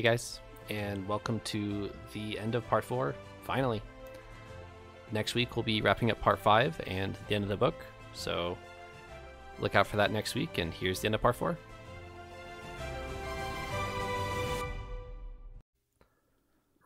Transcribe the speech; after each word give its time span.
Hey 0.00 0.08
guys, 0.08 0.40
and 0.70 1.06
welcome 1.06 1.40
to 1.40 1.90
the 2.14 2.38
end 2.38 2.54
of 2.54 2.66
part 2.68 2.84
four. 2.84 3.14
Finally, 3.42 3.82
next 5.12 5.34
week 5.34 5.56
we'll 5.56 5.62
be 5.62 5.82
wrapping 5.82 6.10
up 6.10 6.18
part 6.22 6.38
five 6.38 6.80
and 6.86 7.18
the 7.28 7.34
end 7.34 7.44
of 7.44 7.50
the 7.50 7.56
book. 7.58 7.74
So 8.14 8.56
look 9.58 9.74
out 9.74 9.86
for 9.86 9.98
that 9.98 10.10
next 10.10 10.34
week. 10.34 10.56
And 10.56 10.72
here's 10.72 11.00
the 11.00 11.08
end 11.08 11.16
of 11.16 11.20
part 11.20 11.36
four. 11.36 11.58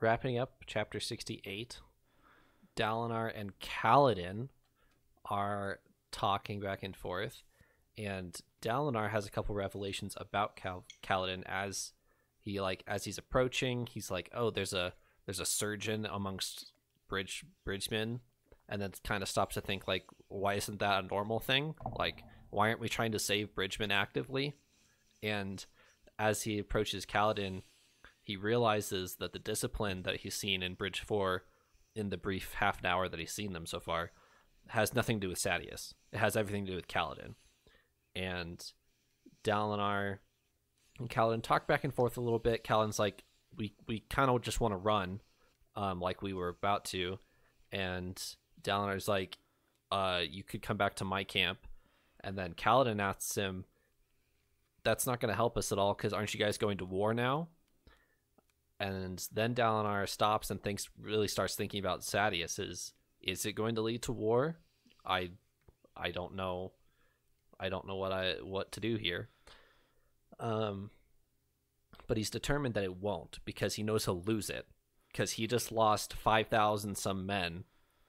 Wrapping 0.01 0.37
up 0.37 0.65
chapter 0.67 0.99
68, 0.99 1.79
Dalinar 2.75 3.31
and 3.33 3.57
Kaladin 3.61 4.49
are 5.27 5.79
talking 6.11 6.59
back 6.59 6.83
and 6.83 6.97
forth, 6.97 7.45
and 7.97 8.37
Dalinar 8.61 9.11
has 9.11 9.25
a 9.25 9.31
couple 9.31 9.55
revelations 9.55 10.17
about 10.19 10.57
Cal- 10.57 10.85
Kaladin 11.01 11.45
as 11.47 11.93
he 12.45 12.61
like 12.61 12.85
as 12.87 13.05
he's 13.05 13.19
approaching. 13.19 13.87
He's 13.91 14.11
like, 14.11 14.29
"Oh, 14.35 14.51
there's 14.51 14.75
a 14.75 14.93
there's 15.27 15.41
a 15.41 15.47
surgeon 15.47 16.07
amongst 16.07 16.73
bridge 17.09 17.45
bridgemen," 17.65 18.21
and 18.69 18.83
then 18.83 18.93
kind 19.03 19.23
of 19.23 19.29
stops 19.29 19.55
to 19.55 19.63
think 19.63 19.89
like, 19.89 20.05
"Why 20.29 20.55
isn't 20.55 20.79
that 20.81 21.05
a 21.05 21.07
normal 21.07 21.41
thing? 21.41 21.75
Like, 21.99 22.23
why 22.51 22.69
aren't 22.69 22.81
we 22.81 22.89
trying 22.89 23.13
to 23.13 23.19
save 23.19 23.55
bridgemen 23.55 23.91
actively?" 23.91 24.55
And 25.23 25.65
as 26.19 26.43
he 26.43 26.59
approaches 26.59 27.07
Kaladin, 27.07 27.63
he 28.23 28.37
realizes 28.37 29.17
that 29.17 29.33
the 29.33 29.39
discipline 29.39 30.03
that 30.03 30.21
he's 30.21 30.35
seen 30.35 30.63
in 30.63 30.75
Bridge 30.75 31.01
Four, 31.01 31.45
in 31.95 32.11
the 32.11 32.19
brief 32.19 32.55
half 32.55 32.81
an 32.81 32.87
hour 32.87 33.09
that 33.09 33.19
he's 33.19 33.33
seen 33.33 33.55
them 33.55 33.67
so 33.67 33.81
far, 33.81 34.13
has 34.69 34.95
nothing 34.95 35.19
to 35.19 35.27
do 35.27 35.29
with 35.31 35.39
Sadeas. 35.39 35.95
It 36.13 36.19
has 36.19 36.37
everything 36.37 36.67
to 36.67 36.73
do 36.73 36.77
with 36.77 36.89
Kaladin. 36.89 37.37
And 38.15 38.65
Dalinar 39.43 40.19
and 40.99 41.09
Kaladin 41.09 41.43
talk 41.43 41.67
back 41.67 41.85
and 41.85 41.95
forth 41.95 42.17
a 42.17 42.21
little 42.21 42.39
bit. 42.39 42.65
Kaladin's 42.65 42.99
like, 42.99 43.25
we 43.57 43.75
we 43.87 44.01
kind 44.11 44.31
of 44.31 44.43
just 44.43 44.61
want 44.61 44.73
to 44.73 44.79
run, 44.79 45.21
um, 45.77 46.01
like 46.01 46.23
we 46.23 46.33
were 46.33 46.49
about 46.49 46.85
to, 46.87 47.19
and 47.73 48.21
Dalinar's 48.63 49.09
like, 49.09 49.39
uh, 49.91 50.23
you 50.29 50.43
could 50.43 50.63
come 50.63 50.77
back 50.77 50.97
to 50.97 51.05
my 51.05 51.25
camp, 51.25 51.67
and 52.23 52.37
then 52.37 52.55
Kaladin 52.55 53.01
asks 53.01 53.35
him, 53.35 53.65
that's 54.83 55.07
not 55.07 55.21
going 55.21 55.31
to 55.31 55.37
help 55.37 55.57
us 55.57 55.73
at 55.73 55.79
all 55.79 55.95
because 55.95 56.13
aren't 56.13 56.35
you 56.35 56.41
guys 56.41 56.59
going 56.59 56.79
to 56.79 56.85
war 56.85 57.15
now? 57.15 57.49
and 58.81 59.27
then 59.33 59.55
Dalinar 59.55 60.09
stops 60.09 60.51
and 60.51 60.63
thinks 60.63 60.89
really 61.01 61.29
starts 61.29 61.55
thinking 61.55 61.81
about 61.81 62.01
Sadeas. 62.01 62.59
Is 62.59 62.93
is 63.21 63.47
it 63.47 63.53
going 63.53 63.77
to 63.77 63.83
lead 63.83 64.03
to 64.03 64.13
war? 64.13 64.57
I 65.05 65.31
I 65.97 66.11
don't 66.11 66.35
know. 66.35 66.73
I 67.59 67.69
don't 67.69 67.87
know 67.87 67.97
what 67.97 68.13
I 68.13 68.35
what 68.43 68.73
to 68.73 68.81
do 68.81 68.97
here. 68.97 69.29
Um 70.45 70.91
but 72.07 72.19
he's 72.19 72.29
determined 72.31 72.75
that 72.75 72.85
it 72.85 72.99
won't 72.99 73.39
because 73.47 73.75
he 73.75 73.83
knows 73.83 74.05
he'll 74.05 74.21
lose 74.21 74.51
it 74.51 74.67
because 75.11 75.33
he 75.33 75.47
just 75.47 75.73
lost 75.73 76.13
5000 76.13 76.97
some 76.99 77.25
men 77.25 77.65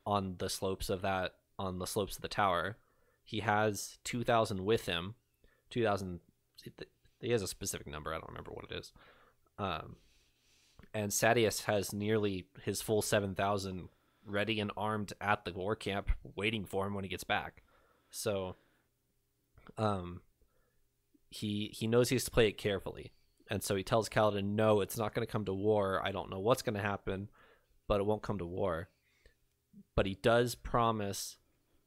on 0.05 0.35
the 0.37 0.49
slopes 0.49 0.89
of 0.89 1.01
that 1.01 1.35
on 1.57 1.79
the 1.79 1.87
slopes 1.87 2.17
of 2.17 2.21
the 2.21 2.27
tower. 2.27 2.75
He 3.23 3.39
has 3.39 3.97
2000 4.03 4.65
with 4.65 4.85
him. 4.85 5.15
2000 5.69 6.19
he 7.21 7.31
has 7.31 7.41
a 7.41 7.47
specific 7.47 7.87
number, 7.87 8.13
I 8.13 8.17
don't 8.17 8.27
remember 8.27 8.51
what 8.51 8.65
it 8.69 8.75
is. 8.75 8.91
Um 9.57 9.95
and 10.93 11.11
Sadeas 11.11 11.63
has 11.63 11.93
nearly 11.93 12.47
his 12.63 12.81
full 12.81 13.01
7,000 13.01 13.87
ready 14.25 14.59
and 14.59 14.71
armed 14.75 15.13
at 15.21 15.45
the 15.45 15.53
war 15.53 15.75
camp 15.75 16.11
waiting 16.35 16.65
for 16.65 16.85
him 16.85 16.95
when 16.95 17.05
he 17.05 17.09
gets 17.09 17.23
back. 17.23 17.63
So 18.09 18.57
um 19.77 20.19
he 21.29 21.71
he 21.73 21.87
knows 21.87 22.09
he 22.09 22.15
has 22.15 22.25
to 22.25 22.31
play 22.31 22.47
it 22.47 22.57
carefully. 22.57 23.13
And 23.49 23.63
so 23.63 23.75
he 23.75 23.83
tells 23.83 24.09
Kaladin, 24.09 24.55
"No, 24.55 24.81
it's 24.81 24.97
not 24.97 25.13
going 25.13 25.25
to 25.25 25.31
come 25.31 25.45
to 25.45 25.53
war. 25.53 26.01
I 26.03 26.11
don't 26.11 26.29
know 26.29 26.39
what's 26.39 26.61
going 26.61 26.75
to 26.75 26.81
happen, 26.81 27.29
but 27.87 27.99
it 27.99 28.05
won't 28.05 28.23
come 28.23 28.39
to 28.39 28.45
war." 28.45 28.89
But 29.95 30.05
he 30.05 30.15
does 30.15 30.55
promise 30.55 31.37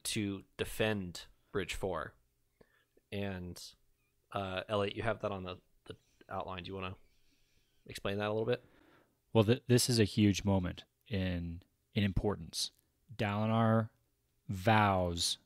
to 0.04 0.42
defend 0.56 1.26
Bridge 1.52 1.74
4. 1.74 2.14
And 3.10 3.60
uh 4.32 4.60
Elliot, 4.68 4.96
you 4.96 5.02
have 5.02 5.20
that 5.20 5.32
on 5.32 5.42
the 5.42 5.56
the 5.86 5.96
outline. 6.30 6.62
Do 6.62 6.68
you 6.68 6.76
want 6.76 6.92
to 6.92 6.98
explain 7.86 8.18
that 8.18 8.28
a 8.28 8.32
little 8.32 8.44
bit? 8.46 8.62
Well, 9.32 9.44
th- 9.44 9.62
this 9.66 9.88
is 9.88 9.98
a 9.98 10.04
huge 10.04 10.44
moment 10.44 10.84
in 11.08 11.62
in 11.94 12.04
importance. 12.04 12.70
Dalinar 13.16 13.88
vows, 14.48 15.38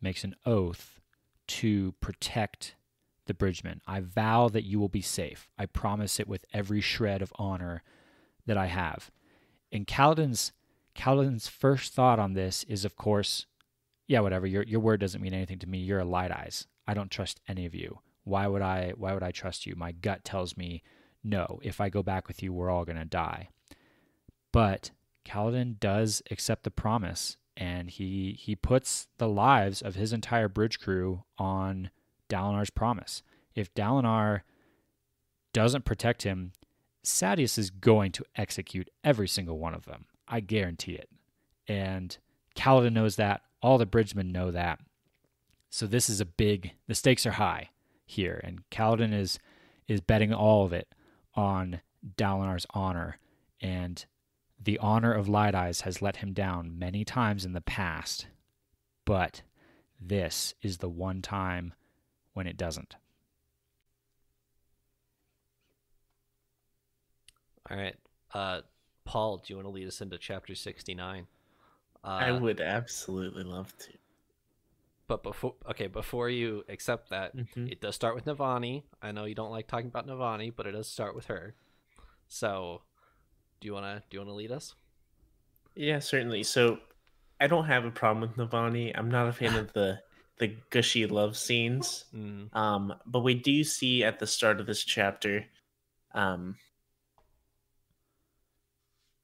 makes 0.00 0.24
an 0.24 0.34
oath 0.44 1.00
to 1.46 1.92
protect 2.00 2.74
the 3.26 3.34
bridgeman. 3.34 3.80
I 3.86 4.00
vow 4.00 4.48
that 4.48 4.64
you 4.64 4.78
will 4.80 4.88
be 4.88 5.02
safe. 5.02 5.48
I 5.58 5.66
promise 5.66 6.18
it 6.18 6.28
with 6.28 6.44
every 6.52 6.80
shred 6.80 7.22
of 7.22 7.32
honor 7.36 7.82
that 8.46 8.56
I 8.56 8.66
have. 8.66 9.10
And 9.70 9.86
Kaladin's 9.86 10.52
Kaladin's 10.94 11.48
first 11.48 11.94
thought 11.94 12.18
on 12.18 12.34
this 12.34 12.64
is, 12.64 12.84
of 12.84 12.96
course, 12.96 13.46
yeah, 14.06 14.20
whatever. 14.20 14.46
Your 14.46 14.62
your 14.64 14.80
word 14.80 15.00
doesn't 15.00 15.22
mean 15.22 15.34
anything 15.34 15.58
to 15.60 15.68
me. 15.68 15.78
You're 15.78 16.00
a 16.00 16.04
light 16.04 16.30
eyes. 16.30 16.66
I 16.86 16.94
don't 16.94 17.10
trust 17.10 17.40
any 17.48 17.64
of 17.64 17.74
you. 17.74 18.00
Why 18.24 18.46
would 18.46 18.62
I? 18.62 18.92
Why 18.96 19.14
would 19.14 19.22
I 19.22 19.30
trust 19.30 19.66
you? 19.66 19.74
My 19.76 19.92
gut 19.92 20.24
tells 20.24 20.56
me 20.56 20.82
no, 21.24 21.60
if 21.62 21.80
I 21.80 21.88
go 21.88 22.02
back 22.02 22.26
with 22.26 22.42
you, 22.42 22.52
we're 22.52 22.70
all 22.70 22.84
to 22.84 23.04
die. 23.04 23.48
But 24.52 24.90
Kaladin 25.24 25.78
does 25.78 26.22
accept 26.30 26.64
the 26.64 26.70
promise 26.70 27.36
and 27.56 27.90
he 27.90 28.36
he 28.38 28.56
puts 28.56 29.08
the 29.18 29.28
lives 29.28 29.82
of 29.82 29.94
his 29.94 30.12
entire 30.12 30.48
bridge 30.48 30.80
crew 30.80 31.24
on 31.38 31.90
Dalinar's 32.32 32.70
promise. 32.70 33.22
If 33.54 33.74
Dalinar 33.74 34.42
doesn't 35.52 35.84
protect 35.84 36.22
him, 36.22 36.52
Sadeas 37.04 37.58
is 37.58 37.70
going 37.70 38.12
to 38.12 38.24
execute 38.36 38.88
every 39.04 39.28
single 39.28 39.58
one 39.58 39.74
of 39.74 39.84
them. 39.84 40.06
I 40.26 40.40
guarantee 40.40 40.94
it. 40.94 41.10
And 41.68 42.16
Kaladin 42.56 42.92
knows 42.92 43.16
that. 43.16 43.42
All 43.60 43.78
the 43.78 43.86
bridgemen 43.86 44.32
know 44.32 44.50
that. 44.50 44.80
So 45.70 45.86
this 45.86 46.08
is 46.10 46.20
a 46.20 46.26
big 46.26 46.72
the 46.88 46.94
stakes 46.94 47.26
are 47.26 47.32
high 47.32 47.70
here 48.04 48.40
and 48.42 48.68
Kaladin 48.70 49.14
is 49.14 49.38
is 49.88 50.00
betting 50.00 50.32
all 50.32 50.64
of 50.64 50.72
it 50.72 50.88
on 51.34 51.80
Dalinar's 52.16 52.66
honor, 52.70 53.18
and 53.60 54.04
the 54.60 54.78
honor 54.78 55.12
of 55.12 55.28
Light 55.28 55.54
Eyes 55.54 55.82
has 55.82 56.02
let 56.02 56.16
him 56.16 56.32
down 56.32 56.78
many 56.78 57.04
times 57.04 57.44
in 57.44 57.52
the 57.52 57.60
past, 57.60 58.26
but 59.04 59.42
this 60.00 60.54
is 60.62 60.78
the 60.78 60.88
one 60.88 61.22
time 61.22 61.74
when 62.34 62.46
it 62.46 62.56
doesn't. 62.56 62.96
All 67.70 67.76
right. 67.76 67.96
Uh, 68.34 68.60
Paul, 69.04 69.38
do 69.38 69.44
you 69.52 69.56
want 69.56 69.66
to 69.66 69.70
lead 69.72 69.86
us 69.88 70.00
into 70.00 70.18
chapter 70.18 70.54
69? 70.54 71.26
Uh, 72.04 72.08
I 72.08 72.32
would 72.32 72.60
absolutely 72.60 73.44
love 73.44 73.76
to. 73.78 73.88
But 75.06 75.22
before, 75.22 75.54
okay, 75.70 75.86
before 75.88 76.28
you 76.30 76.64
accept 76.68 77.10
that, 77.10 77.36
Mhm. 77.36 77.70
it 77.70 77.80
does 77.80 77.94
start 77.94 78.14
with 78.14 78.24
Navani. 78.24 78.84
I 79.02 79.12
know 79.12 79.24
you 79.24 79.34
don't 79.34 79.50
like 79.50 79.66
talking 79.68 79.86
about 79.88 80.06
Navani, 80.06 80.54
but 80.54 80.66
it 80.66 80.72
does 80.72 80.88
start 80.88 81.14
with 81.14 81.26
her. 81.26 81.54
So, 82.28 82.82
do 83.60 83.66
you 83.66 83.74
wanna 83.74 84.02
do 84.08 84.16
you 84.16 84.20
wanna 84.20 84.34
lead 84.34 84.50
us? 84.52 84.74
Yeah, 85.74 85.98
certainly. 85.98 86.42
So 86.42 86.80
I 87.40 87.46
don't 87.46 87.66
have 87.66 87.84
a 87.84 87.90
problem 87.90 88.22
with 88.22 88.36
Navani. 88.36 88.92
I'm 88.96 89.10
not 89.10 89.28
a 89.28 89.32
fan 89.32 89.54
of 89.54 89.72
the 89.72 90.02
the 90.38 90.56
gushy 90.70 91.06
love 91.06 91.36
scenes. 91.36 92.06
Mm, 92.14 92.54
Um, 92.54 92.94
but 93.06 93.20
we 93.20 93.34
do 93.34 93.64
see 93.64 94.04
at 94.04 94.18
the 94.18 94.26
start 94.26 94.60
of 94.60 94.66
this 94.66 94.84
chapter, 94.84 95.44
um, 96.14 96.56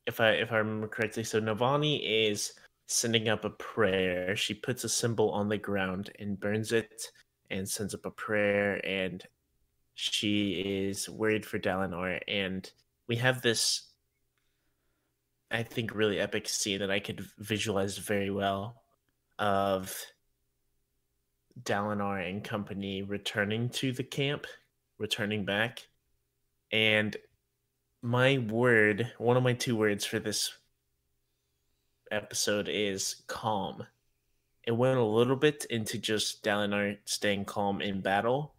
if 0.06 0.20
I 0.20 0.30
if 0.32 0.52
I 0.52 0.58
remember 0.58 0.88
correctly, 0.88 1.24
so 1.24 1.40
Navani 1.40 2.00
is 2.02 2.52
sending 2.86 3.28
up 3.28 3.44
a 3.44 3.50
prayer. 3.50 4.34
She 4.36 4.54
puts 4.54 4.84
a 4.84 4.88
symbol 4.88 5.30
on 5.30 5.48
the 5.48 5.58
ground 5.58 6.10
and 6.18 6.40
burns 6.40 6.72
it 6.72 7.12
and 7.50 7.68
sends 7.68 7.94
up 7.94 8.06
a 8.06 8.10
prayer 8.10 8.84
and 8.86 9.22
she 9.94 10.52
is 10.88 11.08
worried 11.08 11.44
for 11.44 11.58
Dalinar 11.58 12.20
and 12.28 12.70
we 13.08 13.16
have 13.16 13.42
this 13.42 13.88
I 15.50 15.62
think 15.62 15.94
really 15.94 16.20
epic 16.20 16.48
scene 16.48 16.80
that 16.80 16.90
I 16.90 17.00
could 17.00 17.24
visualize 17.38 17.96
very 17.98 18.30
well 18.30 18.82
of 19.38 19.94
Dalinar 21.62 22.28
and 22.28 22.42
company 22.44 23.02
returning 23.02 23.68
to 23.70 23.92
the 23.92 24.04
camp, 24.04 24.46
returning 24.98 25.44
back. 25.44 25.86
And 26.70 27.16
my 28.02 28.38
word, 28.38 29.12
one 29.18 29.36
of 29.36 29.42
my 29.42 29.54
two 29.54 29.76
words 29.76 30.04
for 30.04 30.18
this 30.18 30.52
episode 32.10 32.68
is 32.68 33.22
calm. 33.26 33.86
It 34.64 34.72
went 34.72 34.98
a 34.98 35.04
little 35.04 35.36
bit 35.36 35.64
into 35.70 35.98
just 35.98 36.44
Dalinar 36.44 36.98
staying 37.06 37.46
calm 37.46 37.80
in 37.80 38.02
battle, 38.02 38.54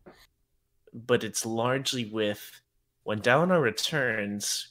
but 0.94 1.24
it's 1.24 1.46
largely 1.46 2.06
with 2.06 2.62
when 3.04 3.22
Dalinar 3.22 3.62
returns, 3.62 4.70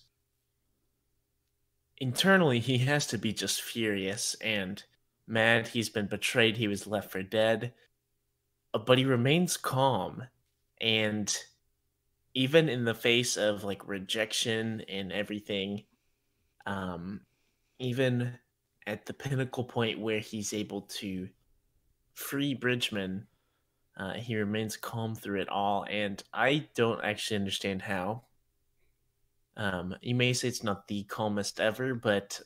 internally 1.97 2.61
he 2.61 2.79
has 2.79 3.07
to 3.09 3.19
be 3.19 3.33
just 3.33 3.63
furious 3.63 4.35
and 4.41 4.83
mad. 5.27 5.69
He's 5.69 5.89
been 5.89 6.07
betrayed, 6.07 6.57
he 6.57 6.69
was 6.69 6.87
left 6.87 7.11
for 7.11 7.23
dead, 7.23 7.73
but 8.73 8.99
he 8.99 9.05
remains 9.05 9.57
calm. 9.57 10.25
And 10.81 11.35
even 12.35 12.69
in 12.69 12.85
the 12.85 12.95
face 12.95 13.37
of 13.37 13.65
like 13.65 13.89
rejection 13.89 14.83
and 14.89 15.13
everything, 15.13 15.85
um, 16.67 17.23
even 17.79 18.35
at 18.87 19.07
the 19.07 19.15
pinnacle 19.15 19.65
point 19.65 20.01
where 20.01 20.21
he's 20.21 20.53
able 20.53 20.83
to 20.83 21.29
free 22.15 22.55
Bridgman, 22.55 23.27
uh, 23.97 24.15
he 24.15 24.37
remains 24.37 24.77
calm 24.77 25.15
through 25.15 25.41
it 25.41 25.49
all. 25.49 25.85
And 25.89 26.23
I 26.33 26.69
don't 26.75 27.05
actually 27.05 27.37
understand 27.39 27.83
how. 27.83 28.23
Um, 29.57 29.97
you 30.01 30.15
may 30.15 30.33
say 30.33 30.49
it's 30.49 30.63
not 30.63 30.87
the 30.87 31.03
calmest 31.05 31.59
ever, 31.59 31.95
but 31.95 32.41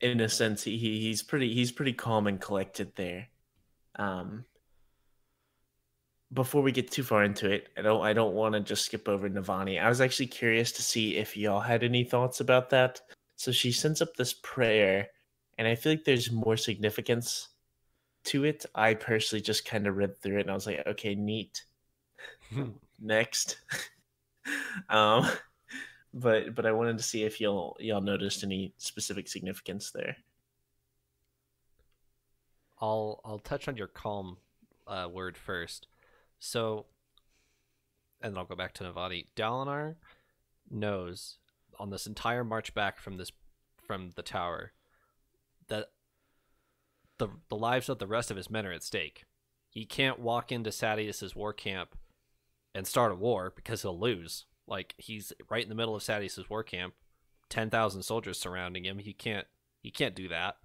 in 0.00 0.20
a 0.20 0.28
sense, 0.28 0.62
he 0.62 0.78
he's 0.78 1.22
pretty 1.22 1.52
he's 1.52 1.72
pretty 1.72 1.92
calm 1.92 2.26
and 2.26 2.40
collected 2.40 2.96
there. 2.96 3.28
Um, 3.96 4.44
before 6.32 6.62
we 6.62 6.72
get 6.72 6.90
too 6.90 7.02
far 7.02 7.24
into 7.24 7.50
it, 7.50 7.68
I 7.76 7.82
don't 7.82 8.04
I 8.04 8.12
don't 8.12 8.34
want 8.34 8.54
to 8.54 8.60
just 8.60 8.84
skip 8.84 9.08
over 9.08 9.28
Navani. 9.28 9.80
I 9.82 9.88
was 9.88 10.00
actually 10.00 10.26
curious 10.26 10.72
to 10.72 10.82
see 10.82 11.16
if 11.16 11.36
y'all 11.36 11.60
had 11.60 11.82
any 11.82 12.04
thoughts 12.04 12.40
about 12.40 12.70
that. 12.70 13.00
So 13.36 13.52
she 13.52 13.72
sends 13.72 14.02
up 14.02 14.14
this 14.16 14.34
prayer, 14.34 15.08
and 15.58 15.68
I 15.68 15.74
feel 15.74 15.92
like 15.92 16.04
there's 16.04 16.32
more 16.32 16.56
significance 16.56 17.48
to 18.26 18.44
it. 18.44 18.66
I 18.74 18.94
personally 18.94 19.42
just 19.42 19.64
kind 19.64 19.86
of 19.86 19.96
read 19.96 20.20
through 20.20 20.38
it 20.38 20.42
and 20.42 20.50
I 20.50 20.54
was 20.54 20.66
like, 20.66 20.82
okay, 20.86 21.14
neat. 21.14 21.64
Next. 23.00 23.58
um 24.90 25.28
but 26.14 26.54
but 26.54 26.66
I 26.66 26.72
wanted 26.72 26.98
to 26.98 27.04
see 27.04 27.24
if 27.24 27.40
y'all 27.40 27.76
y'all 27.80 28.00
noticed 28.00 28.44
any 28.44 28.74
specific 28.78 29.28
significance 29.28 29.90
there. 29.90 30.16
I'll 32.80 33.20
I'll 33.24 33.38
touch 33.38 33.68
on 33.68 33.76
your 33.76 33.86
calm 33.86 34.38
uh, 34.86 35.08
word 35.12 35.36
first. 35.36 35.88
So, 36.38 36.86
and 38.20 38.32
then 38.32 38.38
I'll 38.38 38.44
go 38.44 38.56
back 38.56 38.74
to 38.74 38.84
Navani. 38.84 39.26
Dalinar 39.36 39.96
knows 40.70 41.38
on 41.78 41.90
this 41.90 42.06
entire 42.06 42.44
march 42.44 42.74
back 42.74 42.98
from 42.98 43.16
this 43.16 43.32
from 43.86 44.12
the 44.16 44.22
tower 44.22 44.72
that 45.68 45.90
the 47.18 47.28
the 47.48 47.56
lives 47.56 47.88
of 47.88 47.98
the 47.98 48.06
rest 48.06 48.30
of 48.30 48.36
his 48.36 48.50
men 48.50 48.66
are 48.66 48.72
at 48.72 48.82
stake. 48.82 49.24
He 49.70 49.84
can't 49.84 50.18
walk 50.18 50.52
into 50.52 50.70
Sadeas's 50.70 51.36
war 51.36 51.52
camp 51.52 51.96
and 52.74 52.86
start 52.86 53.12
a 53.12 53.16
war 53.16 53.52
because 53.54 53.82
he'll 53.82 53.98
lose. 53.98 54.46
Like 54.66 54.94
he's 54.98 55.32
right 55.50 55.62
in 55.62 55.68
the 55.68 55.74
middle 55.74 55.96
of 55.96 56.02
Sadeas's 56.02 56.50
war 56.50 56.62
camp, 56.62 56.94
ten 57.48 57.70
thousand 57.70 58.02
soldiers 58.02 58.38
surrounding 58.38 58.84
him. 58.84 58.98
He 58.98 59.12
can't 59.12 59.46
he 59.82 59.90
can't 59.90 60.14
do 60.14 60.28
that. 60.28 60.56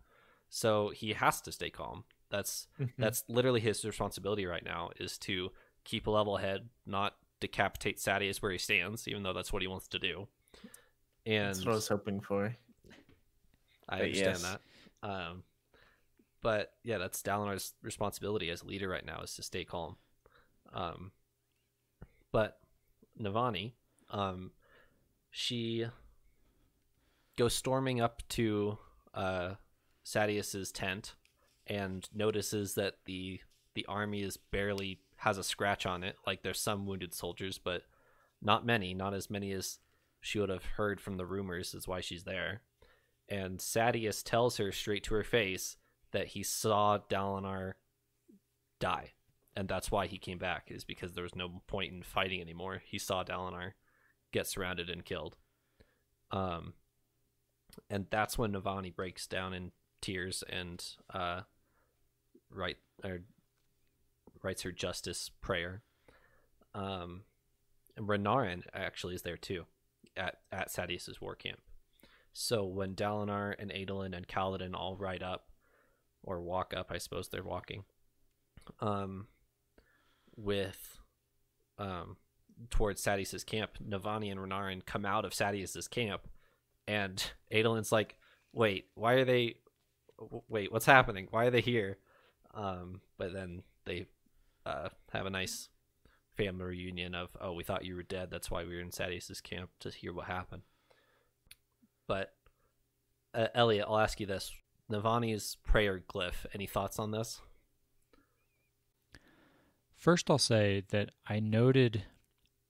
So 0.53 0.89
he 0.89 1.13
has 1.13 1.41
to 1.41 1.51
stay 1.51 1.69
calm. 1.71 2.03
That's 2.29 2.67
Mm-hmm. 2.79 3.01
that's 3.01 3.23
literally 3.27 3.61
his 3.61 3.83
responsibility 3.85 4.45
right 4.45 4.63
now 4.63 4.91
is 4.99 5.17
to 5.19 5.51
keep 5.85 6.05
a 6.07 6.11
level 6.11 6.37
head, 6.37 6.69
not 6.85 7.15
decapitate 7.39 7.97
Sadeas 7.97 8.41
where 8.41 8.51
he 8.51 8.57
stands, 8.57 9.07
even 9.07 9.23
though 9.23 9.33
that's 9.33 9.51
what 9.53 9.61
he 9.63 9.67
wants 9.67 9.87
to 9.87 9.97
do. 9.99 10.27
And 11.25 11.47
That's 11.55 11.65
what 11.65 11.71
I 11.71 11.75
was 11.75 11.87
hoping 11.87 12.19
for. 12.21 12.55
I 13.89 13.97
But 13.97 14.01
understand 14.05 14.39
yes. 14.39 14.57
that. 15.01 15.09
Um, 15.09 15.43
but 16.41 16.73
yeah, 16.83 16.97
that's 16.97 17.21
Dalinar's 17.21 17.73
responsibility 17.81 18.49
as 18.49 18.61
a 18.61 18.65
leader 18.67 18.89
right 18.89 19.05
now 19.05 19.21
is 19.21 19.33
to 19.35 19.43
stay 19.43 19.63
calm. 19.63 19.95
Um, 20.73 21.11
but 22.31 22.59
Navani, 23.19 23.73
um, 24.09 24.51
she 25.31 25.85
goes 27.37 27.53
storming 27.55 28.01
up 28.01 28.21
to 28.29 28.77
uh, 29.13 29.55
Sadeas's 30.05 30.71
tent 30.71 31.15
and 31.67 32.07
notices 32.13 32.75
that 32.75 32.95
the 33.05 33.39
the 33.73 33.85
army 33.87 34.21
is 34.21 34.37
barely 34.37 34.99
has 35.17 35.37
a 35.37 35.43
scratch 35.43 35.85
on 35.85 36.03
it. 36.03 36.17
Like 36.25 36.43
there's 36.43 36.59
some 36.59 36.85
wounded 36.85 37.13
soldiers, 37.13 37.57
but 37.57 37.83
not 38.41 38.65
many, 38.65 38.93
not 38.93 39.13
as 39.13 39.29
many 39.29 39.51
as 39.51 39.79
she 40.19 40.39
would 40.39 40.49
have 40.49 40.65
heard 40.65 40.99
from 40.99 41.17
the 41.17 41.25
rumors. 41.25 41.73
Is 41.73 41.87
why 41.87 42.01
she's 42.01 42.23
there 42.23 42.61
and 43.31 43.59
Sadeas 43.59 44.21
tells 44.23 44.57
her 44.57 44.73
straight 44.73 45.05
to 45.05 45.15
her 45.15 45.23
face 45.23 45.77
that 46.11 46.27
he 46.27 46.43
saw 46.43 46.99
Dalinar 47.09 47.73
die, 48.81 49.13
and 49.55 49.69
that's 49.69 49.89
why 49.89 50.05
he 50.05 50.17
came 50.17 50.37
back. 50.37 50.67
Is 50.69 50.83
because 50.83 51.13
there 51.13 51.23
was 51.23 51.35
no 51.35 51.61
point 51.65 51.93
in 51.93 52.03
fighting 52.03 52.41
anymore. 52.41 52.81
He 52.85 52.99
saw 52.99 53.23
Dalinar 53.23 53.71
get 54.33 54.47
surrounded 54.47 54.89
and 54.89 55.05
killed. 55.05 55.37
Um, 56.31 56.73
and 57.89 58.05
that's 58.09 58.37
when 58.37 58.51
Navani 58.51 58.93
breaks 58.93 59.27
down 59.27 59.53
in 59.53 59.71
tears 60.01 60.43
and 60.49 60.83
uh, 61.13 61.41
write 62.49 62.77
or 63.03 63.21
writes 64.43 64.63
her 64.63 64.71
justice 64.71 65.29
prayer. 65.41 65.83
Um, 66.73 67.21
and 67.97 68.07
Renarin 68.07 68.63
actually 68.73 69.15
is 69.15 69.21
there 69.21 69.37
too, 69.37 69.65
at 70.15 70.37
at 70.51 70.69
Sadeas's 70.69 71.21
war 71.21 71.35
camp. 71.35 71.59
So 72.33 72.65
when 72.65 72.95
Dalinar 72.95 73.55
and 73.59 73.71
Adolin 73.71 74.15
and 74.15 74.27
Kaladin 74.27 74.73
all 74.73 74.95
ride 74.95 75.23
up, 75.23 75.47
or 76.23 76.41
walk 76.41 76.73
up, 76.75 76.91
I 76.91 76.97
suppose 76.97 77.27
they're 77.27 77.43
walking, 77.43 77.83
um, 78.79 79.27
with, 80.35 80.99
um, 81.77 82.17
towards 82.69 83.03
Sadeas's 83.03 83.43
camp, 83.43 83.71
Navani 83.83 84.31
and 84.31 84.39
Renarin 84.39 84.85
come 84.85 85.05
out 85.05 85.25
of 85.25 85.33
Sadeas's 85.33 85.87
camp, 85.87 86.27
and 86.87 87.31
Adolin's 87.51 87.91
like, 87.91 88.17
"Wait, 88.53 88.89
why 88.95 89.13
are 89.13 89.25
they? 89.25 89.55
Wait, 90.47 90.71
what's 90.71 90.85
happening? 90.85 91.27
Why 91.31 91.45
are 91.45 91.51
they 91.51 91.61
here?" 91.61 91.97
Um, 92.53 93.01
but 93.17 93.33
then 93.33 93.63
they 93.85 94.07
uh, 94.65 94.89
have 95.13 95.25
a 95.25 95.29
nice 95.29 95.69
family 96.35 96.65
reunion 96.65 97.15
of, 97.15 97.29
"Oh, 97.39 97.53
we 97.53 97.63
thought 97.63 97.85
you 97.85 97.95
were 97.95 98.03
dead. 98.03 98.29
That's 98.31 98.51
why 98.51 98.63
we 98.63 98.75
were 98.75 98.81
in 98.81 98.91
Sadeas's 98.91 99.41
camp 99.41 99.71
to 99.79 99.89
hear 99.89 100.13
what 100.13 100.27
happened." 100.27 100.63
But 102.07 102.33
uh, 103.33 103.47
Elliot, 103.53 103.85
I'll 103.87 103.99
ask 103.99 104.19
you 104.19 104.25
this: 104.25 104.51
Navani's 104.91 105.57
prayer 105.63 105.99
glyph. 105.99 106.45
Any 106.53 106.67
thoughts 106.67 106.99
on 106.99 107.11
this? 107.11 107.41
First, 109.95 110.29
I'll 110.31 110.37
say 110.37 110.83
that 110.89 111.11
I 111.27 111.39
noted 111.39 112.05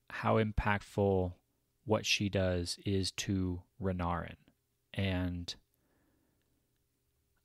how 0.09 0.37
impactful 0.37 1.33
what 1.85 2.05
she 2.05 2.29
does 2.29 2.77
is 2.85 3.11
to 3.11 3.61
Renarin. 3.81 4.35
And 4.93 5.55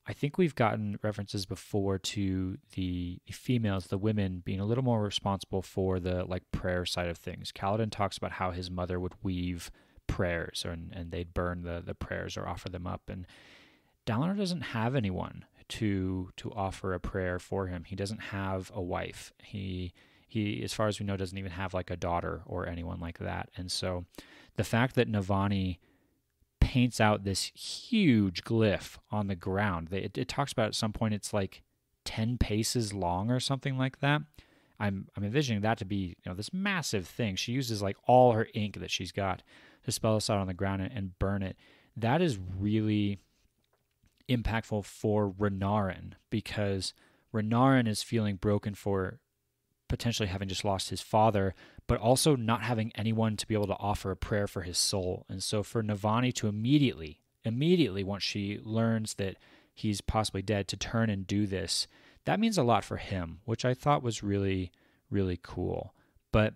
I 0.08 0.12
think 0.12 0.38
we've 0.38 0.54
gotten 0.54 0.98
references 1.02 1.46
before 1.46 1.98
to 1.98 2.58
the, 2.74 3.18
females, 3.32 3.88
the 3.88 3.98
women, 3.98 4.40
being 4.44 4.60
a 4.60 4.64
little 4.64 4.84
more 4.84 5.02
responsible 5.02 5.62
for 5.62 5.98
the 5.98 6.24
like 6.24 6.44
prayer 6.52 6.86
side 6.86 7.08
of 7.08 7.18
things. 7.18 7.50
Kaladin 7.52 7.90
talks 7.90 8.16
about 8.16 8.32
how 8.32 8.52
his 8.52 8.70
mother 8.70 9.00
would 9.00 9.14
weave 9.22 9.70
prayers 10.06 10.64
and, 10.64 10.92
and 10.94 11.10
they'd 11.10 11.34
burn 11.34 11.62
the, 11.62 11.82
the 11.84 11.94
prayers 11.94 12.36
or 12.36 12.46
offer 12.46 12.68
them 12.68 12.86
up. 12.86 13.02
And 13.08 13.26
Dalinar 14.06 14.36
doesn't 14.36 14.60
have 14.60 14.94
anyone 14.94 15.44
to 15.68 16.30
to 16.36 16.52
offer 16.52 16.94
a 16.94 17.00
prayer 17.00 17.40
for 17.40 17.66
him. 17.66 17.82
He 17.84 17.96
doesn't 17.96 18.20
have 18.20 18.70
a 18.72 18.80
wife. 18.80 19.32
He 19.42 19.92
he 20.28 20.62
as 20.62 20.72
far 20.72 20.86
as 20.86 21.00
we 21.00 21.06
know 21.06 21.16
doesn't 21.16 21.36
even 21.36 21.50
have 21.50 21.74
like 21.74 21.90
a 21.90 21.96
daughter 21.96 22.42
or 22.46 22.68
anyone 22.68 23.00
like 23.00 23.18
that. 23.18 23.48
And 23.56 23.70
so 23.70 24.04
the 24.56 24.64
fact 24.64 24.94
that 24.94 25.10
Navani 25.10 25.78
paints 26.66 27.00
out 27.00 27.22
this 27.22 27.52
huge 27.54 28.42
glyph 28.42 28.98
on 29.12 29.28
the 29.28 29.36
ground. 29.36 29.92
It, 29.92 30.18
it 30.18 30.26
talks 30.26 30.50
about 30.50 30.66
at 30.66 30.74
some 30.74 30.92
point 30.92 31.14
it's 31.14 31.32
like 31.32 31.62
10 32.04 32.38
paces 32.38 32.92
long 32.92 33.30
or 33.30 33.38
something 33.38 33.78
like 33.78 34.00
that. 34.00 34.22
I'm 34.80 35.06
I'm 35.16 35.22
envisioning 35.22 35.62
that 35.62 35.78
to 35.78 35.84
be, 35.84 35.96
you 35.96 36.14
know, 36.26 36.34
this 36.34 36.52
massive 36.52 37.06
thing. 37.06 37.36
She 37.36 37.52
uses 37.52 37.82
like 37.82 37.96
all 38.08 38.32
her 38.32 38.48
ink 38.52 38.80
that 38.80 38.90
she's 38.90 39.12
got 39.12 39.44
to 39.84 39.92
spell 39.92 40.14
this 40.14 40.28
out 40.28 40.40
on 40.40 40.48
the 40.48 40.54
ground 40.54 40.82
and, 40.82 40.92
and 40.92 41.18
burn 41.20 41.44
it. 41.44 41.56
That 41.96 42.20
is 42.20 42.36
really 42.58 43.20
impactful 44.28 44.84
for 44.84 45.30
Renarin 45.30 46.14
because 46.30 46.94
Renarin 47.32 47.86
is 47.86 48.02
feeling 48.02 48.34
broken 48.34 48.74
for 48.74 49.20
potentially 49.88 50.28
having 50.28 50.48
just 50.48 50.64
lost 50.64 50.90
his 50.90 51.00
father, 51.00 51.54
but 51.86 52.00
also 52.00 52.36
not 52.36 52.62
having 52.62 52.92
anyone 52.94 53.36
to 53.36 53.46
be 53.46 53.54
able 53.54 53.66
to 53.66 53.76
offer 53.78 54.10
a 54.10 54.16
prayer 54.16 54.46
for 54.46 54.62
his 54.62 54.78
soul. 54.78 55.24
And 55.28 55.42
so 55.42 55.62
for 55.62 55.82
Navani 55.82 56.32
to 56.34 56.48
immediately, 56.48 57.20
immediately 57.44 58.02
once 58.02 58.22
she 58.22 58.58
learns 58.62 59.14
that 59.14 59.36
he's 59.72 60.00
possibly 60.00 60.42
dead, 60.42 60.68
to 60.68 60.76
turn 60.76 61.10
and 61.10 61.26
do 61.26 61.46
this, 61.46 61.86
that 62.24 62.40
means 62.40 62.58
a 62.58 62.64
lot 62.64 62.84
for 62.84 62.96
him, 62.96 63.40
which 63.44 63.64
I 63.64 63.74
thought 63.74 64.02
was 64.02 64.22
really, 64.22 64.72
really 65.10 65.38
cool. 65.40 65.94
But 66.32 66.54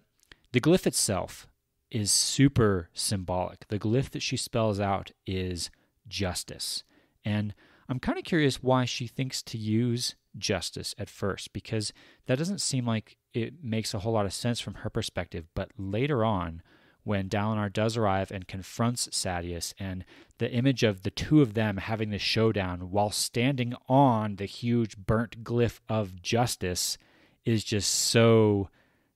the 0.52 0.60
glyph 0.60 0.86
itself 0.86 1.46
is 1.90 2.10
super 2.10 2.88
symbolic. 2.92 3.68
The 3.68 3.78
glyph 3.78 4.10
that 4.10 4.22
she 4.22 4.36
spells 4.36 4.80
out 4.80 5.12
is 5.26 5.70
justice. 6.08 6.82
And 7.24 7.54
I'm 7.88 8.00
kind 8.00 8.18
of 8.18 8.24
curious 8.24 8.62
why 8.62 8.84
she 8.84 9.06
thinks 9.06 9.42
to 9.44 9.58
use 9.58 10.16
justice 10.36 10.94
at 10.98 11.08
first, 11.08 11.52
because 11.52 11.92
that 12.26 12.38
doesn't 12.38 12.60
seem 12.60 12.86
like 12.86 13.16
it 13.32 13.62
makes 13.62 13.94
a 13.94 14.00
whole 14.00 14.12
lot 14.12 14.26
of 14.26 14.32
sense 14.32 14.60
from 14.60 14.74
her 14.74 14.90
perspective. 14.90 15.46
But 15.54 15.70
later 15.76 16.24
on, 16.24 16.62
when 17.04 17.28
Dalinar 17.28 17.72
does 17.72 17.96
arrive 17.96 18.30
and 18.30 18.46
confronts 18.46 19.08
Sadeas, 19.08 19.74
and 19.78 20.04
the 20.38 20.50
image 20.50 20.82
of 20.82 21.02
the 21.02 21.10
two 21.10 21.40
of 21.40 21.54
them 21.54 21.78
having 21.78 22.10
this 22.10 22.22
showdown 22.22 22.90
while 22.90 23.10
standing 23.10 23.74
on 23.88 24.36
the 24.36 24.44
huge 24.44 24.96
burnt 24.96 25.42
glyph 25.42 25.80
of 25.88 26.20
justice 26.22 26.98
is 27.44 27.64
just 27.64 27.90
so 27.90 28.68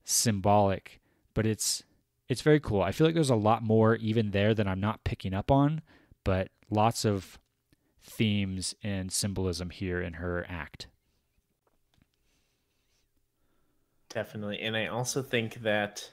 symbolic 0.05 1.01
but 1.35 1.47
it's 1.47 1.83
it's 2.29 2.41
very 2.41 2.61
cool. 2.61 2.81
I 2.81 2.93
feel 2.93 3.07
like 3.07 3.15
there's 3.15 3.29
a 3.29 3.35
lot 3.35 3.63
more 3.63 3.97
even 3.97 4.31
there 4.31 4.55
that 4.55 4.67
I'm 4.67 4.81
not 4.81 5.05
picking 5.05 5.35
up 5.35 5.51
on, 5.51 5.83
but 6.25 6.49
lots 6.71 7.05
of 7.05 7.39
themes 8.03 8.75
and 8.83 9.13
symbolism 9.13 9.69
here 9.69 10.01
in 10.01 10.15
her 10.15 10.47
act. 10.49 10.87
Definitely. 14.15 14.61
And 14.61 14.77
I 14.77 14.87
also 14.87 15.23
think 15.23 15.63
that 15.63 16.09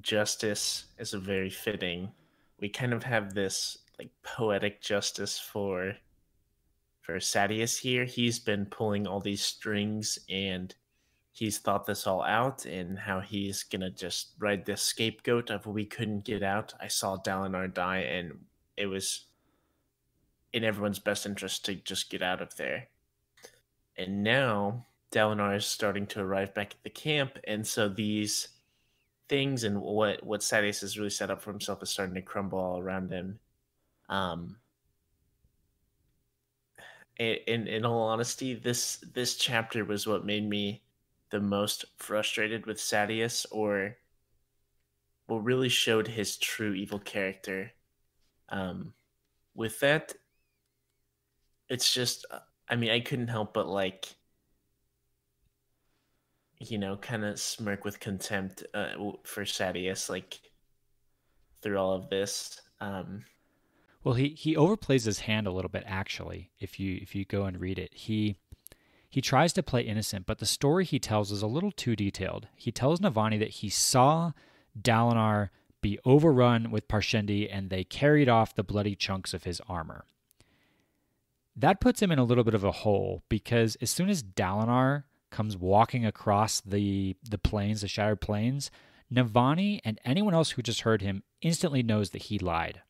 justice 0.00 0.84
is 0.98 1.14
a 1.14 1.18
very 1.18 1.50
fitting. 1.50 2.12
We 2.60 2.68
kind 2.68 2.92
of 2.92 3.02
have 3.02 3.34
this 3.34 3.78
like 3.98 4.10
poetic 4.22 4.80
justice 4.80 5.36
for 5.38 5.94
for 7.00 7.16
Sadeas 7.16 7.80
here. 7.80 8.04
He's 8.04 8.38
been 8.38 8.66
pulling 8.66 9.08
all 9.08 9.18
these 9.18 9.42
strings 9.42 10.16
and 10.30 10.72
he's 11.32 11.58
thought 11.58 11.86
this 11.86 12.06
all 12.06 12.22
out 12.22 12.66
and 12.66 13.00
how 13.00 13.18
he's 13.18 13.64
gonna 13.64 13.90
just 13.90 14.34
ride 14.38 14.64
the 14.64 14.76
scapegoat 14.76 15.50
of 15.50 15.66
we 15.66 15.84
couldn't 15.84 16.24
get 16.24 16.44
out. 16.44 16.72
I 16.80 16.86
saw 16.86 17.16
Dalinar 17.16 17.74
die 17.74 18.02
and 18.02 18.44
it 18.76 18.86
was 18.86 19.26
in 20.52 20.62
everyone's 20.62 21.00
best 21.00 21.26
interest 21.26 21.64
to 21.64 21.74
just 21.74 22.10
get 22.10 22.22
out 22.22 22.40
of 22.40 22.54
there. 22.54 22.90
And 23.96 24.22
now 24.22 24.86
Dalinar 25.14 25.56
is 25.56 25.64
starting 25.64 26.06
to 26.08 26.20
arrive 26.20 26.52
back 26.54 26.72
at 26.72 26.82
the 26.82 26.90
camp, 26.90 27.38
and 27.44 27.66
so 27.66 27.88
these 27.88 28.48
things 29.28 29.64
and 29.64 29.80
what 29.80 30.22
what 30.24 30.40
Sadeas 30.40 30.80
has 30.80 30.98
really 30.98 31.10
set 31.10 31.30
up 31.30 31.40
for 31.40 31.50
himself 31.52 31.82
is 31.82 31.90
starting 31.90 32.14
to 32.16 32.22
crumble 32.22 32.58
all 32.58 32.80
around 32.80 33.10
him. 33.10 33.38
Um, 34.08 34.56
in 37.18 37.68
in 37.68 37.84
all 37.84 38.08
honesty, 38.08 38.54
this 38.54 38.96
this 39.14 39.36
chapter 39.36 39.84
was 39.84 40.06
what 40.06 40.26
made 40.26 40.48
me 40.48 40.82
the 41.30 41.40
most 41.40 41.84
frustrated 41.96 42.66
with 42.66 42.78
Sadeas, 42.78 43.46
or 43.50 43.96
what 45.26 45.44
really 45.44 45.68
showed 45.68 46.08
his 46.08 46.36
true 46.36 46.74
evil 46.74 46.98
character. 46.98 47.72
Um, 48.48 48.92
with 49.54 49.80
that, 49.80 50.14
it's 51.68 51.92
just, 51.94 52.26
I 52.68 52.76
mean, 52.76 52.90
I 52.90 53.00
couldn't 53.00 53.28
help 53.28 53.54
but 53.54 53.66
like, 53.66 54.14
you 56.58 56.78
know, 56.78 56.96
kind 56.96 57.24
of 57.24 57.38
smirk 57.38 57.84
with 57.84 58.00
contempt 58.00 58.64
uh, 58.74 58.94
for 59.24 59.44
Sadeas, 59.44 60.08
like 60.08 60.40
through 61.62 61.78
all 61.78 61.94
of 61.94 62.10
this. 62.10 62.60
Um, 62.80 63.24
well, 64.02 64.14
he 64.14 64.28
he 64.30 64.54
overplays 64.54 65.06
his 65.06 65.20
hand 65.20 65.46
a 65.46 65.52
little 65.52 65.70
bit 65.70 65.84
actually. 65.86 66.50
If 66.58 66.78
you 66.78 66.98
if 67.00 67.14
you 67.14 67.24
go 67.24 67.44
and 67.44 67.60
read 67.60 67.78
it, 67.78 67.92
he 67.94 68.36
he 69.08 69.20
tries 69.20 69.52
to 69.54 69.62
play 69.62 69.82
innocent, 69.82 70.26
but 70.26 70.38
the 70.38 70.46
story 70.46 70.84
he 70.84 70.98
tells 70.98 71.30
is 71.30 71.40
a 71.40 71.46
little 71.46 71.70
too 71.70 71.96
detailed. 71.96 72.48
He 72.56 72.72
tells 72.72 73.00
Navani 73.00 73.38
that 73.38 73.50
he 73.50 73.68
saw 73.68 74.32
Dalinar 74.78 75.50
be 75.80 75.98
overrun 76.04 76.70
with 76.70 76.88
Parshendi 76.88 77.48
and 77.50 77.70
they 77.70 77.84
carried 77.84 78.28
off 78.28 78.54
the 78.54 78.64
bloody 78.64 78.94
chunks 78.94 79.32
of 79.32 79.44
his 79.44 79.60
armor. 79.68 80.04
That 81.54 81.80
puts 81.80 82.02
him 82.02 82.10
in 82.10 82.18
a 82.18 82.24
little 82.24 82.42
bit 82.42 82.54
of 82.54 82.64
a 82.64 82.72
hole 82.72 83.22
because 83.28 83.76
as 83.76 83.90
soon 83.90 84.08
as 84.08 84.22
Dalinar 84.22 85.04
comes 85.34 85.56
walking 85.56 86.06
across 86.06 86.60
the 86.60 87.16
the 87.28 87.38
plains, 87.38 87.80
the 87.80 87.88
shattered 87.88 88.20
plains, 88.20 88.70
Navani 89.12 89.80
and 89.84 90.00
anyone 90.04 90.32
else 90.32 90.52
who 90.52 90.62
just 90.62 90.82
heard 90.82 91.02
him 91.02 91.24
instantly 91.42 91.82
knows 91.82 92.10
that 92.10 92.24
he 92.24 92.38
lied. 92.38 92.82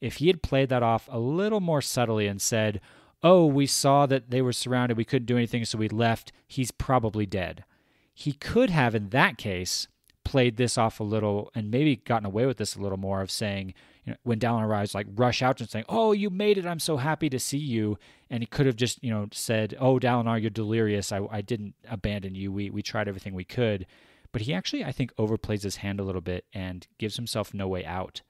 If 0.00 0.16
he 0.16 0.28
had 0.28 0.42
played 0.42 0.70
that 0.70 0.82
off 0.82 1.08
a 1.12 1.18
little 1.18 1.60
more 1.60 1.82
subtly 1.82 2.26
and 2.26 2.40
said, 2.40 2.80
Oh, 3.22 3.46
we 3.46 3.66
saw 3.66 4.06
that 4.06 4.30
they 4.30 4.42
were 4.42 4.52
surrounded, 4.52 4.96
we 4.96 5.04
couldn't 5.04 5.26
do 5.26 5.36
anything, 5.36 5.64
so 5.64 5.78
we 5.78 5.88
left, 5.88 6.32
he's 6.46 6.70
probably 6.70 7.26
dead. 7.26 7.64
He 8.12 8.32
could 8.32 8.70
have, 8.70 8.94
in 8.94 9.10
that 9.10 9.38
case, 9.38 9.88
played 10.34 10.56
this 10.56 10.76
off 10.76 10.98
a 10.98 11.04
little 11.04 11.48
and 11.54 11.70
maybe 11.70 11.94
gotten 11.94 12.26
away 12.26 12.44
with 12.44 12.56
this 12.56 12.74
a 12.74 12.80
little 12.80 12.98
more 12.98 13.22
of 13.22 13.30
saying, 13.30 13.72
you 14.04 14.10
know, 14.10 14.16
when 14.24 14.40
Dalinar 14.40 14.66
arrives, 14.66 14.92
like 14.92 15.06
rush 15.14 15.42
out 15.42 15.60
and 15.60 15.70
saying, 15.70 15.84
"Oh, 15.88 16.10
you 16.10 16.28
made 16.28 16.58
it! 16.58 16.66
I'm 16.66 16.80
so 16.80 16.96
happy 16.96 17.30
to 17.30 17.38
see 17.38 17.56
you." 17.56 17.96
And 18.28 18.42
he 18.42 18.46
could 18.48 18.66
have 18.66 18.74
just, 18.74 19.00
you 19.00 19.10
know, 19.10 19.28
said, 19.30 19.76
"Oh, 19.78 20.00
Dalinar, 20.00 20.40
you're 20.40 20.50
delirious. 20.50 21.12
I, 21.12 21.20
I 21.30 21.40
didn't 21.40 21.76
abandon 21.88 22.34
you. 22.34 22.50
We 22.50 22.68
we 22.68 22.82
tried 22.82 23.06
everything 23.06 23.32
we 23.32 23.44
could." 23.44 23.86
But 24.32 24.42
he 24.42 24.52
actually, 24.52 24.84
I 24.84 24.90
think, 24.90 25.14
overplays 25.14 25.62
his 25.62 25.76
hand 25.76 26.00
a 26.00 26.02
little 26.02 26.20
bit 26.20 26.46
and 26.52 26.84
gives 26.98 27.14
himself 27.14 27.54
no 27.54 27.68
way 27.68 27.84
out 27.84 28.22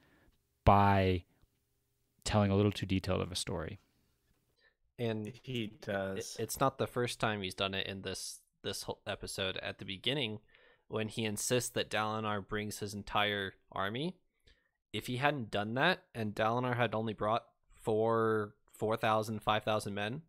by 0.67 1.25
telling 2.23 2.51
a 2.51 2.55
little 2.55 2.71
too 2.71 2.85
detailed 2.85 3.23
of 3.23 3.33
a 3.33 3.37
story. 3.37 3.79
And 4.99 5.33
he 5.43 5.73
does. 5.81 6.37
It's 6.39 6.61
not 6.61 6.77
the 6.77 6.87
first 6.87 7.19
time 7.19 7.41
he's 7.41 7.55
done 7.55 7.73
it 7.73 7.87
in 7.87 8.03
this 8.03 8.41
this 8.63 8.83
whole 8.83 9.01
episode. 9.07 9.57
At 9.57 9.79
the 9.79 9.87
beginning, 9.87 10.41
when 10.89 11.09
he 11.09 11.25
insists 11.25 11.71
that 11.71 11.91
Dalinar 11.91 12.47
brings 12.47 12.79
his 12.79 12.95
entire 12.95 13.55
army, 13.73 14.17
if 14.93 15.07
he 15.07 15.17
hadn't 15.17 15.51
done 15.51 15.75
that 15.75 16.03
and 16.15 16.35
Dalinar 16.35 16.77
had 16.77 16.95
only 16.95 17.13
brought 17.13 17.45
four, 17.83 18.55
4,000, 18.73 19.43
5,000 19.43 19.95
men, 19.95 20.23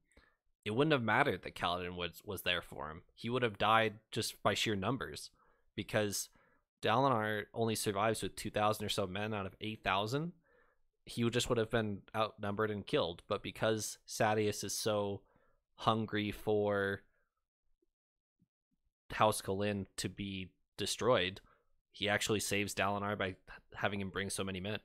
it 0.64 0.72
wouldn't 0.72 0.94
have 0.94 1.04
mattered 1.04 1.44
that 1.44 1.56
Kaladin 1.56 1.96
was, 1.96 2.22
was 2.26 2.42
there 2.42 2.62
for 2.62 2.90
him. 2.90 3.04
He 3.14 3.30
would 3.30 3.44
have 3.44 3.58
died 3.58 3.96
just 4.12 4.42
by 4.42 4.56
sheer 4.56 4.76
numbers 4.76 5.30
because 5.76 6.30
Dalinar 6.82 7.44
only 7.54 7.76
survives 7.76 8.24
with 8.24 8.36
2,000 8.36 8.86
or 8.86 8.90
so 8.90 9.06
men 9.06 9.34
out 9.34 9.46
of 9.46 9.56
8,000 9.62 10.32
he 11.06 11.30
just 11.30 11.50
would 11.50 11.58
have 11.58 11.70
been 11.70 12.02
outnumbered 12.16 12.72
and 12.72 12.86
killed. 12.86 13.22
But 13.28 13.44
because 13.44 14.00
Sadeas 14.08 14.64
is 14.64 14.76
so 14.76 15.22
hungry 15.76 16.32
for 16.32 17.02
House 19.16 19.42
Kholin 19.42 19.86
to 19.98 20.10
be 20.10 20.50
destroyed, 20.78 21.42
he 21.92 22.10
actually 22.10 22.40
saves 22.40 22.76
Dalinar 22.76 23.18
by 23.18 23.36
having 23.74 24.02
him 24.02 24.10
bring 24.10 24.30
so 24.30 24.44
many 24.44 24.60
men. 24.60 24.80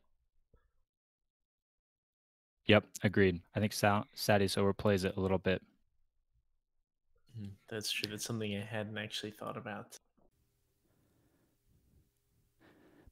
Yep, 2.66 2.84
agreed. 3.02 3.40
I 3.54 3.60
think 3.60 3.72
Sa- 3.72 4.04
Sadeas 4.14 4.56
overplays 4.56 5.04
it 5.04 5.16
a 5.16 5.20
little 5.20 5.38
bit. 5.38 5.62
Hmm, 7.36 7.48
that's 7.68 7.90
true. 7.90 8.10
That's 8.10 8.24
something 8.24 8.56
I 8.56 8.64
hadn't 8.64 8.98
actually 8.98 9.32
thought 9.32 9.56
about. 9.56 9.96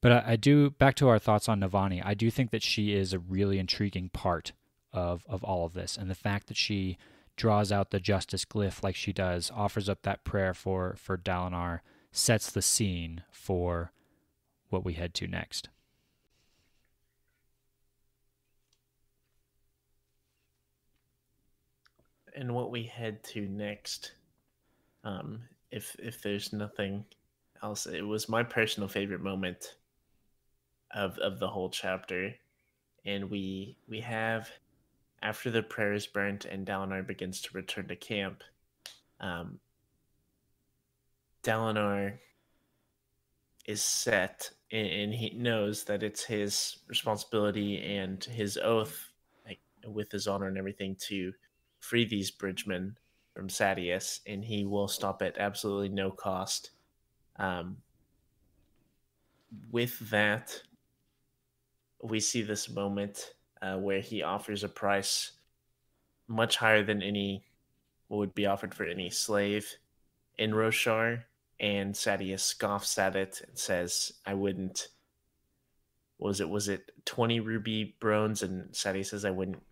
But 0.01 0.13
I, 0.13 0.23
I, 0.27 0.37
do 0.37 0.71
back 0.71 0.95
to 0.97 1.09
our 1.09 1.19
thoughts 1.19 1.49
on 1.49 1.61
Navani. 1.61 2.01
I 2.05 2.15
do 2.15 2.31
think 2.31 2.53
that 2.53 2.63
she 2.63 2.95
is 2.95 3.13
a 3.13 3.19
really 3.19 3.59
intriguing 3.59 4.11
part 4.11 4.53
of 4.93 5.25
of 5.29 5.43
all 5.43 5.67
of 5.67 5.75
this, 5.75 5.97
and 5.97 6.09
the 6.09 6.15
fact 6.15 6.47
that 6.47 6.57
she 6.57 6.97
draws 7.39 7.71
out 7.71 7.91
the 7.91 8.01
justice 8.01 8.45
glyph 8.45 8.83
like 8.83 8.97
she 8.97 9.13
does, 9.13 9.51
offers 9.55 9.89
up 9.89 10.03
that 10.03 10.25
prayer 10.25 10.53
for 10.53 10.97
for 10.99 11.17
Dalinar, 11.17 11.81
sets 12.13 12.51
the 12.51 12.61
scene 12.61 13.23
for 13.31 13.93
what 14.69 14.85
we 14.85 14.93
head 14.93 15.15
to 15.15 15.27
next. 15.27 15.71
And 22.37 22.55
what 22.55 22.71
we 22.71 22.83
head 22.85 23.25
to 23.25 23.49
next, 23.49 24.13
um, 25.05 25.41
if 25.71 25.97
if 25.99 26.21
there's 26.21 26.53
nothing 26.53 27.05
else, 27.63 27.87
it 27.87 28.03
was 28.03 28.29
my 28.29 28.43
personal 28.43 28.89
favorite 28.89 29.23
moment 29.23 29.77
of 30.93 31.19
of 31.19 31.39
the 31.39 31.49
whole 31.49 31.71
chapter, 31.71 32.35
and 33.05 33.31
we 33.31 33.77
we 33.89 34.01
have 34.01 34.51
after 35.23 35.51
the 35.51 35.63
prayer 35.63 35.93
is 35.93 36.07
burnt 36.07 36.45
and 36.45 36.67
Dalinar 36.67 37.07
begins 37.07 37.41
to 37.43 37.51
return 37.55 37.89
to 37.89 37.97
camp. 37.97 38.43
Um, 39.21 39.59
Dalinar 41.43 42.19
is 43.67 43.83
set 43.83 44.51
and, 44.71 44.87
and, 44.87 45.15
he 45.15 45.31
knows 45.31 45.85
that 45.85 46.03
it's 46.03 46.25
his 46.25 46.79
responsibility 46.89 47.83
and 47.97 48.23
his 48.23 48.57
oath 48.59 49.09
like, 49.47 49.61
with 49.87 50.11
his 50.13 50.27
honor 50.27 50.47
and 50.47 50.59
everything 50.59 50.97
to 51.09 51.33
free 51.81 52.05
these 52.05 52.31
bridgemen 52.31 52.97
from 53.35 53.49
Sadeas, 53.49 54.21
and 54.27 54.45
he 54.45 54.65
will 54.65 54.89
stop 54.89 55.23
at 55.23 55.39
absolutely 55.39 55.89
no 55.89 56.11
cost. 56.11 56.73
Um, 57.37 57.77
with 59.71 59.99
that, 60.11 60.61
we 62.03 62.21
see 62.21 62.43
this 62.43 62.69
moment 62.69 63.35
uh, 63.63 63.77
where 63.77 64.01
he 64.01 64.23
offers 64.23 64.65
a 64.65 64.69
price 64.69 65.33
much 66.27 66.57
higher 66.57 66.83
than 66.83 67.03
any 67.03 67.45
would 68.09 68.35
be 68.35 68.47
offered 68.47 68.75
for 68.75 68.85
any 68.85 69.11
slave 69.11 69.77
in 70.39 70.53
Roshar, 70.53 71.25
and 71.61 71.95
Sadeas 71.95 72.41
scoffs 72.41 72.99
at 72.99 73.17
it 73.17 73.43
and 73.47 73.59
says, 73.59 74.13
"I 74.25 74.35
wouldn't." 74.35 74.89
Was 76.19 76.41
it 76.41 76.49
was 76.49 76.69
it 76.69 76.93
twenty 77.05 77.41
ruby 77.41 77.97
broams? 78.01 78.43
And 78.43 78.71
Sadeas 78.73 79.07
says, 79.07 79.25
"I 79.25 79.31
wouldn't 79.31 79.63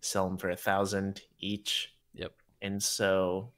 sell 0.00 0.28
them 0.28 0.38
for 0.38 0.50
a 0.50 0.56
thousand 0.56 1.22
each." 1.38 1.94
Yep. 2.14 2.32
And 2.60 2.82
so, 2.82 3.52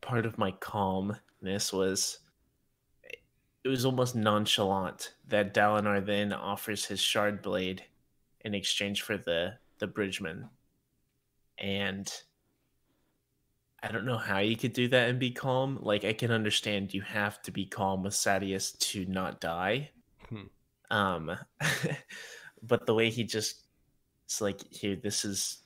part 0.00 0.24
of 0.24 0.38
my 0.38 0.52
calmness 0.52 1.72
was 1.72 2.20
it 3.64 3.68
was 3.68 3.84
almost 3.84 4.14
nonchalant 4.14 5.14
that 5.28 5.54
Dalinar 5.54 6.04
then 6.04 6.32
offers 6.32 6.84
his 6.84 7.00
shard 7.00 7.42
blade 7.42 7.84
in 8.44 8.54
exchange 8.54 9.02
for 9.02 9.16
the 9.16 9.54
the 9.78 9.86
bridgeman. 9.86 10.48
And 11.58 12.12
I 13.82 13.88
don't 13.88 14.06
know 14.06 14.18
how 14.18 14.38
you 14.38 14.56
could 14.56 14.72
do 14.72 14.88
that 14.88 15.08
and 15.08 15.18
be 15.18 15.30
calm. 15.30 15.78
Like 15.80 16.04
I 16.04 16.12
can 16.12 16.30
understand 16.30 16.94
you 16.94 17.02
have 17.02 17.42
to 17.42 17.50
be 17.50 17.64
calm 17.64 18.02
with 18.02 18.14
Sadeas 18.14 18.78
to 18.78 19.04
not 19.06 19.40
die. 19.40 19.90
Hmm. 20.28 20.46
Um 20.90 21.36
but 22.62 22.86
the 22.86 22.94
way 22.94 23.10
he 23.10 23.24
just 23.24 23.62
it's 24.24 24.40
like 24.40 24.60
here 24.72 24.96
this 24.96 25.24
is 25.24 25.58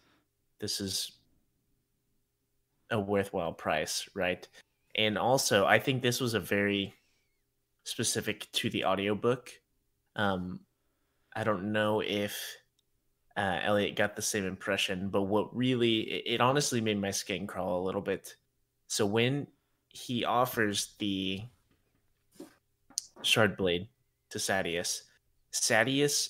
this 0.60 0.80
is 0.80 1.12
a 2.90 3.00
worthwhile 3.00 3.52
price, 3.52 4.08
right? 4.14 4.46
And 4.94 5.16
also 5.16 5.66
I 5.66 5.78
think 5.78 6.02
this 6.02 6.20
was 6.20 6.34
a 6.34 6.40
very 6.40 6.94
specific 7.84 8.50
to 8.52 8.70
the 8.70 8.84
audiobook. 8.84 9.50
Um 10.16 10.60
I 11.34 11.44
don't 11.44 11.72
know 11.72 12.00
if 12.00 12.56
uh, 13.36 13.60
Elliot 13.62 13.96
got 13.96 14.14
the 14.14 14.22
same 14.22 14.44
impression, 14.44 15.08
but 15.08 15.22
what 15.22 15.56
really 15.56 16.00
it, 16.00 16.34
it 16.34 16.40
honestly 16.40 16.80
made 16.80 17.00
my 17.00 17.10
skin 17.10 17.46
crawl 17.46 17.80
a 17.80 17.86
little 17.86 18.02
bit. 18.02 18.36
So 18.88 19.06
when 19.06 19.46
he 19.88 20.24
offers 20.24 20.94
the 20.98 21.42
shard 23.22 23.56
blade 23.56 23.88
to 24.30 24.38
Sadeas, 24.38 25.02
Sadeas, 25.52 26.28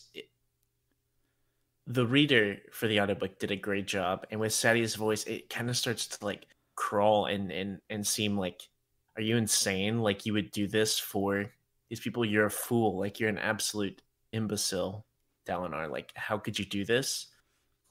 the 1.87 2.07
reader 2.07 2.59
for 2.71 2.87
the 2.87 3.01
audiobook 3.01 3.39
did 3.41 3.51
a 3.51 3.57
great 3.57 3.87
job, 3.87 4.27
and 4.31 4.39
with 4.41 4.53
Sadeas' 4.53 4.97
voice, 4.97 5.25
it 5.25 5.51
kind 5.51 5.69
of 5.69 5.77
starts 5.77 6.07
to 6.07 6.25
like 6.25 6.47
crawl 6.77 7.27
and 7.27 7.51
and 7.51 7.81
and 7.91 8.07
seem 8.07 8.39
like, 8.39 8.69
are 9.17 9.23
you 9.23 9.37
insane? 9.37 10.01
Like 10.01 10.27
you 10.27 10.33
would 10.33 10.51
do 10.51 10.67
this 10.67 10.99
for 10.99 11.51
these 11.89 12.01
people? 12.01 12.25
You're 12.25 12.47
a 12.47 12.51
fool. 12.51 12.99
Like 12.99 13.21
you're 13.21 13.29
an 13.29 13.39
absolute 13.39 14.01
imbecile 14.33 15.07
Dalinar. 15.47 15.91
Like, 15.91 16.13
how 16.15 16.39
could 16.39 16.59
you 16.59 16.65
do 16.65 16.85
this? 16.85 17.29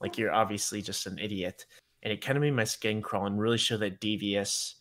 Like, 0.00 0.18
you're 0.18 0.32
obviously 0.32 0.82
just 0.82 1.06
an 1.06 1.18
idiot. 1.18 1.66
And 2.02 2.12
it 2.12 2.24
kind 2.24 2.36
of 2.36 2.42
made 2.42 2.54
my 2.54 2.64
skin 2.64 3.02
crawl 3.02 3.26
and 3.26 3.40
really 3.40 3.58
show 3.58 3.76
that 3.76 4.00
devious, 4.00 4.76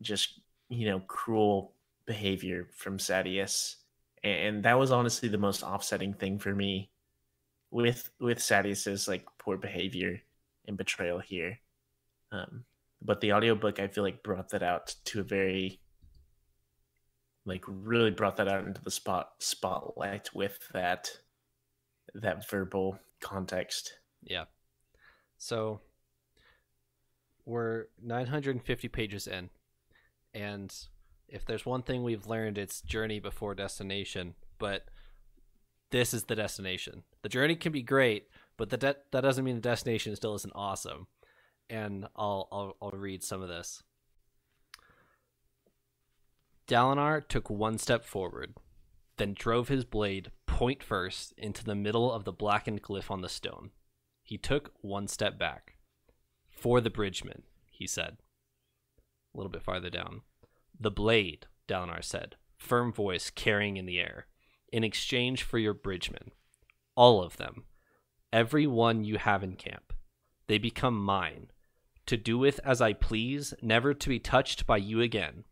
just, 0.00 0.40
you 0.68 0.86
know, 0.86 1.00
cruel 1.00 1.74
behavior 2.06 2.68
from 2.74 2.98
Sadeas. 2.98 3.76
And 4.24 4.64
that 4.64 4.78
was 4.78 4.90
honestly 4.90 5.28
the 5.28 5.38
most 5.38 5.62
offsetting 5.62 6.14
thing 6.14 6.38
for 6.38 6.54
me 6.54 6.90
with 7.70 8.10
with 8.20 8.38
Sadeas's 8.38 9.06
like 9.06 9.24
poor 9.38 9.56
behavior 9.56 10.20
and 10.66 10.76
betrayal 10.76 11.20
here. 11.20 11.58
Um, 12.32 12.64
but 13.02 13.20
the 13.20 13.32
audiobook 13.32 13.80
I 13.80 13.88
feel 13.88 14.04
like 14.04 14.22
brought 14.22 14.50
that 14.50 14.62
out 14.62 14.94
to 15.06 15.20
a 15.20 15.24
very 15.24 15.80
like 17.46 17.64
really 17.66 18.10
brought 18.10 18.36
that 18.36 18.48
out 18.48 18.66
into 18.66 18.82
the 18.82 18.90
spot 18.90 19.32
spotlight 19.38 20.34
with 20.34 20.58
that 20.72 21.10
that 22.14 22.48
verbal 22.48 22.98
context. 23.20 23.94
Yeah. 24.22 24.44
So 25.38 25.80
we're 27.44 27.86
950 28.02 28.88
pages 28.88 29.26
in, 29.26 29.50
and 30.34 30.74
if 31.28 31.44
there's 31.44 31.64
one 31.64 31.82
thing 31.82 32.02
we've 32.02 32.26
learned, 32.26 32.58
it's 32.58 32.82
journey 32.82 33.20
before 33.20 33.54
destination. 33.54 34.34
But 34.58 34.84
this 35.90 36.12
is 36.12 36.24
the 36.24 36.36
destination. 36.36 37.04
The 37.22 37.28
journey 37.28 37.56
can 37.56 37.72
be 37.72 37.82
great, 37.82 38.28
but 38.56 38.70
the 38.70 38.76
de- 38.76 38.96
that 39.12 39.22
doesn't 39.22 39.44
mean 39.44 39.56
the 39.56 39.60
destination 39.60 40.14
still 40.14 40.34
isn't 40.34 40.52
awesome. 40.54 41.06
And 41.70 42.08
I'll, 42.16 42.48
I'll 42.50 42.76
I'll 42.82 42.90
read 42.90 43.22
some 43.22 43.42
of 43.42 43.48
this. 43.48 43.84
Dalinar 46.66 47.26
took 47.26 47.48
one 47.48 47.78
step 47.78 48.04
forward, 48.04 48.54
then 49.16 49.34
drove 49.34 49.68
his 49.68 49.84
blade 49.84 50.32
point 50.46 50.82
first 50.82 51.32
into 51.38 51.64
the 51.64 51.74
middle 51.74 52.12
of 52.12 52.24
the 52.24 52.32
blackened 52.32 52.82
glyph 52.82 53.10
on 53.10 53.22
the 53.22 53.28
stone. 53.28 53.70
He 54.22 54.36
took 54.36 54.72
one 54.80 55.06
step 55.08 55.38
back. 55.38 55.76
For 56.48 56.80
the 56.80 56.90
bridgeman, 56.90 57.44
he 57.70 57.86
said. 57.86 58.18
A 59.32 59.38
little 59.38 59.50
bit 59.50 59.62
farther 59.62 59.90
down. 59.90 60.22
The 60.78 60.90
blade, 60.90 61.46
Dalinar 61.68 62.04
said, 62.04 62.36
firm 62.56 62.92
voice 62.92 63.30
carrying 63.30 63.76
in 63.76 63.86
the 63.86 63.98
air. 63.98 64.26
In 64.72 64.84
exchange 64.84 65.42
for 65.42 65.58
your 65.58 65.74
bridgemen. 65.74 66.32
All 66.94 67.22
of 67.22 67.36
them. 67.36 67.64
Every 68.32 68.66
one 68.66 69.04
you 69.04 69.18
have 69.18 69.42
in 69.42 69.56
camp. 69.56 69.92
They 70.46 70.58
become 70.58 71.02
mine. 71.02 71.50
To 72.10 72.16
do 72.16 72.38
with 72.38 72.58
as 72.64 72.80
I 72.80 72.92
please, 72.92 73.54
never 73.62 73.94
to 73.94 74.08
be 74.08 74.18
touched 74.18 74.66
by 74.66 74.78
you 74.78 75.00
again. 75.00 75.44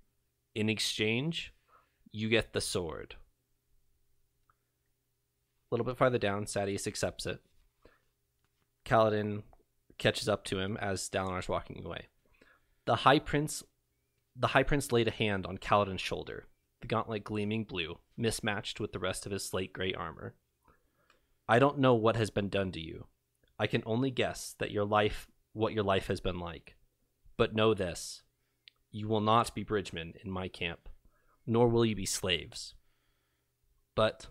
In 0.57 0.69
exchange, 0.69 1.55
you 2.11 2.29
get 2.29 2.53
the 2.53 2.61
sword. 2.61 3.15
A 5.63 5.69
little 5.71 5.87
bit 5.87 5.97
farther 5.97 6.19
down, 6.19 6.47
Sadeas 6.47 6.89
accepts 6.89 7.27
it. 7.27 7.39
Kaladin 8.85 9.45
catches 9.99 10.29
up 10.29 10.43
to 10.47 10.59
him 10.59 10.77
as 10.79 11.09
Dalinar's 11.09 11.49
walking 11.49 11.85
away. 11.87 12.09
The 12.87 12.97
High 12.97 13.21
Prince 13.21 13.63
the 14.35 14.49
High 14.49 14.65
Prince 14.65 14.91
laid 14.91 15.07
a 15.07 15.13
hand 15.13 15.47
on 15.47 15.59
Kaladin's 15.59 16.01
shoulder, 16.01 16.49
the 16.81 16.89
gauntlet 16.89 17.23
gleaming 17.23 17.67
blue, 17.67 18.01
mismatched 18.17 18.81
with 18.81 18.91
the 18.91 18.99
rest 18.99 19.27
of 19.27 19.31
his 19.31 19.45
slate 19.45 19.73
gray 19.73 19.95
armor. 19.95 20.35
I 21.49 21.61
don't 21.61 21.79
know 21.79 21.95
what 21.95 22.17
has 22.17 22.31
been 22.31 22.49
done 22.49 22.73
to 22.73 22.81
you. 22.81 23.07
I 23.61 23.69
can 23.69 23.85
only 23.87 24.11
guess 24.11 24.57
that 24.59 24.73
your 24.73 24.85
life 24.85 25.29
what 25.53 25.73
your 25.73 25.85
life 25.85 26.07
has 26.07 26.21
been 26.21 26.39
like. 26.39 26.77
But 27.37 27.55
know 27.55 27.75
this. 27.75 28.23
You 28.91 29.09
will 29.09 29.21
not 29.21 29.55
be 29.55 29.63
bridgemen 29.63 30.15
in 30.25 30.31
my 30.31 30.49
camp, 30.49 30.89
nor 31.47 31.69
will 31.69 31.85
you 31.85 31.95
be 31.95 32.07
slaves. 32.07 32.75
But 33.95 34.27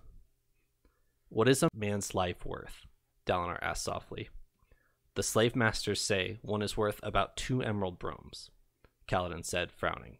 what 1.29 1.49
is 1.49 1.61
a 1.61 1.69
man's 1.73 2.15
life 2.15 2.45
worth? 2.45 2.85
Dalinar 3.25 3.59
asked 3.61 3.83
softly. 3.83 4.29
The 5.15 5.23
slave 5.23 5.55
masters 5.55 5.99
say 5.99 6.37
one 6.41 6.61
is 6.61 6.77
worth 6.77 6.99
about 7.03 7.35
two 7.35 7.61
emerald 7.61 7.99
broams, 7.99 8.49
Kaladin 9.07 9.43
said, 9.43 9.71
frowning. 9.71 10.17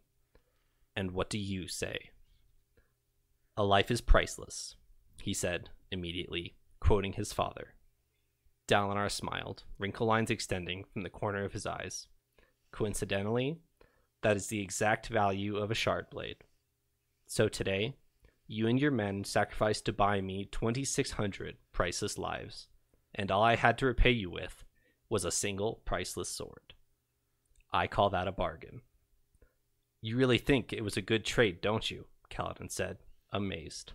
And 0.96 1.12
what 1.12 1.30
do 1.30 1.38
you 1.38 1.68
say? 1.68 2.10
A 3.56 3.64
life 3.64 3.92
is 3.92 4.02
priceless, 4.02 4.76
he 5.22 5.34
said, 5.34 5.70
immediately, 5.92 6.56
quoting 6.80 7.14
his 7.14 7.32
father. 7.32 7.76
Dalinar 8.68 9.10
smiled, 9.10 9.64
wrinkle 9.80 10.08
lines 10.08 10.30
extending 10.30 10.84
from 10.84 11.04
the 11.04 11.10
corner 11.10 11.46
of 11.46 11.54
his 11.54 11.66
eyes. 11.66 12.08
Coincidentally, 12.72 13.58
that 14.22 14.36
is 14.36 14.48
the 14.48 14.62
exact 14.62 15.08
value 15.08 15.58
of 15.58 15.72
a 15.72 15.76
shard 15.76 16.10
blade. 16.10 16.38
So 17.26 17.48
today, 17.48 17.96
you 18.46 18.68
and 18.68 18.80
your 18.80 18.92
men 18.92 19.24
sacrificed 19.24 19.86
to 19.86 19.94
buy 19.94 20.22
me 20.22 20.46
2,600 20.52 21.56
priceless 21.72 22.18
lives, 22.18 22.68
and 23.16 23.32
all 23.32 23.44
I 23.44 23.56
had 23.56 23.78
to 23.80 23.86
repay 23.86 24.12
you 24.12 24.30
with 24.30 24.64
was 25.10 25.26
a 25.26 25.32
single 25.32 25.82
priceless 25.86 26.30
sword. 26.30 26.74
I 27.72 27.88
call 27.88 28.10
that 28.10 28.28
a 28.28 28.32
bargain. 28.32 28.82
You 30.02 30.18
really 30.18 30.38
think 30.38 30.72
it 30.72 30.84
was 30.84 30.98
a 30.98 31.02
good 31.02 31.26
trade, 31.26 31.62
don't 31.62 31.90
you? 31.90 32.06
Kaladin 32.30 32.72
said, 32.72 32.98
amazed. 33.32 33.94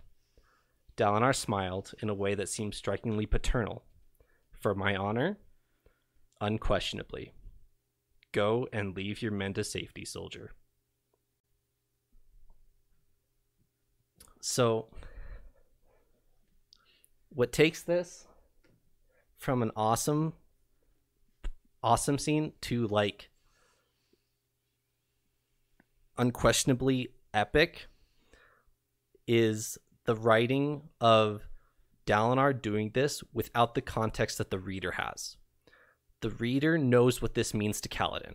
Dalinar 0.97 1.35
smiled 1.35 1.95
in 2.01 2.09
a 2.09 2.15
way 2.15 2.35
that 2.35 2.49
seemed 2.49 2.75
strikingly 2.75 3.27
paternal. 3.27 3.85
For 4.63 4.77
my 4.77 4.95
honor? 4.95 5.39
Unquestionably. 6.41 7.33
Go 8.31 8.69
and 8.73 8.97
leave 8.97 9.21
your 9.21 9.33
men 9.33 9.53
to 9.55 9.65
safety, 9.65 10.05
soldier. 10.05 10.53
So, 14.41 14.87
what 17.29 17.53
takes 17.53 17.83
this 17.83 18.27
from 19.37 19.63
an 19.63 19.73
awesome, 19.75 20.35
awesome 21.83 22.19
scene 22.19 22.53
to 22.63 22.87
like 22.87 23.31
unquestionably 26.19 27.09
epic 27.35 27.87
is 29.27 29.77
the 30.05 30.15
writing 30.15 30.83
of 31.01 31.43
Dalinar 32.07 32.61
doing 32.61 32.91
this 32.95 33.23
without 33.33 33.75
the 33.75 33.81
context 33.81 34.39
that 34.39 34.51
the 34.51 34.59
reader 34.59 34.93
has. 34.93 35.37
The 36.21 36.31
reader 36.31 36.79
knows 36.79 37.21
what 37.21 37.35
this 37.35 37.53
means 37.55 37.81
to 37.81 37.89
Kaladin, 37.89 38.35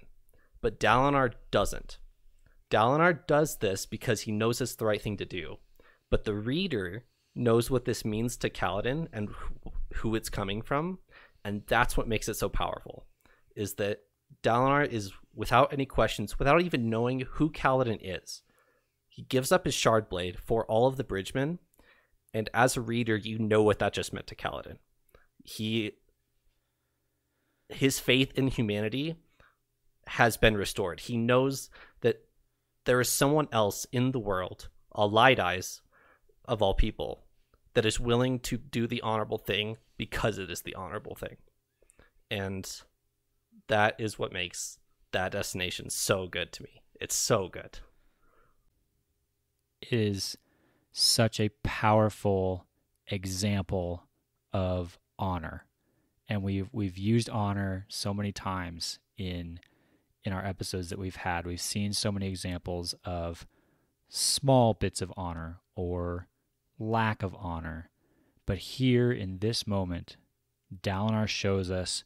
but 0.62 0.80
Dalinar 0.80 1.34
doesn't. 1.51 1.99
Dalinar 2.69 3.25
does 3.27 3.58
this 3.58 3.86
because 3.86 4.21
he 4.21 4.32
knows 4.32 4.60
it's 4.60 4.75
the 4.75 4.86
right 4.86 5.01
thing 5.01 5.17
to 5.17 5.25
do 5.25 5.58
but 6.10 6.23
the 6.23 6.34
reader 6.34 7.06
knows 7.36 7.69
what 7.69 7.86
this 7.86 8.06
means 8.06 8.38
to 8.38 8.49
Kaladin 8.49 9.08
and 9.13 9.30
who 9.95 10.15
it's 10.15 10.30
coming 10.30 10.62
from, 10.62 10.99
and 11.43 11.63
that's 11.67 11.97
what 11.97 12.08
makes 12.08 12.27
it 12.27 12.36
so 12.36 12.49
powerful. 12.49 13.06
Is 13.56 13.75
that 13.75 13.99
Dalinar 14.43 14.88
is 14.88 15.12
without 15.36 15.73
any 15.73 15.86
questions, 15.86 16.39
without 16.39 16.62
even 16.62 16.89
knowing 16.89 17.21
who 17.21 17.51
Kaladin 17.51 17.99
is. 18.01 18.41
He 19.08 19.23
gives 19.23 19.51
up 19.51 19.65
his 19.65 19.73
shard 19.73 20.10
blade 20.10 20.38
for 20.39 20.65
all 20.65 20.88
of 20.88 20.97
the 20.97 21.03
bridgemen, 21.03 21.60
and 22.33 22.49
as 22.53 22.77
a 22.77 22.81
reader, 22.81 23.15
you 23.15 23.39
know 23.39 23.63
what 23.63 23.79
that 23.79 23.93
just 23.93 24.13
meant 24.13 24.27
to 24.27 24.35
Kaladin. 24.35 24.77
He 25.43 25.93
his 27.69 27.99
faith 27.99 28.31
in 28.35 28.47
humanity 28.47 29.15
has 30.07 30.37
been 30.37 30.55
restored. 30.55 31.01
He 31.01 31.17
knows 31.17 31.69
that 32.01 32.23
there 32.85 33.01
is 33.01 33.11
someone 33.11 33.49
else 33.51 33.85
in 33.91 34.11
the 34.11 34.19
world, 34.19 34.69
a 34.93 35.05
light 35.05 35.39
eyes, 35.39 35.81
of 36.47 36.61
all 36.61 36.73
people 36.73 37.25
that 37.73 37.85
is 37.85 37.99
willing 37.99 38.39
to 38.39 38.57
do 38.57 38.87
the 38.87 39.01
honorable 39.01 39.37
thing 39.37 39.77
because 39.97 40.37
it 40.37 40.49
is 40.49 40.61
the 40.61 40.75
honorable 40.75 41.15
thing. 41.15 41.37
And 42.31 42.69
that 43.67 43.95
is 43.99 44.17
what 44.17 44.31
makes 44.31 44.79
that 45.11 45.33
destination 45.33 45.89
so 45.89 46.27
good 46.27 46.51
to 46.53 46.63
me. 46.63 46.81
It's 46.99 47.15
so 47.15 47.49
good. 47.49 47.79
It 49.81 49.93
is 49.93 50.37
such 50.97 51.39
a 51.39 51.49
powerful 51.63 52.65
example 53.05 54.07
of 54.51 54.97
honor. 55.19 55.65
And 56.27 56.41
we've 56.41 56.69
we've 56.71 56.97
used 56.97 57.29
honor 57.29 57.86
so 57.88 58.13
many 58.13 58.31
times 58.31 58.97
in 59.17 59.60
in 60.23 60.33
our 60.33 60.43
episodes 60.43 60.89
that 60.89 60.97
we've 60.97 61.17
had. 61.17 61.45
We've 61.45 61.62
seen 61.62 61.93
so 61.93 62.12
many 62.12 62.27
examples 62.27 62.95
of 63.05 63.45
small 64.10 64.73
bits 64.73 65.01
of 65.01 65.13
honor 65.15 65.60
or 65.75 66.27
lack 66.79 67.21
of 67.21 67.36
honor. 67.36 67.89
But 68.47 68.57
here 68.57 69.12
in 69.12 69.38
this 69.38 69.67
moment, 69.67 70.17
Dalinar 70.81 71.27
shows 71.27 71.69
us 71.69 72.03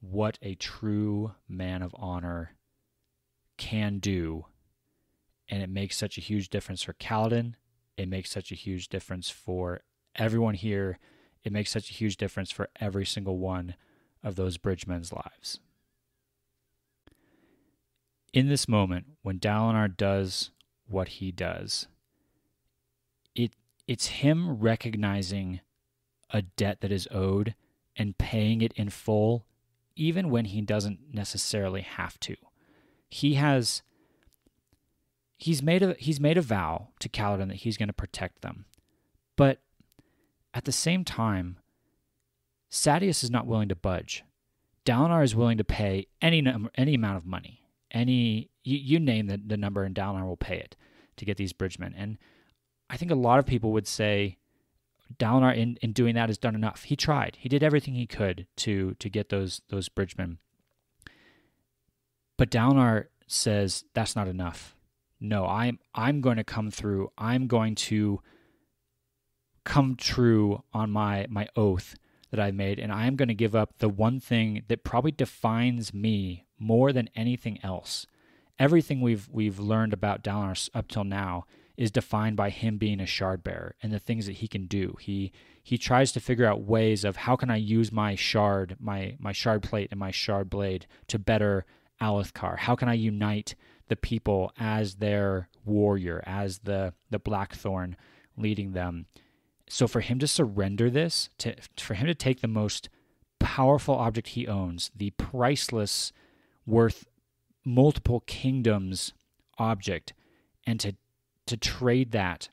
what 0.00 0.38
a 0.42 0.54
true 0.54 1.32
man 1.48 1.82
of 1.82 1.94
honor 1.98 2.52
can 3.56 3.98
do. 3.98 4.46
And 5.48 5.60
it 5.60 5.68
makes 5.68 5.96
such 5.96 6.18
a 6.18 6.22
huge 6.22 6.50
difference 6.50 6.82
for 6.82 6.92
Kaladin. 6.92 7.54
It 7.98 8.08
makes 8.08 8.30
such 8.30 8.52
a 8.52 8.54
huge 8.54 8.88
difference 8.88 9.28
for 9.28 9.80
everyone 10.14 10.54
here. 10.54 10.98
It 11.42 11.52
makes 11.52 11.72
such 11.72 11.90
a 11.90 11.94
huge 11.94 12.16
difference 12.16 12.52
for 12.52 12.68
every 12.80 13.04
single 13.04 13.38
one 13.38 13.74
of 14.22 14.36
those 14.36 14.56
bridgemen's 14.56 15.12
lives. 15.12 15.58
In 18.32 18.48
this 18.48 18.68
moment, 18.68 19.06
when 19.22 19.40
Dalinar 19.40 19.94
does 19.94 20.52
what 20.86 21.08
he 21.08 21.32
does, 21.32 21.88
it 23.34 23.52
it's 23.88 24.06
him 24.06 24.60
recognizing 24.60 25.60
a 26.30 26.42
debt 26.42 26.80
that 26.82 26.92
is 26.92 27.08
owed 27.10 27.54
and 27.96 28.16
paying 28.16 28.60
it 28.60 28.72
in 28.74 28.90
full 28.90 29.44
even 29.96 30.30
when 30.30 30.44
he 30.44 30.60
doesn't 30.60 31.00
necessarily 31.12 31.80
have 31.80 32.20
to. 32.20 32.36
He 33.08 33.34
has 33.34 33.82
he's 35.38 35.62
made 35.62 35.82
a 35.82 35.94
he's 35.98 36.20
made 36.20 36.36
a 36.36 36.42
vow 36.42 36.88
to 36.98 37.08
Kaladin 37.08 37.48
that 37.48 37.58
he's 37.58 37.78
going 37.78 37.88
to 37.88 37.94
protect 37.94 38.42
them. 38.42 38.66
But 39.36 39.62
at 40.52 40.64
the 40.64 40.72
same 40.72 41.04
time, 41.04 41.58
Sadeas 42.70 43.22
is 43.22 43.30
not 43.30 43.46
willing 43.46 43.68
to 43.68 43.76
budge. 43.76 44.24
Dalinar 44.84 45.22
is 45.22 45.36
willing 45.36 45.58
to 45.58 45.64
pay 45.64 46.08
any 46.20 46.42
num- 46.42 46.70
any 46.74 46.94
amount 46.94 47.16
of 47.16 47.24
money, 47.24 47.62
any 47.90 48.50
you, 48.64 48.78
you 48.78 49.00
name 49.00 49.28
the, 49.28 49.40
the 49.42 49.56
number, 49.56 49.84
and 49.84 49.94
Dalinar 49.94 50.26
will 50.26 50.36
pay 50.36 50.58
it 50.58 50.76
to 51.16 51.24
get 51.24 51.36
these 51.36 51.52
bridgemen. 51.52 51.94
And 51.96 52.18
I 52.90 52.96
think 52.96 53.10
a 53.10 53.16
lot 53.16 53.38
of 53.38 53.46
people 53.46 53.72
would 53.72 53.86
say 53.86 54.38
Dalinar 55.18 55.56
in, 55.56 55.78
in 55.82 55.92
doing 55.92 56.14
that 56.16 56.28
has 56.28 56.38
done 56.38 56.54
enough. 56.54 56.84
He 56.84 56.96
tried. 56.96 57.36
He 57.40 57.48
did 57.48 57.62
everything 57.62 57.94
he 57.94 58.06
could 58.06 58.46
to 58.56 58.94
to 58.94 59.08
get 59.08 59.28
those 59.28 59.62
those 59.68 59.88
bridgemen. 59.88 60.38
But 62.36 62.50
Dalinar 62.50 63.06
says 63.26 63.84
that's 63.94 64.16
not 64.16 64.26
enough. 64.26 64.74
No, 65.20 65.46
I'm 65.46 65.78
I'm 65.94 66.20
going 66.20 66.36
to 66.36 66.44
come 66.44 66.70
through. 66.70 67.10
I'm 67.18 67.46
going 67.46 67.74
to 67.76 68.20
come 69.64 69.96
true 69.96 70.62
on 70.72 70.90
my 70.90 71.26
my 71.28 71.48
oath 71.56 71.96
that 72.30 72.40
I've 72.40 72.54
made 72.54 72.78
and 72.78 72.92
I 72.92 73.06
am 73.06 73.16
going 73.16 73.28
to 73.28 73.34
give 73.34 73.54
up 73.54 73.78
the 73.78 73.88
one 73.88 74.20
thing 74.20 74.62
that 74.68 74.84
probably 74.84 75.12
defines 75.12 75.94
me 75.94 76.46
more 76.58 76.92
than 76.92 77.10
anything 77.14 77.58
else. 77.62 78.06
Everything 78.58 79.00
we've 79.00 79.28
we've 79.30 79.58
learned 79.58 79.92
about 79.92 80.22
Dalinar 80.22 80.68
up 80.74 80.88
till 80.88 81.04
now 81.04 81.44
is 81.76 81.92
defined 81.92 82.36
by 82.36 82.50
him 82.50 82.76
being 82.76 82.98
a 83.00 83.06
shard 83.06 83.44
bearer 83.44 83.76
and 83.82 83.92
the 83.92 84.00
things 84.00 84.26
that 84.26 84.36
he 84.36 84.48
can 84.48 84.66
do. 84.66 84.96
He 85.00 85.32
he 85.62 85.78
tries 85.78 86.12
to 86.12 86.20
figure 86.20 86.46
out 86.46 86.62
ways 86.62 87.04
of 87.04 87.16
how 87.16 87.36
can 87.36 87.50
I 87.50 87.56
use 87.56 87.92
my 87.92 88.14
shard, 88.14 88.76
my 88.80 89.16
my 89.18 89.32
shard 89.32 89.62
plate 89.62 89.88
and 89.90 90.00
my 90.00 90.10
shard 90.10 90.50
blade 90.50 90.86
to 91.06 91.18
better 91.18 91.64
Alethkar? 92.00 92.58
How 92.58 92.74
can 92.74 92.88
I 92.88 92.94
unite 92.94 93.54
the 93.88 93.96
people 93.96 94.52
as 94.58 94.96
their 94.96 95.48
warrior, 95.64 96.22
as 96.26 96.60
the 96.60 96.94
the 97.10 97.18
Blackthorn 97.18 97.96
leading 98.36 98.72
them? 98.72 99.06
So 99.68 99.86
for 99.86 100.00
him 100.00 100.18
to 100.20 100.26
surrender 100.26 100.90
this, 100.90 101.30
to 101.38 101.54
for 101.76 101.94
him 101.94 102.06
to 102.06 102.14
take 102.14 102.40
the 102.40 102.48
most 102.48 102.88
powerful 103.38 103.94
object 103.94 104.28
he 104.28 104.46
owns, 104.46 104.90
the 104.96 105.10
priceless, 105.10 106.12
worth 106.66 107.06
multiple 107.64 108.20
kingdoms 108.20 109.12
object, 109.58 110.14
and 110.66 110.80
to 110.80 110.94
to 111.46 111.56
trade 111.56 112.12
that 112.12 112.48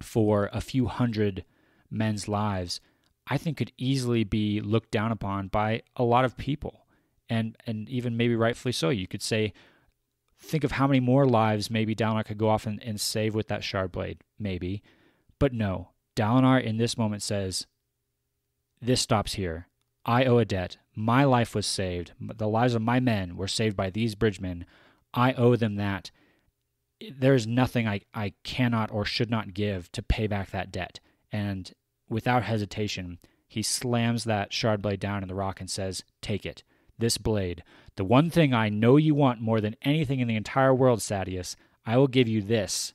for 0.00 0.48
a 0.52 0.60
few 0.60 0.86
hundred 0.86 1.44
men's 1.90 2.28
lives, 2.28 2.80
I 3.26 3.38
think 3.38 3.56
could 3.56 3.72
easily 3.76 4.24
be 4.24 4.60
looked 4.60 4.90
down 4.90 5.12
upon 5.12 5.48
by 5.48 5.82
a 5.96 6.04
lot 6.04 6.24
of 6.24 6.36
people. 6.36 6.86
And 7.30 7.56
and 7.66 7.88
even 7.90 8.16
maybe 8.16 8.36
rightfully 8.36 8.72
so. 8.72 8.88
You 8.88 9.06
could 9.06 9.22
say, 9.22 9.52
think 10.40 10.64
of 10.64 10.72
how 10.72 10.86
many 10.86 11.00
more 11.00 11.26
lives 11.26 11.70
maybe 11.70 11.94
Dalinar 11.94 12.24
could 12.24 12.38
go 12.38 12.48
off 12.48 12.66
and, 12.66 12.82
and 12.82 13.00
save 13.00 13.34
with 13.34 13.48
that 13.48 13.64
shard 13.64 13.92
blade, 13.92 14.22
maybe. 14.38 14.82
But 15.38 15.52
no, 15.52 15.90
Dalinar 16.16 16.62
in 16.62 16.76
this 16.76 16.98
moment 16.98 17.22
says, 17.22 17.66
This 18.80 19.00
stops 19.00 19.34
here. 19.34 19.68
I 20.04 20.24
owe 20.24 20.38
a 20.38 20.44
debt. 20.44 20.78
My 20.94 21.24
life 21.24 21.54
was 21.54 21.66
saved. 21.66 22.12
The 22.20 22.48
lives 22.48 22.74
of 22.74 22.82
my 22.82 22.98
men 22.98 23.36
were 23.36 23.48
saved 23.48 23.76
by 23.76 23.90
these 23.90 24.14
bridgemen. 24.14 24.64
I 25.12 25.32
owe 25.34 25.56
them 25.56 25.76
that 25.76 26.10
there's 27.10 27.46
nothing 27.46 27.86
I, 27.86 28.00
I 28.14 28.32
cannot 28.42 28.90
or 28.90 29.04
should 29.04 29.30
not 29.30 29.54
give 29.54 29.92
to 29.92 30.02
pay 30.02 30.26
back 30.26 30.50
that 30.50 30.72
debt. 30.72 31.00
And 31.30 31.72
without 32.08 32.44
hesitation, 32.44 33.18
he 33.46 33.62
slams 33.62 34.24
that 34.24 34.52
shard 34.52 34.82
blade 34.82 35.00
down 35.00 35.22
in 35.22 35.28
the 35.28 35.34
rock 35.34 35.60
and 35.60 35.70
says, 35.70 36.04
Take 36.20 36.44
it. 36.44 36.62
This 36.98 37.18
blade. 37.18 37.62
The 37.96 38.04
one 38.04 38.30
thing 38.30 38.52
I 38.52 38.68
know 38.68 38.96
you 38.96 39.14
want 39.14 39.40
more 39.40 39.60
than 39.60 39.76
anything 39.82 40.20
in 40.20 40.28
the 40.28 40.36
entire 40.36 40.74
world, 40.74 41.00
Sadeas, 41.00 41.56
I 41.86 41.96
will 41.96 42.08
give 42.08 42.28
you 42.28 42.42
this 42.42 42.92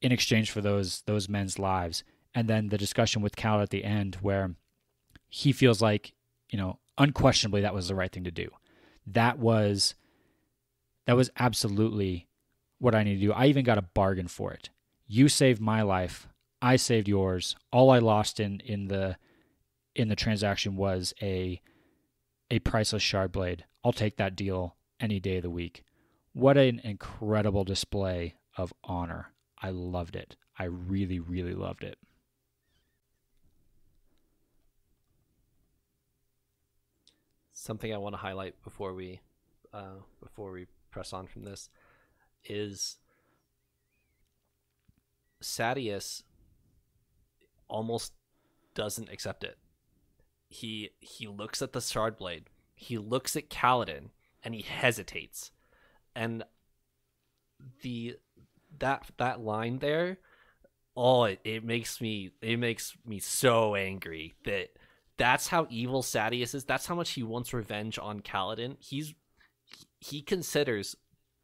in 0.00 0.12
exchange 0.12 0.50
for 0.50 0.60
those 0.60 1.02
those 1.06 1.28
men's 1.28 1.58
lives. 1.58 2.04
And 2.34 2.48
then 2.48 2.68
the 2.68 2.78
discussion 2.78 3.22
with 3.22 3.36
Cal 3.36 3.60
at 3.60 3.70
the 3.70 3.84
end 3.84 4.16
where 4.20 4.54
he 5.28 5.52
feels 5.52 5.80
like, 5.80 6.14
you 6.50 6.58
know, 6.58 6.78
unquestionably 6.98 7.62
that 7.62 7.74
was 7.74 7.88
the 7.88 7.94
right 7.94 8.12
thing 8.12 8.24
to 8.24 8.30
do. 8.30 8.50
That 9.06 9.38
was 9.38 9.94
that 11.06 11.16
was 11.16 11.30
absolutely 11.38 12.28
what 12.78 12.94
I 12.94 13.04
need 13.04 13.14
to 13.14 13.26
do. 13.26 13.32
I 13.32 13.46
even 13.46 13.64
got 13.64 13.78
a 13.78 13.82
bargain 13.82 14.28
for 14.28 14.52
it. 14.52 14.70
You 15.06 15.28
saved 15.28 15.60
my 15.60 15.82
life. 15.82 16.28
I 16.60 16.76
saved 16.76 17.08
yours. 17.08 17.56
All 17.72 17.90
I 17.90 17.98
lost 17.98 18.40
in 18.40 18.60
in 18.60 18.88
the 18.88 19.16
in 19.94 20.08
the 20.08 20.16
transaction 20.16 20.76
was 20.76 21.12
a 21.20 21.60
a 22.52 22.58
priceless 22.58 23.02
shard 23.02 23.32
blade. 23.32 23.64
I'll 23.82 23.94
take 23.94 24.18
that 24.18 24.36
deal 24.36 24.76
any 25.00 25.18
day 25.18 25.38
of 25.38 25.42
the 25.42 25.48
week. 25.48 25.84
What 26.34 26.58
an 26.58 26.82
incredible 26.84 27.64
display 27.64 28.34
of 28.58 28.74
honor. 28.84 29.32
I 29.62 29.70
loved 29.70 30.16
it. 30.16 30.36
I 30.58 30.64
really, 30.64 31.18
really 31.18 31.54
loved 31.54 31.82
it. 31.82 31.96
Something 37.54 37.94
I 37.94 37.96
want 37.96 38.12
to 38.12 38.18
highlight 38.18 38.62
before 38.62 38.92
we 38.92 39.22
uh, 39.72 40.02
before 40.22 40.52
we 40.52 40.66
press 40.90 41.14
on 41.14 41.26
from 41.26 41.44
this 41.44 41.70
is 42.44 42.98
Sadeas 45.42 46.22
almost 47.66 48.12
doesn't 48.74 49.08
accept 49.08 49.42
it. 49.42 49.56
He 50.52 50.90
he 51.00 51.26
looks 51.26 51.62
at 51.62 51.72
the 51.72 51.80
shard 51.80 52.16
blade, 52.16 52.44
he 52.74 52.98
looks 52.98 53.36
at 53.36 53.48
Kaladin, 53.48 54.10
and 54.42 54.54
he 54.54 54.62
hesitates. 54.62 55.50
And 56.14 56.44
the 57.82 58.16
that 58.78 59.10
that 59.18 59.40
line 59.40 59.78
there, 59.78 60.18
oh 60.96 61.24
it, 61.24 61.40
it 61.44 61.64
makes 61.64 62.00
me 62.00 62.30
it 62.40 62.58
makes 62.58 62.96
me 63.06 63.18
so 63.18 63.74
angry 63.74 64.34
that 64.44 64.70
that's 65.16 65.48
how 65.48 65.66
evil 65.70 66.02
Sadeas 66.02 66.54
is. 66.54 66.64
That's 66.64 66.86
how 66.86 66.94
much 66.94 67.12
he 67.12 67.22
wants 67.22 67.54
revenge 67.54 67.98
on 67.98 68.20
Kaladin. 68.20 68.76
He's 68.78 69.14
he 70.00 70.22
considers 70.22 70.96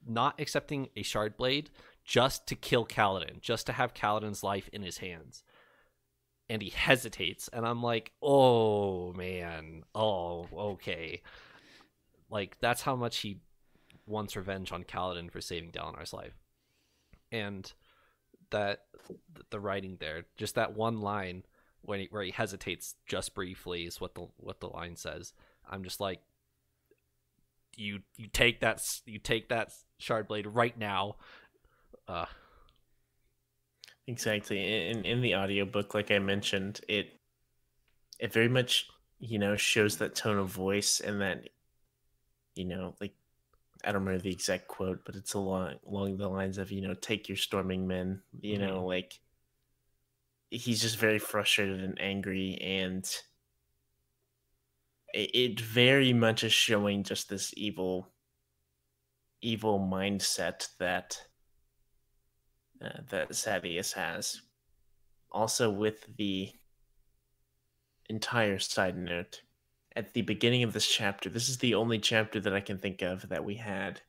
not 0.07 0.41
accepting 0.41 0.89
a 0.97 1.03
shard 1.03 1.37
blade 1.37 1.71
just 2.05 2.47
to 2.49 2.55
kill 2.55 2.87
Kaladin, 2.87 3.41
just 3.41 3.67
to 3.67 3.73
have 3.73 3.95
Kaladin's 3.95 4.43
life 4.43 4.69
in 4.73 4.83
his 4.83 4.99
hands. 4.99 5.43
And 6.51 6.63
he 6.63 6.71
hesitates, 6.71 7.49
and 7.49 7.67
I'm 7.67 7.83
like, 7.83 8.13
oh 8.23 9.13
man, 9.13 9.85
oh 9.95 10.47
okay. 10.57 11.21
Like 12.31 12.57
that's 12.61 12.83
how 12.83 12.97
much 12.97 13.19
he 13.19 13.41
wants 14.07 14.35
revenge 14.35 14.73
on 14.73 14.85
Kaladin 14.85 15.31
for 15.31 15.41
saving 15.41 15.73
Dalinar's 15.73 16.15
life. 16.15 16.33
And 17.31 17.71
that 18.51 18.85
the 19.51 19.61
writing 19.61 19.99
there, 20.01 20.25
just 20.37 20.55
that 20.55 20.75
one 20.75 21.01
line 21.01 21.45
when 21.83 22.01
he, 22.01 22.09
where 22.11 22.23
he 22.23 22.31
hesitates 22.31 22.95
just 23.07 23.35
briefly 23.35 23.85
is 23.85 24.01
what 24.01 24.15
the 24.15 24.27
what 24.37 24.61
the 24.61 24.69
line 24.69 24.97
says. 24.97 25.35
I'm 25.71 25.85
just 25.85 26.01
like, 26.01 26.21
you 27.77 28.01
you 28.17 28.27
take 28.27 28.61
that 28.61 28.81
you 29.05 29.19
take 29.19 29.49
that 29.51 29.73
shard 29.99 30.29
blade 30.29 30.47
right 30.47 30.77
now. 30.79 31.17
Uh, 32.07 32.27
exactly. 34.09 34.91
In 34.91 35.05
in 35.05 35.21
the 35.21 35.37
audiobook, 35.37 35.95
like 35.95 36.11
I 36.11 36.19
mentioned, 36.19 36.81
it 36.89 37.21
it 38.19 38.33
very 38.33 38.49
much 38.49 38.89
you 39.21 39.39
know 39.39 39.55
shows 39.55 39.99
that 39.99 40.17
tone 40.17 40.39
of 40.39 40.49
voice 40.49 41.01
and 41.01 41.21
that 41.21 41.49
you 42.59 42.65
know, 42.65 42.95
like 43.01 43.15
I 43.85 43.93
don't 43.93 44.05
remember 44.05 44.21
the 44.21 44.33
exact 44.33 44.67
quote, 44.67 45.05
but 45.05 45.15
it's 45.15 45.35
along 45.35 45.77
along 45.87 46.17
the 46.17 46.29
lines 46.29 46.59
of, 46.59 46.73
you 46.73 46.81
know, 46.81 46.95
take 46.95 47.29
your 47.29 47.37
storming 47.37 47.87
men, 47.87 48.21
you 48.41 48.59
know, 48.59 48.79
mm-hmm. 48.79 48.87
like 48.87 49.21
he's 50.51 50.83
just 50.83 50.99
very 50.99 51.19
frustrated 51.19 51.81
and 51.81 52.01
angry 52.01 52.59
and 52.61 53.05
it, 55.13 55.31
it 55.35 55.61
very 55.61 56.13
much 56.13 56.43
is 56.43 56.53
showing 56.53 57.03
just 57.05 57.29
this 57.29 57.53
evil 57.57 58.09
evil 59.43 59.79
mindset 59.79 60.67
that 60.79 61.23
uh, 62.85 63.01
that 63.11 63.31
Sadeas 63.31 63.93
has. 63.95 64.43
Also, 65.31 65.71
with 65.71 66.07
the 66.17 66.51
entire 68.09 68.59
side 68.59 68.97
note, 68.97 69.43
at 69.97 70.15
the 70.15 70.23
beginning 70.23 70.63
of 70.63 70.73
this 70.73 70.87
chapter, 70.87 71.29
this 71.29 71.49
is 71.49 71.59
the 71.59 71.75
only 71.75 71.99
chapter 71.99 72.41
that 72.41 72.55
I 72.55 72.61
can 72.61 72.79
think 72.79 73.03
of 73.03 73.29
that 73.29 73.45
we 73.45 73.57
had 73.57 74.01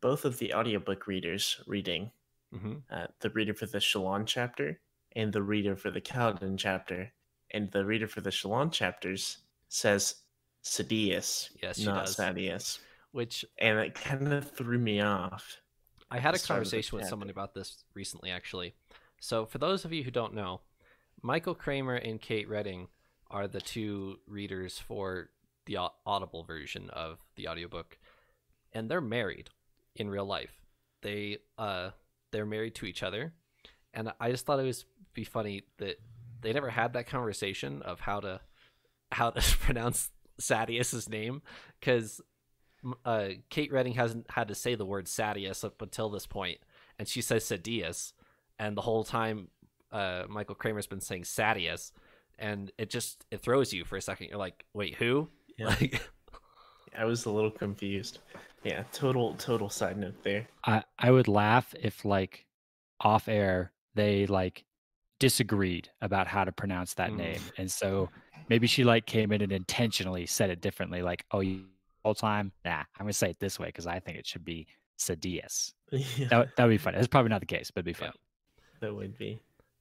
both 0.00 0.24
of 0.24 0.38
the 0.38 0.54
audiobook 0.54 1.06
readers 1.06 1.60
reading 1.66 2.10
Mm-hmm. 2.54 2.74
uh, 2.90 3.06
the 3.20 3.30
reader 3.30 3.52
for 3.54 3.66
the 3.66 3.78
Shallan 3.78 4.24
chapter 4.24 4.80
and 5.16 5.32
the 5.32 5.42
reader 5.42 5.74
for 5.74 5.90
the 5.90 6.00
Kaladin 6.00 6.56
chapter. 6.56 7.12
And 7.50 7.70
the 7.72 7.84
reader 7.84 8.06
for 8.06 8.20
the 8.20 8.30
Shallan 8.30 8.70
chapters 8.72 9.38
says 9.68 10.14
Sadeas, 10.62 11.50
Yes, 11.60 11.80
not 11.80 12.06
does. 12.06 12.16
Sadeas. 12.16 12.78
Which 13.10 13.44
And 13.58 13.78
it 13.80 13.94
kind 13.94 14.32
of 14.32 14.50
threw 14.52 14.78
me 14.78 15.00
off. 15.00 15.60
I 16.16 16.20
had 16.20 16.34
a 16.34 16.38
the 16.38 16.38
start 16.38 16.62
of 16.62 16.64
the 16.66 16.70
conversation 16.70 16.98
with 16.98 17.08
someone 17.08 17.30
about 17.30 17.54
this 17.54 17.84
recently, 17.94 18.30
actually. 18.30 18.74
So, 19.20 19.46
for 19.46 19.58
those 19.58 19.84
of 19.84 19.92
you 19.92 20.02
who 20.04 20.10
don't 20.10 20.34
know, 20.34 20.60
Michael 21.22 21.54
Kramer 21.54 21.94
and 21.94 22.20
Kate 22.20 22.48
Redding 22.48 22.88
are 23.30 23.48
the 23.48 23.60
two 23.60 24.18
readers 24.26 24.78
for 24.78 25.30
the 25.66 25.78
Audible 26.04 26.44
version 26.44 26.90
of 26.90 27.18
the 27.36 27.48
audiobook, 27.48 27.98
and 28.72 28.88
they're 28.88 29.00
married 29.00 29.50
in 29.94 30.08
real 30.08 30.26
life. 30.26 30.52
They 31.02 31.38
uh 31.58 31.90
they're 32.32 32.46
married 32.46 32.74
to 32.76 32.86
each 32.86 33.02
other, 33.02 33.32
and 33.92 34.12
I 34.20 34.30
just 34.30 34.46
thought 34.46 34.60
it 34.60 34.64
was 34.64 34.84
be 35.14 35.24
funny 35.24 35.64
that 35.78 36.00
they 36.40 36.52
never 36.52 36.70
had 36.70 36.92
that 36.92 37.08
conversation 37.08 37.82
of 37.82 38.00
how 38.00 38.20
to 38.20 38.40
how 39.12 39.30
to 39.30 39.56
pronounce 39.58 40.10
Sadius's 40.40 41.08
name 41.08 41.42
because 41.80 42.20
uh, 43.04 43.28
Kate 43.50 43.72
Redding 43.72 43.94
hasn't 43.94 44.30
had 44.30 44.48
to 44.48 44.54
say 44.54 44.74
the 44.74 44.84
word 44.86 45.06
Sadius 45.06 45.64
up 45.64 45.80
until 45.82 46.08
this 46.10 46.26
point, 46.26 46.58
and 46.98 47.06
she 47.08 47.20
says 47.22 47.44
Sadius, 47.44 48.12
and 48.58 48.76
the 48.76 48.82
whole 48.82 49.04
time 49.04 49.48
uh, 49.92 50.24
Michael 50.28 50.54
Kramer's 50.54 50.86
been 50.86 51.00
saying 51.00 51.22
Sadius, 51.24 51.92
and 52.38 52.70
it 52.78 52.90
just 52.90 53.24
it 53.30 53.40
throws 53.40 53.72
you 53.72 53.84
for 53.84 53.96
a 53.96 54.02
second. 54.02 54.28
You're 54.28 54.38
like, 54.38 54.64
wait, 54.74 54.94
who? 54.96 55.28
Yeah. 55.58 55.74
Like, 55.80 56.00
I 56.98 57.04
was 57.04 57.26
a 57.26 57.30
little 57.30 57.50
confused. 57.50 58.20
Yeah, 58.64 58.82
total 58.92 59.34
total 59.34 59.68
side 59.68 59.98
note 59.98 60.22
there. 60.24 60.46
I 60.64 60.82
I 60.98 61.10
would 61.10 61.28
laugh 61.28 61.74
if 61.78 62.04
like 62.04 62.46
off 63.00 63.28
air 63.28 63.72
they 63.94 64.26
like 64.26 64.64
disagreed 65.18 65.88
about 66.00 66.26
how 66.26 66.44
to 66.44 66.52
pronounce 66.52 66.94
that 66.94 67.10
Mm. 67.10 67.16
name, 67.16 67.40
and 67.58 67.70
so 67.70 68.08
maybe 68.48 68.66
she 68.66 68.84
like 68.84 69.06
came 69.06 69.32
in 69.32 69.42
and 69.42 69.52
intentionally 69.52 70.26
said 70.26 70.50
it 70.50 70.60
differently. 70.60 71.02
Like, 71.02 71.24
oh, 71.32 71.40
you 71.40 71.64
whole 72.06 72.14
time, 72.14 72.52
nah, 72.64 72.78
I'm 72.78 72.86
gonna 73.00 73.12
say 73.12 73.30
it 73.30 73.40
this 73.40 73.58
way 73.58 73.66
because 73.66 73.86
I 73.86 73.98
think 74.00 74.16
it 74.18 74.26
should 74.26 74.44
be 74.44 74.66
Sadius. 74.98 75.72
yeah, 75.90 76.28
That 76.28 76.56
that 76.56 76.64
would 76.64 76.70
be 76.70 76.78
funny. 76.78 76.96
That's 76.96 77.08
probably 77.08 77.28
not 77.30 77.40
the 77.40 77.46
case, 77.46 77.70
but 77.70 77.80
it'd 77.80 77.96
be 77.96 78.04
Yeah. 78.04 78.08
funny. 78.10 78.20
that 78.80 78.94
would 78.94 79.18
be. 79.18 79.40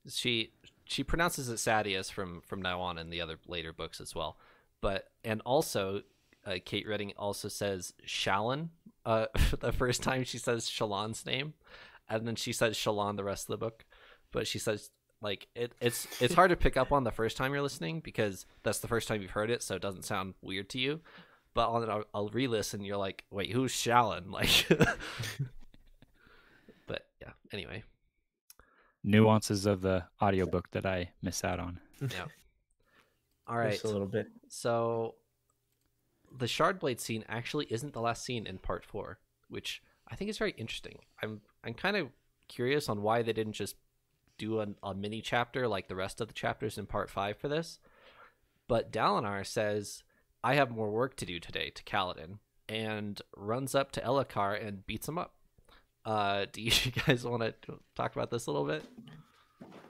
she 0.10 0.52
she 0.86 1.04
pronounces 1.04 1.50
it 1.50 1.56
Sadius 1.56 2.12
from 2.12 2.42
from 2.42 2.62
now 2.62 2.80
on 2.82 2.98
in 2.98 3.10
the 3.10 3.22
other 3.22 3.38
later 3.48 3.74
books 3.74 4.00
as 4.02 4.14
well. 4.16 4.38
But 4.82 5.08
and 5.24 5.42
also, 5.46 6.02
uh, 6.46 6.56
Kate 6.64 6.88
Redding 6.88 7.14
also 7.18 7.48
says 7.48 7.94
Shalon 8.06 8.70
uh, 9.06 9.28
the 9.60 9.72
first 9.72 10.04
time 10.04 10.24
she 10.24 10.38
says 10.38 10.70
Shalon's 10.70 11.26
name, 11.26 11.54
and 12.10 12.28
then 12.28 12.36
she 12.36 12.54
says 12.54 12.76
Shalon 12.76 13.18
the 13.18 13.24
rest 13.24 13.44
of 13.50 13.54
the 13.54 13.58
book. 13.66 13.86
But 14.32 14.48
she 14.48 14.60
says 14.60 14.90
like 15.22 15.48
it, 15.56 15.74
it's 15.82 16.08
it's 16.22 16.34
hard 16.40 16.50
to 16.52 16.56
pick 16.56 16.78
up 16.78 16.92
on 16.92 17.04
the 17.04 17.12
first 17.12 17.36
time 17.38 17.52
you're 17.54 17.62
listening 17.64 18.00
because 18.02 18.46
that's 18.64 18.80
the 18.80 18.88
first 18.88 19.08
time 19.08 19.22
you've 19.22 19.32
heard 19.32 19.50
it, 19.50 19.64
so 19.64 19.76
it 19.76 19.82
doesn't 19.82 20.04
sound 20.06 20.36
weird 20.42 20.70
to 20.72 20.80
you. 20.80 21.00
But 21.56 21.70
on 21.70 21.90
I'll, 21.90 22.04
I'll 22.14 22.30
re-listen, 22.30 22.84
you're 22.84 22.98
like, 22.98 23.24
wait, 23.32 23.52
who's 23.52 23.74
Shalon? 23.74 24.26
Like, 24.32 24.68
but 26.86 27.08
yeah. 27.22 27.32
Anyway, 27.52 27.84
Nuances 29.04 29.66
of 29.66 29.82
the 29.82 30.04
audiobook 30.22 30.70
that 30.72 30.86
I 30.86 31.12
miss 31.22 31.44
out 31.44 31.60
on. 31.60 31.80
yeah. 32.02 32.26
All 33.48 33.58
right. 33.58 33.72
Just 33.72 33.86
a 33.86 33.88
little 33.88 34.08
bit. 34.08 34.28
So 34.50 35.16
the 36.38 36.46
Shardblade 36.48 37.00
scene 37.00 37.24
actually 37.30 37.68
isn't 37.70 37.94
the 37.94 38.02
last 38.02 38.26
scene 38.26 38.46
in 38.46 38.58
part 38.58 38.84
four, 38.84 39.20
which 39.48 39.82
I 40.08 40.16
think 40.16 40.30
is 40.30 40.38
very 40.38 40.56
interesting. 40.58 41.00
I'm 41.24 41.42
I'm 41.64 41.74
kind 41.74 41.96
of 41.96 42.10
curious 42.48 42.90
on 42.90 43.02
why 43.02 43.22
they 43.22 43.34
didn't 43.34 43.54
just 43.54 43.76
do 44.38 44.60
a, 44.60 44.68
a 44.84 44.94
mini 44.94 45.22
chapter 45.22 45.68
like 45.68 45.88
the 45.88 45.96
rest 45.96 46.20
of 46.20 46.28
the 46.28 46.34
chapters 46.34 46.78
in 46.78 46.86
part 46.86 47.10
five 47.10 47.38
for 47.38 47.48
this. 47.48 47.80
But 48.68 48.92
Dalinar 48.92 49.46
says, 49.46 50.04
I 50.46 50.54
have 50.54 50.70
more 50.70 50.92
work 50.92 51.16
to 51.16 51.26
do 51.26 51.40
today 51.40 51.72
to 51.72 51.84
Kaladin 51.86 52.38
and 52.70 53.20
runs 53.36 53.74
up 53.74 53.92
to 53.94 54.02
Elhokar 54.02 54.64
and 54.64 54.86
beats 54.86 55.08
him 55.10 55.18
up. 55.18 55.34
Uh, 56.06 56.46
do 56.52 56.62
you 56.62 56.72
guys 57.08 57.26
want 57.26 57.42
to 57.42 57.80
talk 57.96 58.16
about 58.16 58.30
this 58.30 58.46
a 58.46 58.52
little 58.52 58.68
bit? 58.68 58.86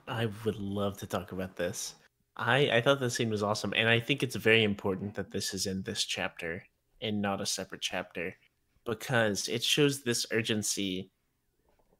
I 0.08 0.30
would 0.46 0.56
love 0.56 0.96
to 0.98 1.06
talk 1.06 1.32
about 1.32 1.56
this. 1.56 1.94
I 2.38 2.70
I 2.70 2.80
thought 2.80 3.00
the 3.00 3.10
scene 3.10 3.28
was 3.28 3.42
awesome, 3.42 3.74
and 3.76 3.86
I 3.86 4.00
think 4.00 4.22
it's 4.22 4.34
very 4.34 4.64
important 4.64 5.14
that 5.16 5.30
this 5.30 5.52
is 5.52 5.66
in 5.66 5.82
this 5.82 6.04
chapter 6.04 6.64
and 7.02 7.20
not 7.20 7.42
a 7.42 7.46
separate 7.46 7.82
chapter 7.82 8.34
because 8.86 9.48
it 9.48 9.62
shows 9.62 10.04
this 10.04 10.24
urgency. 10.30 11.10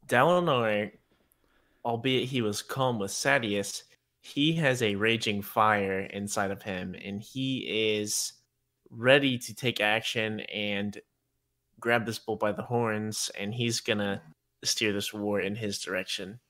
Dalinar, 0.08 0.92
albeit 1.84 2.28
he 2.28 2.40
was 2.40 2.62
calm 2.62 2.98
with 2.98 3.10
Sadius, 3.10 3.82
he 4.22 4.54
has 4.54 4.80
a 4.80 4.94
raging 4.94 5.42
fire 5.42 6.00
inside 6.00 6.50
of 6.50 6.62
him, 6.62 6.96
and 7.04 7.20
he 7.20 7.98
is 7.98 8.32
ready 8.90 9.38
to 9.38 9.54
take 9.54 9.80
action 9.80 10.40
and 10.40 11.00
grab 11.80 12.06
this 12.06 12.18
bull 12.18 12.36
by 12.36 12.52
the 12.52 12.62
horns, 12.62 13.30
and 13.38 13.54
he's 13.54 13.80
gonna 13.80 14.22
steer 14.64 14.92
this 14.92 15.12
war 15.12 15.40
in 15.40 15.56
his 15.56 15.78
direction. 15.78 16.40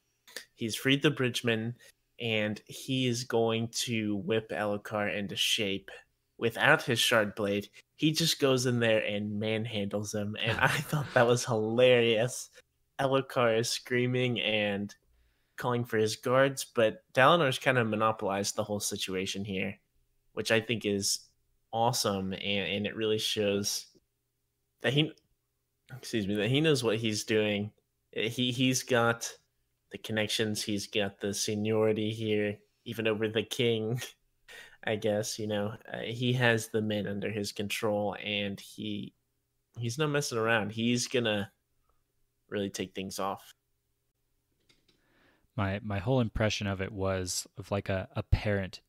He's 0.54 0.76
freed 0.76 1.02
the 1.02 1.10
bridgeman, 1.10 1.76
and 2.20 2.60
he 2.66 3.06
is 3.06 3.24
going 3.24 3.68
to 3.68 4.16
whip 4.16 4.50
Elhokar 4.50 5.14
into 5.14 5.36
shape 5.36 5.90
without 6.38 6.82
his 6.82 6.98
shard 6.98 7.34
blade. 7.34 7.68
He 7.96 8.12
just 8.12 8.40
goes 8.40 8.66
in 8.66 8.80
there 8.80 9.04
and 9.04 9.40
manhandles 9.40 10.14
him, 10.14 10.36
and 10.42 10.58
I 10.58 10.68
thought 10.88 11.12
that 11.14 11.26
was 11.26 11.44
hilarious. 11.44 12.50
Elhokar 13.00 13.58
is 13.58 13.70
screaming 13.70 14.40
and 14.40 14.94
calling 15.56 15.84
for 15.84 15.98
his 15.98 16.16
guards, 16.16 16.64
but 16.64 17.02
Dalinar's 17.14 17.58
kind 17.58 17.78
of 17.78 17.86
monopolized 17.88 18.56
the 18.56 18.64
whole 18.64 18.80
situation 18.80 19.44
here, 19.44 19.78
which 20.32 20.50
I 20.50 20.60
think 20.60 20.84
is 20.84 21.20
awesome, 21.72 22.32
and, 22.32 22.68
and 22.68 22.86
it 22.86 22.96
really 22.96 23.18
shows 23.18 23.86
that 24.82 24.92
he, 24.92 25.12
excuse 25.96 26.26
me, 26.26 26.34
that 26.36 26.50
he 26.50 26.60
knows 26.60 26.84
what 26.84 26.98
he's 26.98 27.24
doing. 27.24 27.72
He 28.12 28.52
he's 28.52 28.82
got 28.82 29.30
the 29.92 29.98
connections, 29.98 30.62
he's 30.62 30.86
got 30.86 31.20
the 31.20 31.34
seniority 31.34 32.12
here, 32.12 32.58
even 32.84 33.06
over 33.06 33.28
the 33.28 33.42
king. 33.42 34.00
I 34.84 34.96
guess 34.96 35.38
you 35.38 35.48
know 35.48 35.74
uh, 35.92 35.98
he 36.00 36.32
has 36.34 36.68
the 36.68 36.82
men 36.82 37.06
under 37.06 37.30
his 37.30 37.52
control, 37.52 38.16
and 38.24 38.58
he 38.60 39.14
he's 39.78 39.98
not 39.98 40.10
messing 40.10 40.38
around. 40.38 40.72
He's 40.72 41.08
gonna 41.08 41.50
really 42.48 42.70
take 42.70 42.94
things 42.94 43.18
off. 43.18 43.52
my 45.56 45.80
my 45.82 45.98
whole 45.98 46.20
impression 46.20 46.66
of 46.66 46.80
it 46.80 46.92
was 46.92 47.46
of 47.58 47.70
like 47.70 47.88
a, 47.88 48.08
a 48.14 48.22
parent 48.22 48.80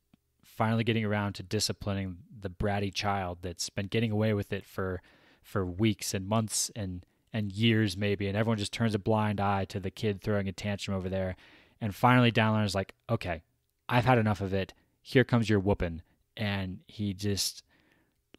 finally 0.58 0.84
getting 0.84 1.06
around 1.06 1.34
to 1.34 1.44
disciplining 1.44 2.18
the 2.42 2.50
bratty 2.50 2.94
child 2.94 3.38
that's 3.42 3.70
been 3.70 3.88
getting 3.88 4.12
away 4.12 4.34
with 4.34 4.52
it 4.52 4.66
for 4.66 5.02
for 5.42 5.66
weeks 5.66 6.14
and 6.14 6.28
months 6.28 6.72
and 6.76 7.06
and 7.32 7.52
years 7.52 7.96
maybe. 7.96 8.28
And 8.28 8.36
everyone 8.36 8.58
just 8.58 8.74
turns 8.74 8.96
a 8.96 9.00
blind 9.00 9.40
eye 9.40 9.66
to 9.66 9.80
the 9.80 9.92
kid 9.92 10.22
throwing 10.22 10.48
a 10.48 10.52
tantrum 10.52 10.98
over 10.98 11.08
there. 11.08 11.36
And 11.80 11.94
finally 11.94 12.32
Dalinar 12.32 12.66
is 12.66 12.76
like 12.76 12.94
okay 13.10 13.44
I've 13.88 14.06
had 14.06 14.18
enough 14.18 14.42
of 14.42 14.54
it. 14.54 14.74
Here 15.02 15.24
comes 15.24 15.50
your 15.50 15.60
whooping. 15.60 16.02
And 16.36 16.80
he 16.88 17.14
just 17.14 17.64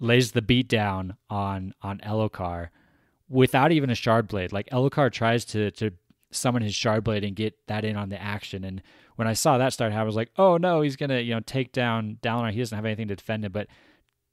lays 0.00 0.32
the 0.32 0.42
beat 0.42 0.68
down 0.68 1.16
on 1.30 1.74
on 1.82 1.98
Elhokar 1.98 2.68
without 3.28 3.72
even 3.72 3.90
a 3.90 3.94
shard 3.94 4.28
blade. 4.28 4.52
Like 4.52 4.68
Elhokar 4.70 5.12
tries 5.12 5.44
to 5.46 5.70
to 5.72 5.92
summon 6.30 6.62
his 6.62 6.74
shard 6.74 7.04
blade 7.04 7.24
and 7.24 7.34
get 7.34 7.66
that 7.66 7.84
in 7.84 7.96
on 7.96 8.08
the 8.08 8.20
action. 8.20 8.64
And 8.64 8.82
when 9.16 9.28
I 9.28 9.32
saw 9.32 9.58
that 9.58 9.72
start, 9.72 9.92
I 9.92 10.02
was 10.02 10.16
like, 10.16 10.30
oh 10.36 10.56
no, 10.56 10.80
he's 10.80 10.96
gonna 10.96 11.20
you 11.20 11.34
know 11.34 11.40
take 11.40 11.72
down 11.72 12.18
Dalinar. 12.22 12.52
He 12.52 12.58
doesn't 12.58 12.76
have 12.76 12.84
anything 12.84 13.08
to 13.08 13.16
defend 13.16 13.44
him, 13.44 13.52
but 13.52 13.68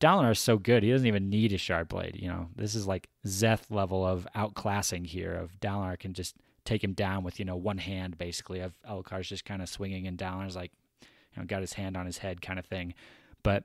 Dalinar 0.02 0.32
is 0.32 0.40
so 0.40 0.58
good, 0.58 0.84
he 0.84 0.92
doesn't 0.92 1.08
even 1.08 1.30
need 1.30 1.54
a 1.54 1.58
shard 1.58 1.88
blade. 1.88 2.18
You 2.22 2.28
know, 2.28 2.50
this 2.56 2.76
is 2.76 2.86
like 2.86 3.08
Szeth 3.26 3.72
level 3.72 4.06
of 4.06 4.28
outclassing 4.36 5.08
here. 5.08 5.34
Of 5.34 5.60
Dalinar 5.60 5.98
can 5.98 6.14
just 6.14 6.36
take 6.66 6.84
him 6.84 6.94
down 6.94 7.24
with 7.24 7.40
you 7.40 7.46
know 7.46 7.56
one 7.56 7.78
hand 7.78 8.18
basically. 8.18 8.60
Of 8.60 8.74
Elhokar's 8.90 9.30
just 9.30 9.46
kind 9.46 9.62
of 9.62 9.70
swinging, 9.70 10.06
and 10.08 10.18
Dalinar's 10.18 10.56
like 10.56 10.72
you 11.02 11.42
know 11.42 11.46
got 11.46 11.62
his 11.62 11.74
hand 11.74 11.96
on 11.96 12.06
his 12.06 12.18
head 12.18 12.42
kind 12.42 12.60
of 12.60 12.66
thing. 12.66 12.94
But 13.42 13.64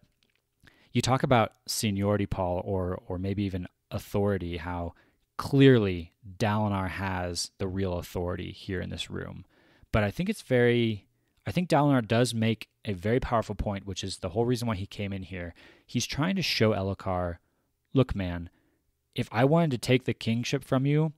you 0.92 1.02
talk 1.02 1.22
about 1.22 1.52
seniority, 1.66 2.26
Paul, 2.26 2.62
or 2.64 3.02
or 3.08 3.18
maybe 3.18 3.42
even 3.42 3.66
authority, 3.90 4.58
how 4.58 4.94
clearly 5.40 6.12
Dalinar 6.36 6.90
has 6.90 7.50
the 7.56 7.66
real 7.66 7.94
authority 7.94 8.52
here 8.52 8.78
in 8.78 8.90
this 8.90 9.08
room. 9.08 9.46
But 9.90 10.04
I 10.04 10.10
think 10.10 10.28
it's 10.28 10.42
very 10.42 11.06
I 11.46 11.50
think 11.50 11.70
Dalinar 11.70 12.06
does 12.06 12.34
make 12.34 12.68
a 12.84 12.92
very 12.92 13.20
powerful 13.20 13.54
point, 13.54 13.86
which 13.86 14.04
is 14.04 14.18
the 14.18 14.28
whole 14.28 14.44
reason 14.44 14.68
why 14.68 14.74
he 14.74 14.84
came 14.84 15.14
in 15.14 15.22
here. 15.22 15.54
He's 15.86 16.04
trying 16.04 16.36
to 16.36 16.42
show 16.42 16.72
Elhokar, 16.72 17.38
look, 17.94 18.14
man, 18.14 18.50
if 19.14 19.30
I 19.32 19.46
wanted 19.46 19.70
to 19.70 19.78
take 19.78 20.04
the 20.04 20.12
kingship 20.12 20.62
from 20.62 20.84
you, 20.84 21.14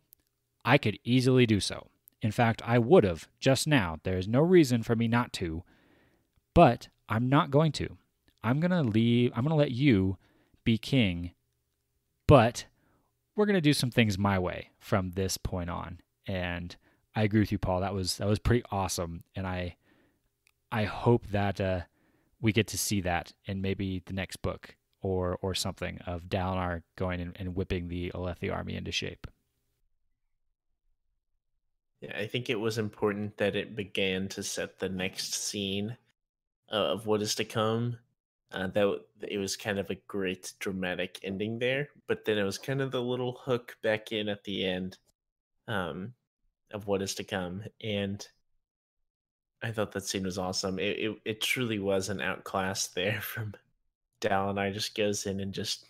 I 0.65 0.79
could 0.79 1.01
easily 1.03 1.45
do 1.45 1.59
so. 1.59 1.89
In 2.23 2.31
fact, 2.31 2.63
I 2.65 2.79
would 2.79 3.03
have 3.03 3.27
just 3.41 3.67
now. 3.67 3.99
There 4.05 4.19
is 4.19 4.29
no 4.29 4.41
reason 4.41 4.85
for 4.85 4.95
me 4.95 5.09
not 5.09 5.33
to. 5.35 5.65
But 6.55 6.87
I'm 7.09 7.29
not 7.29 7.51
going 7.51 7.73
to. 7.73 7.99
I'm 8.45 8.61
going 8.61 8.71
to 8.71 8.83
leave, 8.83 9.33
I'm 9.35 9.43
going 9.43 9.51
to 9.51 9.57
let 9.57 9.73
you 9.73 10.17
be 10.63 10.79
king, 10.79 11.33
but 12.29 12.67
we're 13.37 13.47
going 13.47 13.55
to 13.55 13.61
do 13.61 13.73
some 13.73 13.91
things 13.91 14.19
my 14.19 14.39
way 14.39 14.71
from 14.79 15.13
this 15.13 15.37
point 15.37 15.71
on. 15.71 16.01
And 16.27 16.77
I 17.15 17.23
agree 17.23 17.41
with 17.41 17.53
you, 17.53 17.59
Paul. 17.59 17.81
That 17.81 17.95
was 17.95 18.17
that 18.19 18.29
was 18.29 18.39
pretty 18.39 18.65
awesome, 18.71 19.25
and 19.35 19.47
I 19.47 19.77
I 20.71 20.85
hope 20.85 21.27
that 21.29 21.61
uh, 21.61 21.81
we 22.41 22.53
get 22.53 22.69
to 22.69 22.79
see 22.79 23.01
that 23.03 23.33
in 23.45 23.61
maybe 23.61 24.03
the 24.07 24.13
next 24.13 24.37
book 24.37 24.77
or 25.03 25.39
or 25.43 25.55
something 25.55 25.99
of 26.07 26.25
Dalinar 26.25 26.83
going 26.97 27.21
and, 27.21 27.37
and 27.39 27.55
whipping 27.55 27.89
the 27.89 28.11
Alethi 28.15 28.53
army 28.53 28.77
into 28.77 28.93
shape. 28.93 29.27
Yeah, 32.01 32.17
I 32.17 32.27
think 32.27 32.49
it 32.49 32.59
was 32.59 32.79
important 32.79 33.37
that 33.37 33.55
it 33.55 33.77
began 33.77 34.29
to 34.29 34.43
set 34.43 34.79
the 34.79 34.89
next 34.89 35.35
scene 35.35 35.97
of 36.69 37.07
what 37.07 37.23
is 37.23 37.35
to 37.37 37.45
come. 37.45 37.99
Uh, 38.53 38.67
that 38.69 39.01
it 39.29 39.39
was 39.39 39.57
kind 39.57 39.79
of 39.79 39.89
a 39.91 39.97
great 40.07 40.53
dramatic 40.59 41.19
ending 41.23 41.59
there, 41.59 41.89
but 42.07 42.25
then 42.25 42.37
it 42.37 42.45
was 42.45 42.59
kind 42.59 42.83
of 42.83 42.91
the 42.91 43.01
little 43.01 43.41
hook 43.45 43.77
back 43.83 44.13
in 44.13 44.29
at 44.29 44.45
the 44.45 44.67
end 44.67 44.99
um, 45.69 46.13
of 46.73 46.87
what 46.87 47.01
is 47.01 47.15
to 47.15 47.25
come, 47.25 47.63
and 47.83 48.27
I 49.63 49.71
thought 49.71 49.93
that 49.93 50.05
scene 50.05 50.25
was 50.25 50.39
awesome. 50.39 50.79
It 50.79 50.99
it, 50.99 51.19
it 51.25 51.41
truly 51.41 51.79
was 51.79 52.09
an 52.09 52.21
outclass 52.21 52.87
there 52.95 53.21
from 53.21 53.55
Dalinar 54.21 54.73
Just 54.73 54.95
goes 54.95 55.27
in 55.27 55.41
and 55.41 55.53
just 55.53 55.87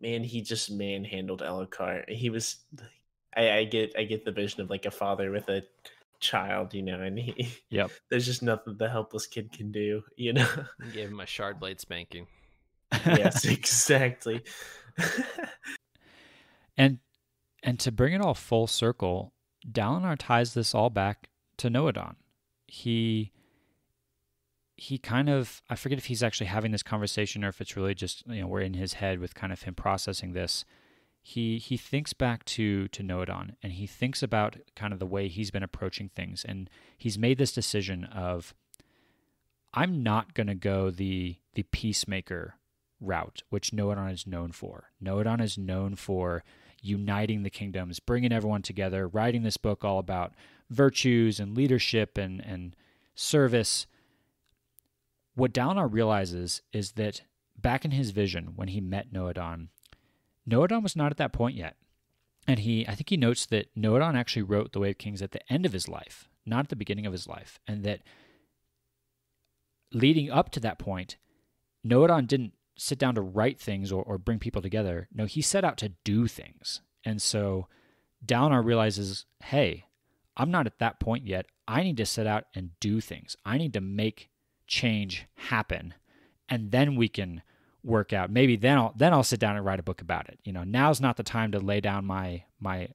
man, 0.00 0.22
he 0.22 0.42
just 0.42 0.70
manhandled 0.70 1.40
Elhokar. 1.42 2.08
He 2.08 2.30
was 2.30 2.58
I, 3.36 3.50
I 3.58 3.64
get 3.64 3.94
I 3.96 4.04
get 4.04 4.24
the 4.24 4.32
vision 4.32 4.60
of 4.60 4.70
like 4.70 4.86
a 4.86 4.90
father 4.90 5.30
with 5.30 5.48
a 5.48 5.62
child, 6.20 6.74
you 6.74 6.82
know, 6.82 7.00
and 7.00 7.18
he 7.18 7.52
Yep. 7.70 7.90
there's 8.10 8.26
just 8.26 8.42
nothing 8.42 8.76
the 8.78 8.88
helpless 8.88 9.26
kid 9.26 9.52
can 9.52 9.70
do, 9.72 10.02
you 10.16 10.32
know. 10.32 10.48
Give 10.92 11.10
him 11.10 11.20
a 11.20 11.26
shard 11.26 11.60
blade 11.60 11.80
spanking. 11.80 12.26
yes, 13.06 13.44
exactly. 13.46 14.42
and 16.76 16.98
and 17.62 17.78
to 17.80 17.92
bring 17.92 18.14
it 18.14 18.20
all 18.20 18.34
full 18.34 18.66
circle, 18.66 19.32
Dalinar 19.70 20.16
ties 20.18 20.54
this 20.54 20.74
all 20.74 20.90
back 20.90 21.28
to 21.58 21.68
Nohadon. 21.68 22.14
He 22.66 23.32
he 24.76 24.96
kind 24.98 25.28
of 25.28 25.60
I 25.68 25.74
forget 25.74 25.98
if 25.98 26.06
he's 26.06 26.22
actually 26.22 26.46
having 26.46 26.70
this 26.72 26.82
conversation 26.82 27.44
or 27.44 27.48
if 27.48 27.60
it's 27.60 27.76
really 27.76 27.94
just 27.94 28.24
you 28.26 28.40
know 28.42 28.46
we're 28.46 28.60
in 28.60 28.74
his 28.74 28.94
head 28.94 29.18
with 29.18 29.34
kind 29.34 29.52
of 29.52 29.62
him 29.62 29.74
processing 29.74 30.32
this. 30.32 30.64
He 31.28 31.58
he 31.58 31.76
thinks 31.76 32.14
back 32.14 32.46
to 32.46 32.88
to 32.88 33.02
Nohadon 33.02 33.56
and 33.62 33.74
he 33.74 33.86
thinks 33.86 34.22
about 34.22 34.56
kind 34.74 34.94
of 34.94 34.98
the 34.98 35.04
way 35.04 35.28
he's 35.28 35.50
been 35.50 35.62
approaching 35.62 36.08
things 36.08 36.42
and 36.42 36.70
he's 36.96 37.18
made 37.18 37.36
this 37.36 37.52
decision 37.52 38.04
of 38.04 38.54
I'm 39.74 40.02
not 40.02 40.32
going 40.32 40.46
to 40.46 40.54
go 40.54 40.90
the 40.90 41.36
the 41.52 41.64
peacemaker 41.64 42.54
route, 42.98 43.42
which 43.50 43.72
Nohadon 43.72 44.10
is 44.10 44.26
known 44.26 44.52
for. 44.52 44.90
Nohadon 45.04 45.42
is 45.42 45.58
known 45.58 45.96
for 45.96 46.44
uniting 46.80 47.42
the 47.42 47.50
kingdoms, 47.50 48.00
bringing 48.00 48.32
everyone 48.32 48.62
together, 48.62 49.06
writing 49.06 49.42
this 49.42 49.58
book 49.58 49.84
all 49.84 49.98
about 49.98 50.32
virtues 50.70 51.38
and 51.38 51.54
leadership 51.54 52.16
and, 52.16 52.40
and 52.40 52.74
service. 53.14 53.86
What 55.34 55.52
Dalinar 55.52 55.92
realizes 55.92 56.62
is 56.72 56.92
that 56.92 57.20
back 57.54 57.84
in 57.84 57.90
his 57.90 58.12
vision, 58.12 58.54
when 58.56 58.68
he 58.68 58.80
met 58.80 59.12
Nohadon, 59.12 59.68
Nohadon 60.48 60.82
was 60.82 60.96
not 60.96 61.10
at 61.10 61.18
that 61.18 61.32
point 61.32 61.56
yet. 61.56 61.76
And 62.46 62.60
he, 62.60 62.86
I 62.88 62.94
think 62.94 63.10
he 63.10 63.16
notes 63.16 63.44
that 63.46 63.74
Nohadon 63.76 64.14
actually 64.14 64.42
wrote 64.42 64.72
The 64.72 64.80
Way 64.80 64.90
of 64.90 64.98
Kings 64.98 65.20
at 65.20 65.32
the 65.32 65.52
end 65.52 65.66
of 65.66 65.72
his 65.72 65.88
life, 65.88 66.28
not 66.46 66.60
at 66.60 66.68
the 66.68 66.76
beginning 66.76 67.04
of 67.04 67.12
his 67.12 67.26
life. 67.26 67.58
And 67.66 67.84
that 67.84 68.00
leading 69.92 70.30
up 70.30 70.50
to 70.52 70.60
that 70.60 70.78
point, 70.78 71.16
Nohadon 71.86 72.26
didn't 72.26 72.54
sit 72.76 72.98
down 72.98 73.14
to 73.16 73.20
write 73.20 73.60
things 73.60 73.92
or, 73.92 74.02
or 74.02 74.16
bring 74.16 74.38
people 74.38 74.62
together. 74.62 75.08
No, 75.12 75.26
he 75.26 75.42
set 75.42 75.64
out 75.64 75.76
to 75.78 75.92
do 76.04 76.26
things. 76.26 76.80
And 77.04 77.20
so 77.20 77.66
Dalinar 78.24 78.64
realizes, 78.64 79.26
hey, 79.44 79.84
I'm 80.36 80.50
not 80.50 80.66
at 80.66 80.78
that 80.78 81.00
point 81.00 81.26
yet. 81.26 81.46
I 81.66 81.82
need 81.82 81.96
to 81.98 82.06
set 82.06 82.26
out 82.26 82.44
and 82.54 82.70
do 82.80 83.00
things. 83.00 83.36
I 83.44 83.58
need 83.58 83.74
to 83.74 83.80
make 83.80 84.30
change 84.66 85.26
happen. 85.34 85.94
And 86.48 86.70
then 86.70 86.96
we 86.96 87.08
can 87.08 87.42
work 87.88 88.12
out. 88.12 88.30
Maybe 88.30 88.56
then 88.56 88.78
I'll 88.78 88.92
then 88.94 89.12
I'll 89.12 89.24
sit 89.24 89.40
down 89.40 89.56
and 89.56 89.64
write 89.64 89.80
a 89.80 89.84
book 89.84 90.00
about 90.00 90.28
it. 90.28 90.38
You 90.44 90.52
know, 90.52 90.64
now's 90.64 91.00
not 91.00 91.16
the 91.16 91.22
time 91.22 91.52
to 91.52 91.58
lay 91.58 91.80
down 91.80 92.04
my 92.04 92.44
my 92.60 92.88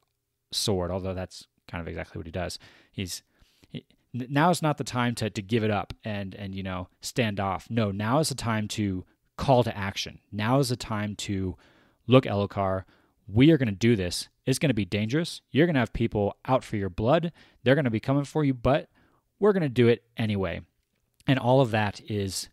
sword, 0.52 0.92
although 0.92 1.14
that's 1.14 1.48
kind 1.68 1.82
of 1.82 1.88
exactly 1.88 2.20
what 2.20 2.28
he 2.28 2.32
does. 2.32 2.60
He's 2.92 3.24
he, 3.70 3.86
is 4.14 4.62
not 4.62 4.78
the 4.78 4.84
time 4.84 5.16
to 5.16 5.30
to 5.30 5.42
give 5.42 5.64
it 5.64 5.72
up 5.72 5.94
and 6.06 6.36
and 6.36 6.56
you 6.56 6.64
know 6.64 6.88
stand 7.02 7.40
off. 7.40 7.68
No, 7.70 7.92
now 7.92 8.20
is 8.20 8.30
the 8.30 8.36
time 8.36 8.68
to 8.70 9.04
call 9.38 9.64
to 9.64 9.76
action. 9.76 10.20
Now 10.32 10.60
is 10.60 10.70
the 10.70 10.76
time 10.76 11.16
to 11.16 11.58
look, 12.08 12.26
Elhokar, 12.26 12.84
we 13.28 13.52
are 13.52 13.58
going 13.58 13.68
to 13.68 13.76
do 13.76 13.96
this. 13.96 14.30
It's 14.46 14.60
going 14.60 14.70
to 14.70 14.76
be 14.76 14.86
dangerous. 14.86 15.42
You're 15.52 15.66
going 15.66 15.76
to 15.76 15.80
have 15.80 15.94
people 15.94 16.38
out 16.46 16.64
for 16.64 16.76
your 16.78 16.90
blood. 16.90 17.32
They're 17.64 17.76
going 17.76 17.86
to 17.86 17.92
be 17.92 18.00
coming 18.00 18.26
for 18.26 18.44
you, 18.44 18.54
but 18.54 18.90
we're 19.40 19.54
going 19.54 19.64
to 19.64 19.70
do 19.70 19.88
it 19.88 20.04
anyway. 20.18 20.62
And 21.26 21.40
all 21.40 21.62
of 21.62 21.72
that 21.72 22.02
is 22.10 22.50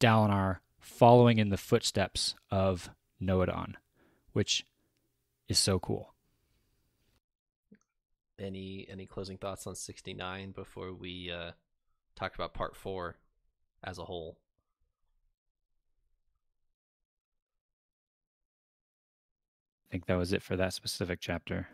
Dalinar 0.00 0.58
following 0.80 1.38
in 1.38 1.50
the 1.50 1.56
footsteps 1.56 2.34
of 2.50 2.90
Nohadon, 3.22 3.74
which 4.32 4.66
is 5.48 5.58
so 5.58 5.78
cool. 5.78 6.14
Any 8.38 8.86
any 8.90 9.06
closing 9.06 9.36
thoughts 9.36 9.66
on 9.66 9.74
69 9.74 10.52
before 10.52 10.94
we 10.94 11.30
uh, 11.30 11.52
talk 12.16 12.34
about 12.34 12.54
part 12.54 12.74
4 12.74 13.16
as 13.84 13.98
a 13.98 14.04
whole? 14.04 14.38
I 19.90 19.92
think 19.92 20.06
that 20.06 20.16
was 20.16 20.32
it 20.32 20.42
for 20.42 20.56
that 20.56 20.72
specific 20.72 21.18
chapter. 21.20 21.68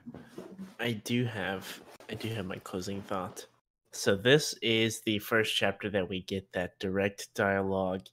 I 0.80 0.92
do 0.92 1.24
have 1.26 1.80
I 2.10 2.14
do 2.14 2.28
have 2.30 2.46
my 2.46 2.56
closing 2.56 3.02
thought. 3.02 3.46
So 3.92 4.16
this 4.16 4.54
is 4.62 5.00
the 5.02 5.18
first 5.20 5.54
chapter 5.54 5.88
that 5.90 6.08
we 6.08 6.22
get 6.22 6.52
that 6.52 6.78
direct 6.78 7.28
dialogue 7.34 8.06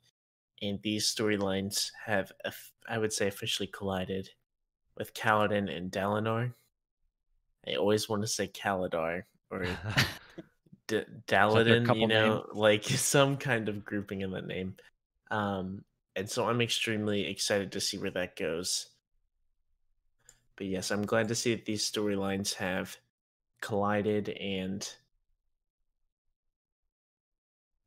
and 0.63 0.82
these 0.82 1.13
storylines 1.13 1.91
have 2.06 2.32
I 2.88 2.97
would 2.97 3.13
say 3.13 3.28
officially 3.28 3.67
collided 3.67 4.30
with 4.97 5.13
Kaladin 5.13 5.76
and 5.76 5.91
Dalinar. 5.91 6.54
I 7.67 7.76
always 7.76 8.10
want 8.10 8.21
to 8.23 8.28
say 8.28 8.47
Kaladar 8.47 9.23
or 9.52 9.65
D- 10.88 11.04
Daladin, 11.28 11.99
you 11.99 12.08
know, 12.08 12.38
name? 12.38 12.43
like 12.54 12.84
some 12.86 13.38
kind 13.38 13.69
of 13.69 13.86
grouping 13.86 14.21
in 14.21 14.32
the 14.32 14.41
name. 14.41 14.76
Um, 15.32 15.84
and 16.15 16.30
so 16.30 16.47
I'm 16.47 16.62
extremely 16.62 17.28
excited 17.28 17.71
to 17.73 17.82
see 17.82 17.97
where 17.97 18.12
that 18.12 18.36
goes. 18.36 18.88
But 20.56 20.67
yes, 20.67 20.91
I'm 20.91 21.06
glad 21.06 21.30
to 21.30 21.36
see 21.36 21.56
that 21.56 21.65
these 21.65 21.89
storylines 21.89 22.54
have 22.56 22.95
collided 23.62 24.30
and 24.30 24.88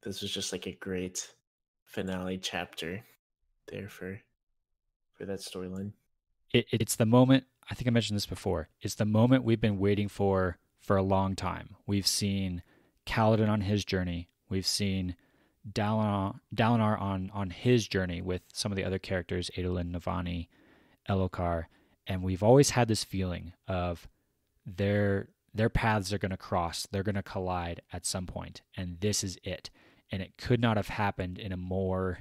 this 0.03 0.23
was 0.23 0.33
just 0.33 0.53
like 0.53 0.67
a 0.67 0.73
great 0.73 1.33
finale 1.97 2.37
chapter 2.37 3.03
there 3.69 3.89
for 3.89 4.21
for 5.15 5.25
that 5.25 5.41
storyline. 5.41 5.93
It, 6.53 6.67
it's 6.71 6.97
the 6.97 7.07
moment. 7.07 7.45
I 7.71 7.75
think 7.75 7.89
I 7.89 7.91
mentioned 7.91 8.17
this 8.17 8.27
before. 8.27 8.69
It's 8.83 8.95
the 8.97 9.07
moment 9.07 9.45
we've 9.45 9.61
been 9.61 9.79
waiting 9.79 10.09
for 10.09 10.59
for 10.79 10.97
a 10.97 11.03
long 11.03 11.35
time. 11.35 11.75
We've 11.87 12.07
seen 12.07 12.63
Kaladin 13.07 13.49
on 13.49 13.63
his 13.63 13.83
journey. 13.83 14.29
We've 14.51 14.67
seen 14.67 15.17
Dalinar, 15.67 16.41
Dalinar 16.55 17.01
on 17.01 17.31
on 17.33 17.49
his 17.49 17.89
journey 17.89 18.21
with 18.21 18.43
some 18.53 18.71
of 18.71 18.77
the 18.77 18.85
other 18.85 18.99
characters, 18.99 19.51
Adolin, 19.57 19.91
Navani, 19.91 20.49
Elhokar, 21.09 21.65
and 22.07 22.23
we've 22.23 22.43
always 22.43 22.71
had 22.71 22.89
this 22.89 23.05
feeling 23.05 23.55
of 23.67 24.07
their 24.67 25.31
their 25.55 25.71
paths 25.71 26.13
are 26.13 26.19
going 26.19 26.31
to 26.31 26.37
cross, 26.37 26.87
they're 26.91 27.03
going 27.03 27.15
to 27.15 27.23
collide 27.23 27.81
at 27.91 28.05
some 28.05 28.27
point, 28.27 28.61
and 28.77 29.01
this 29.01 29.25
is 29.25 29.39
it 29.43 29.71
and 30.11 30.23
it 30.23 30.37
could 30.39 30.61
not 30.61 30.77
have 30.77 30.89
happened 30.89 31.39
in 31.39 31.53
a 31.53 31.57
more 31.57 32.21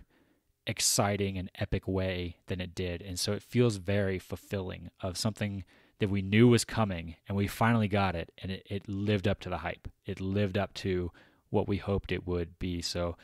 exciting 0.68 1.38
and 1.38 1.52
epic 1.60 1.88
way 1.88 2.38
than 2.48 2.60
it 2.60 2.74
did. 2.74 3.02
And 3.02 3.20
so 3.20 3.34
it 3.34 3.44
feels 3.44 3.78
very 3.78 4.20
fulfilling 4.20 4.90
of 5.02 5.18
something 5.18 5.64
that 6.00 6.10
we 6.10 6.22
knew 6.22 6.48
was 6.48 6.66
coming 6.66 7.16
and 7.28 7.38
we 7.38 7.48
finally 7.48 7.88
got 7.88 8.16
it 8.16 8.32
and 8.42 8.52
it, 8.52 8.64
it 8.70 8.90
lived 8.90 9.28
up 9.28 9.40
to 9.42 9.50
the 9.50 9.60
hype. 9.60 9.88
It 10.06 10.20
lived 10.20 10.58
up 10.58 10.74
to 10.76 11.12
what 11.50 11.68
we 11.68 11.78
hoped 11.78 12.12
it 12.12 12.28
would 12.28 12.58
be. 12.60 12.82
So 12.82 13.16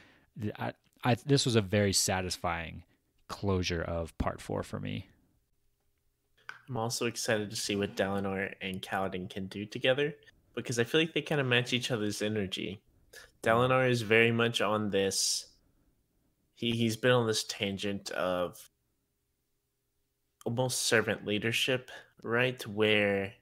I, 0.57 0.73
I, 1.03 1.15
this 1.25 1.45
was 1.45 1.55
a 1.55 1.61
very 1.61 1.93
satisfying 1.93 2.83
closure 3.27 3.81
of 3.81 4.17
part 4.17 4.41
four 4.41 4.63
for 4.63 4.79
me. 4.79 5.07
I'm 6.69 6.77
also 6.77 7.05
excited 7.05 7.49
to 7.49 7.55
see 7.55 7.75
what 7.75 7.97
Dalinar 7.97 8.53
and 8.61 8.81
Kaladin 8.81 9.29
can 9.29 9.47
do 9.47 9.65
together 9.65 10.13
because 10.55 10.79
I 10.79 10.83
feel 10.83 11.01
like 11.01 11.13
they 11.13 11.21
kind 11.21 11.41
of 11.41 11.47
match 11.47 11.73
each 11.73 11.91
other's 11.91 12.21
energy. 12.21 12.81
Dalinar 13.43 13.89
is 13.89 14.01
very 14.01 14.31
much 14.31 14.61
on 14.61 14.89
this. 14.89 15.47
He 16.55 16.71
he's 16.71 16.97
been 16.97 17.11
on 17.11 17.27
this 17.27 17.43
tangent 17.45 18.11
of 18.11 18.59
almost 20.45 20.83
servant 20.83 21.25
leadership, 21.25 21.89
right? 22.23 22.65
Where 22.67 23.33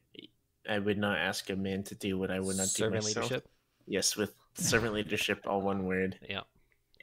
I 0.69 0.79
would 0.79 0.97
not 0.97 1.17
ask 1.17 1.49
a 1.49 1.55
man 1.55 1.83
to 1.83 1.95
do 1.95 2.17
what 2.17 2.31
I 2.31 2.39
would 2.39 2.57
not 2.57 2.67
Servant 2.67 3.01
do 3.01 3.07
myself. 3.07 3.25
leadership. 3.25 3.49
Yes, 3.87 4.15
with 4.15 4.33
servant 4.53 4.93
leadership, 4.93 5.45
all 5.47 5.61
one 5.61 5.85
word. 5.85 6.17
Yeah. 6.29 6.41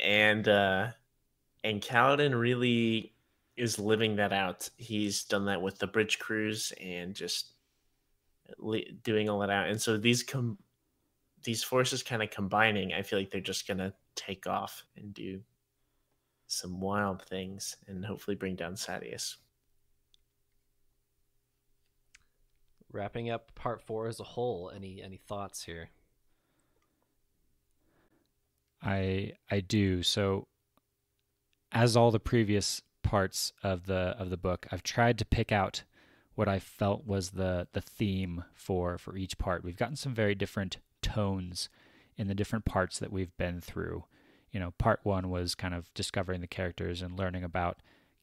And 0.02 0.46
uh 0.46 0.88
and 1.64 1.80
Kaladin 1.80 2.38
really 2.38 3.14
is 3.56 3.78
living 3.78 4.16
that 4.16 4.32
out. 4.32 4.68
He's 4.76 5.24
done 5.24 5.46
that 5.46 5.60
with 5.62 5.78
the 5.78 5.86
bridge 5.86 6.18
crews 6.18 6.72
and 6.80 7.14
just 7.14 7.52
doing 9.02 9.28
all 9.28 9.40
that 9.40 9.50
out. 9.50 9.68
And 9.68 9.80
so 9.80 9.96
these 9.96 10.22
com- 10.22 10.58
these 11.46 11.62
forces 11.62 12.02
kind 12.02 12.22
of 12.22 12.30
combining, 12.30 12.92
I 12.92 13.02
feel 13.02 13.18
like 13.18 13.30
they're 13.30 13.40
just 13.40 13.66
gonna 13.66 13.94
take 14.16 14.46
off 14.46 14.84
and 14.96 15.14
do 15.14 15.40
some 16.48 16.80
wild 16.80 17.22
things 17.22 17.76
and 17.86 18.04
hopefully 18.04 18.34
bring 18.34 18.56
down 18.56 18.74
Sadeas. 18.74 19.36
Wrapping 22.92 23.30
up 23.30 23.54
part 23.54 23.80
four 23.80 24.08
as 24.08 24.20
a 24.20 24.24
whole. 24.24 24.72
Any 24.74 25.02
any 25.02 25.16
thoughts 25.16 25.62
here? 25.64 25.90
I 28.82 29.34
I 29.50 29.60
do. 29.60 30.02
So 30.02 30.48
as 31.72 31.96
all 31.96 32.10
the 32.10 32.20
previous 32.20 32.82
parts 33.02 33.52
of 33.62 33.86
the 33.86 34.16
of 34.18 34.30
the 34.30 34.36
book, 34.36 34.66
I've 34.72 34.82
tried 34.82 35.18
to 35.18 35.24
pick 35.24 35.52
out 35.52 35.84
what 36.34 36.48
I 36.48 36.58
felt 36.58 37.06
was 37.06 37.30
the 37.30 37.68
the 37.72 37.80
theme 37.80 38.44
for 38.54 38.98
for 38.98 39.16
each 39.16 39.38
part. 39.38 39.62
We've 39.62 39.76
gotten 39.76 39.96
some 39.96 40.14
very 40.14 40.34
different 40.34 40.78
tones 41.06 41.68
in 42.16 42.28
the 42.28 42.34
different 42.34 42.64
parts 42.64 42.98
that 42.98 43.12
we've 43.12 43.36
been 43.36 43.60
through. 43.60 44.04
You 44.50 44.60
know, 44.60 44.72
part 44.78 45.00
1 45.02 45.28
was 45.28 45.54
kind 45.54 45.74
of 45.74 45.92
discovering 45.94 46.40
the 46.40 46.46
characters 46.46 47.02
and 47.02 47.18
learning 47.18 47.44
about 47.44 47.78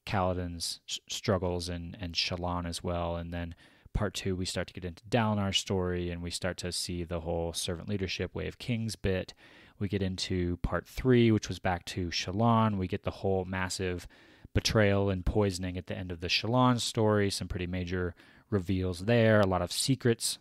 Kaladin's 0.06 0.80
struggles 1.08 1.68
and 1.68 1.96
and 2.00 2.14
Shallan 2.14 2.66
as 2.66 2.82
well, 2.82 3.16
and 3.16 3.32
then 3.32 3.54
part 3.92 4.14
2 4.14 4.34
we 4.34 4.44
start 4.44 4.66
to 4.66 4.74
get 4.74 4.84
into 4.84 5.04
Dalinar's 5.04 5.58
story 5.58 6.10
and 6.10 6.20
we 6.20 6.30
start 6.30 6.56
to 6.58 6.72
see 6.72 7.04
the 7.04 7.20
whole 7.20 7.52
servant 7.52 7.88
leadership 7.88 8.34
way 8.34 8.48
of 8.48 8.58
kings 8.58 8.96
bit 8.96 9.34
we 9.78 9.88
get 9.88 10.02
into 10.02 10.56
part 10.58 10.86
three, 10.86 11.30
which 11.30 11.48
was 11.48 11.58
back 11.58 11.84
to 11.86 12.08
Shallan. 12.08 12.78
We 12.78 12.86
get 12.86 13.02
the 13.02 13.10
whole 13.10 13.44
massive 13.44 14.06
betrayal 14.54 15.10
and 15.10 15.26
poisoning 15.26 15.76
at 15.76 15.86
the 15.86 15.96
end 15.96 16.12
of 16.12 16.20
the 16.20 16.28
Shallan 16.28 16.80
story, 16.80 17.30
some 17.30 17.48
pretty 17.48 17.66
major 17.66 18.14
reveals 18.50 19.00
there, 19.00 19.40
a 19.40 19.46
lot 19.46 19.62
of 19.62 19.72
secrets. 19.72 20.38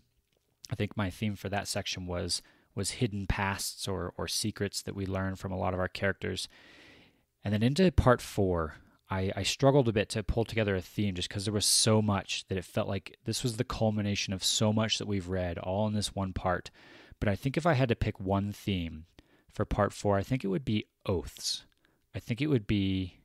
I 0.73 0.75
think 0.75 0.97
my 0.97 1.11
theme 1.11 1.35
for 1.35 1.49
that 1.49 1.67
section 1.67 2.07
was 2.07 2.41
was 2.73 2.91
hidden 2.91 3.27
pasts 3.27 3.87
or 3.87 4.11
or 4.17 4.27
secrets 4.27 4.81
that 4.81 4.95
we 4.95 5.05
learn 5.05 5.35
from 5.35 5.51
a 5.51 5.57
lot 5.57 5.75
of 5.75 5.79
our 5.79 5.87
characters. 5.87 6.49
And 7.43 7.53
then 7.53 7.61
into 7.61 7.91
part 7.91 8.21
four, 8.21 8.77
I, 9.07 9.31
I 9.35 9.43
struggled 9.43 9.87
a 9.87 9.93
bit 9.93 10.09
to 10.09 10.23
pull 10.23 10.45
together 10.45 10.75
a 10.75 10.81
theme 10.81 11.13
just 11.13 11.29
because 11.29 11.45
there 11.45 11.53
was 11.53 11.67
so 11.67 12.01
much 12.01 12.47
that 12.47 12.57
it 12.57 12.65
felt 12.65 12.87
like 12.87 13.19
this 13.25 13.43
was 13.43 13.57
the 13.57 13.63
culmination 13.63 14.33
of 14.33 14.43
so 14.43 14.73
much 14.73 14.97
that 14.97 15.07
we've 15.07 15.27
read 15.27 15.59
all 15.59 15.85
in 15.85 15.93
this 15.93 16.15
one 16.15 16.33
part. 16.33 16.71
But 17.19 17.29
I 17.29 17.35
think 17.35 17.55
if 17.55 17.67
I 17.67 17.73
had 17.73 17.89
to 17.89 17.95
pick 17.95 18.19
one 18.19 18.51
theme 18.51 19.05
for 19.51 19.65
part 19.65 19.93
four, 19.93 20.17
I 20.17 20.23
think 20.23 20.43
it 20.43 20.47
would 20.47 20.65
be 20.65 20.87
oaths. 21.05 21.65
I 22.15 22.19
think 22.19 22.41
it 22.41 22.47
would 22.47 22.65
be 22.65 23.19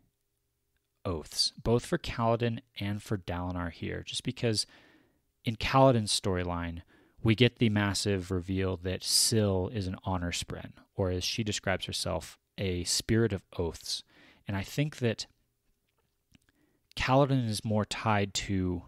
oaths, 1.02 1.54
both 1.62 1.86
for 1.86 1.96
Kaladin 1.96 2.58
and 2.78 3.02
for 3.02 3.16
Dalinar 3.16 3.72
here, 3.72 4.02
just 4.04 4.22
because 4.22 4.66
in 5.46 5.56
Kaladin's 5.56 6.20
storyline, 6.20 6.82
we 7.28 7.34
get 7.34 7.58
the 7.58 7.68
massive 7.68 8.30
reveal 8.30 8.78
that 8.78 9.04
Syl 9.04 9.70
is 9.74 9.86
an 9.86 9.96
honor 10.02 10.32
spren, 10.32 10.70
or 10.96 11.10
as 11.10 11.22
she 11.22 11.44
describes 11.44 11.84
herself, 11.84 12.38
a 12.56 12.84
spirit 12.84 13.34
of 13.34 13.44
oaths. 13.58 14.02
And 14.46 14.56
I 14.56 14.62
think 14.62 14.96
that 15.00 15.26
Kaladin 16.96 17.46
is 17.46 17.66
more 17.66 17.84
tied 17.84 18.32
to 18.32 18.84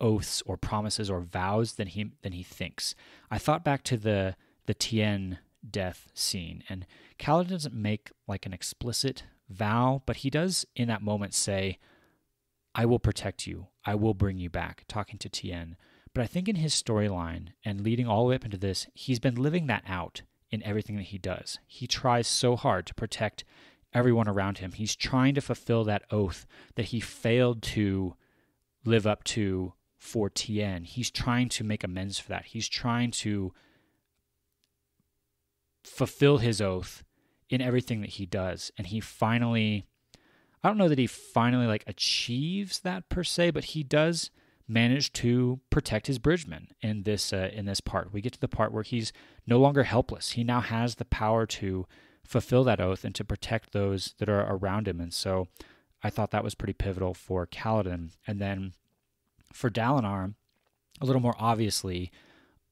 oaths 0.00 0.42
or 0.44 0.56
promises 0.56 1.08
or 1.08 1.20
vows 1.20 1.74
than 1.74 1.86
he 1.86 2.10
than 2.22 2.32
he 2.32 2.42
thinks. 2.42 2.96
I 3.30 3.38
thought 3.38 3.64
back 3.64 3.84
to 3.84 3.96
the 3.96 4.34
the 4.66 4.74
Tien 4.74 5.38
death 5.70 6.08
scene. 6.14 6.64
And 6.68 6.88
Kaladin 7.20 7.50
doesn't 7.50 7.76
make 7.76 8.10
like 8.26 8.44
an 8.44 8.52
explicit 8.52 9.22
vow, 9.48 10.02
but 10.04 10.16
he 10.16 10.30
does 10.30 10.66
in 10.74 10.88
that 10.88 11.00
moment 11.00 11.32
say, 11.32 11.78
I 12.74 12.86
will 12.86 12.98
protect 12.98 13.46
you. 13.46 13.68
I 13.84 13.94
will 13.94 14.14
bring 14.14 14.38
you 14.38 14.50
back, 14.50 14.82
talking 14.88 15.20
to 15.20 15.28
Tien. 15.28 15.76
But 16.14 16.22
I 16.22 16.26
think 16.26 16.48
in 16.48 16.56
his 16.56 16.72
storyline 16.72 17.48
and 17.64 17.80
leading 17.80 18.06
all 18.06 18.24
the 18.24 18.30
way 18.30 18.36
up 18.36 18.44
into 18.44 18.56
this, 18.56 18.86
he's 18.94 19.18
been 19.18 19.34
living 19.34 19.66
that 19.66 19.82
out 19.86 20.22
in 20.50 20.62
everything 20.62 20.96
that 20.96 21.06
he 21.06 21.18
does. 21.18 21.58
He 21.66 21.88
tries 21.88 22.28
so 22.28 22.54
hard 22.54 22.86
to 22.86 22.94
protect 22.94 23.44
everyone 23.92 24.28
around 24.28 24.58
him. 24.58 24.72
He's 24.72 24.94
trying 24.94 25.34
to 25.34 25.40
fulfill 25.40 25.82
that 25.84 26.04
oath 26.10 26.46
that 26.76 26.86
he 26.86 27.00
failed 27.00 27.62
to 27.62 28.14
live 28.84 29.06
up 29.06 29.24
to 29.24 29.74
for 29.96 30.30
Tien. 30.30 30.84
He's 30.84 31.10
trying 31.10 31.48
to 31.50 31.64
make 31.64 31.82
amends 31.82 32.18
for 32.18 32.28
that. 32.28 32.46
He's 32.46 32.68
trying 32.68 33.10
to 33.12 33.52
fulfill 35.82 36.38
his 36.38 36.60
oath 36.60 37.02
in 37.50 37.60
everything 37.60 38.00
that 38.00 38.10
he 38.10 38.24
does 38.24 38.72
and 38.78 38.86
he 38.86 39.00
finally 39.00 39.86
I 40.62 40.68
don't 40.68 40.78
know 40.78 40.88
that 40.88 40.98
he 40.98 41.06
finally 41.06 41.66
like 41.66 41.84
achieves 41.86 42.80
that 42.80 43.10
per 43.10 43.22
se 43.22 43.50
but 43.50 43.64
he 43.64 43.82
does 43.82 44.30
manage 44.66 45.12
to 45.12 45.60
protect 45.70 46.06
his 46.06 46.18
bridgeman 46.18 46.68
in 46.80 47.02
this 47.02 47.32
uh, 47.32 47.50
in 47.52 47.66
this 47.66 47.80
part. 47.80 48.12
We 48.12 48.20
get 48.20 48.32
to 48.34 48.40
the 48.40 48.48
part 48.48 48.72
where 48.72 48.82
he's 48.82 49.12
no 49.46 49.58
longer 49.58 49.84
helpless. 49.84 50.32
He 50.32 50.44
now 50.44 50.60
has 50.60 50.94
the 50.94 51.04
power 51.04 51.46
to 51.46 51.86
fulfill 52.24 52.64
that 52.64 52.80
oath 52.80 53.04
and 53.04 53.14
to 53.14 53.24
protect 53.24 53.72
those 53.72 54.14
that 54.18 54.28
are 54.28 54.46
around 54.48 54.88
him. 54.88 55.00
And 55.00 55.12
so 55.12 55.48
I 56.02 56.10
thought 56.10 56.30
that 56.30 56.44
was 56.44 56.54
pretty 56.54 56.72
pivotal 56.72 57.12
for 57.14 57.46
Kaladin. 57.46 58.10
And 58.26 58.40
then 58.40 58.72
for 59.52 59.70
Dalinar 59.70 60.34
a 61.00 61.06
little 61.06 61.22
more 61.22 61.34
obviously 61.38 62.10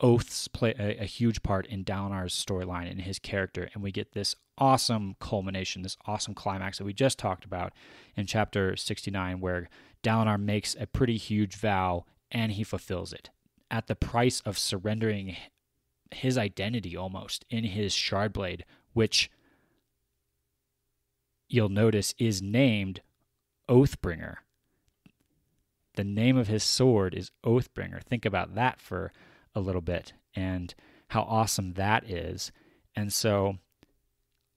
oaths 0.02 0.48
play 0.48 0.74
a, 0.78 1.02
a, 1.02 1.04
huge 1.04 1.42
part 1.42 1.66
in 1.66 1.84
Dalinar's 1.84 2.34
storyline 2.34 2.90
and 2.90 3.00
his 3.00 3.18
character, 3.18 3.70
and 3.72 3.82
we 3.82 3.92
get 3.92 4.12
this 4.12 4.34
awesome 4.58 5.16
culmination, 5.20 5.82
this 5.82 5.96
awesome 6.06 6.34
climax 6.34 6.78
that 6.78 6.84
we 6.84 6.92
just 6.92 7.18
talked 7.18 7.44
about 7.44 7.72
in 8.16 8.26
chapter 8.26 8.76
69, 8.76 9.40
where 9.40 9.68
Dalinar 10.02 10.40
makes 10.40 10.76
a 10.78 10.86
pretty 10.86 11.16
huge 11.16 11.54
vow 11.54 12.04
and 12.30 12.52
he 12.52 12.64
fulfills 12.64 13.12
it 13.12 13.30
at 13.70 13.86
the 13.86 13.94
price 13.94 14.40
of 14.44 14.58
surrendering 14.58 15.36
his 16.10 16.36
identity 16.36 16.96
almost 16.96 17.44
in 17.48 17.64
his 17.64 17.94
shardblade, 17.94 18.62
which 18.92 19.30
you'll 21.48 21.68
notice 21.68 22.14
is 22.18 22.42
named 22.42 23.00
Oathbringer. 23.68 24.36
The 25.94 26.04
name 26.04 26.36
of 26.36 26.48
his 26.48 26.62
sword 26.62 27.14
is 27.14 27.30
Oathbringer. 27.44 28.02
Think 28.02 28.24
about 28.24 28.54
that 28.54 28.80
for 28.80 29.12
a 29.54 29.60
little 29.60 29.80
bit 29.80 30.12
and 30.34 30.74
how 31.08 31.22
awesome 31.22 31.74
that 31.74 32.08
is. 32.08 32.52
And 32.96 33.12
so 33.12 33.56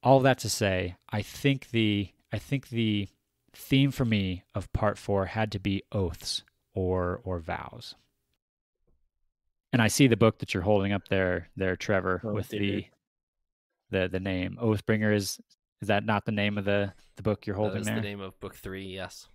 all 0.04 0.20
that 0.22 0.38
to 0.40 0.50
say, 0.50 0.96
I 1.10 1.22
think 1.22 1.70
the 1.72 2.10
I 2.32 2.38
think 2.40 2.70
the 2.70 3.08
theme 3.54 3.92
for 3.92 4.06
me 4.06 4.44
of 4.54 4.72
part 4.74 4.98
4 4.98 5.28
had 5.28 5.52
to 5.54 5.60
be 5.60 5.84
oaths 5.92 6.44
or 6.74 7.22
or 7.24 7.40
vows. 7.40 7.96
And 9.74 9.82
I 9.82 9.88
see 9.88 10.08
the 10.08 10.18
book 10.18 10.40
that 10.40 10.54
you're 10.54 10.64
holding 10.64 10.94
up 10.94 11.08
there 11.10 11.50
there 11.56 11.76
Trevor 11.76 12.22
Oh, 12.24 12.34
with 12.34 12.50
dude. 12.50 12.62
the 12.62 12.86
the 13.90 14.08
the 14.10 14.20
name 14.20 14.58
Oathbringer 14.62 15.14
is 15.14 15.40
is 15.82 15.90
that 15.90 16.06
not 16.06 16.26
the 16.26 16.32
name 16.32 16.58
of 16.58 16.66
the 16.66 16.94
the 17.18 17.24
book 17.24 17.46
you're 17.46 17.56
holding 17.56 17.82
is 17.82 17.86
there? 17.88 17.96
the 17.96 18.02
name 18.02 18.22
of 18.22 18.40
book 18.40 18.56
three. 18.56 18.86
Yes. 18.86 19.28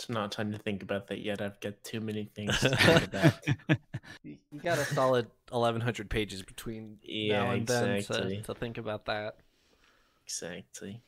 It's 0.00 0.08
not 0.08 0.32
time 0.32 0.50
to 0.52 0.58
think 0.58 0.82
about 0.82 1.08
that 1.08 1.20
yet. 1.20 1.42
I've 1.42 1.60
got 1.60 1.84
too 1.84 2.00
many 2.00 2.24
things 2.24 2.58
to 2.60 2.70
think 2.70 3.02
about. 3.02 3.34
You 4.22 4.38
you 4.50 4.60
got 4.60 4.78
a 4.78 4.84
solid 4.86 5.26
1,100 5.50 6.08
pages 6.08 6.42
between 6.42 6.98
Yeah, 7.02 7.44
now 7.44 7.50
and 7.50 7.66
then 7.66 8.02
to, 8.04 8.42
to 8.44 8.54
think 8.54 8.78
about 8.78 9.04
that. 9.06 9.36
exactly. 10.24 11.02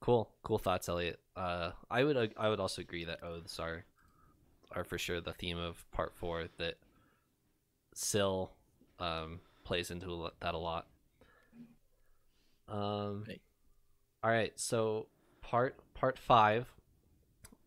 Cool, 0.00 0.30
cool 0.42 0.58
thoughts, 0.58 0.88
Elliot. 0.88 1.20
Uh, 1.36 1.72
I 1.90 2.04
would 2.04 2.32
I 2.36 2.48
would 2.48 2.60
also 2.60 2.82
agree 2.82 3.04
that 3.04 3.22
oaths 3.22 3.58
are 3.58 3.84
are 4.72 4.84
for 4.84 4.98
sure 4.98 5.20
the 5.20 5.32
theme 5.32 5.58
of 5.58 5.84
part 5.92 6.14
four. 6.14 6.44
That 6.58 6.76
Syl 7.94 8.52
um, 8.98 9.40
plays 9.64 9.90
into 9.90 10.30
that 10.40 10.54
a 10.54 10.58
lot. 10.58 10.86
Um, 12.68 13.24
Right. 13.26 13.40
all 14.22 14.30
right, 14.30 14.58
so 14.58 15.06
part 15.52 15.76
part 15.94 16.18
five, 16.18 16.66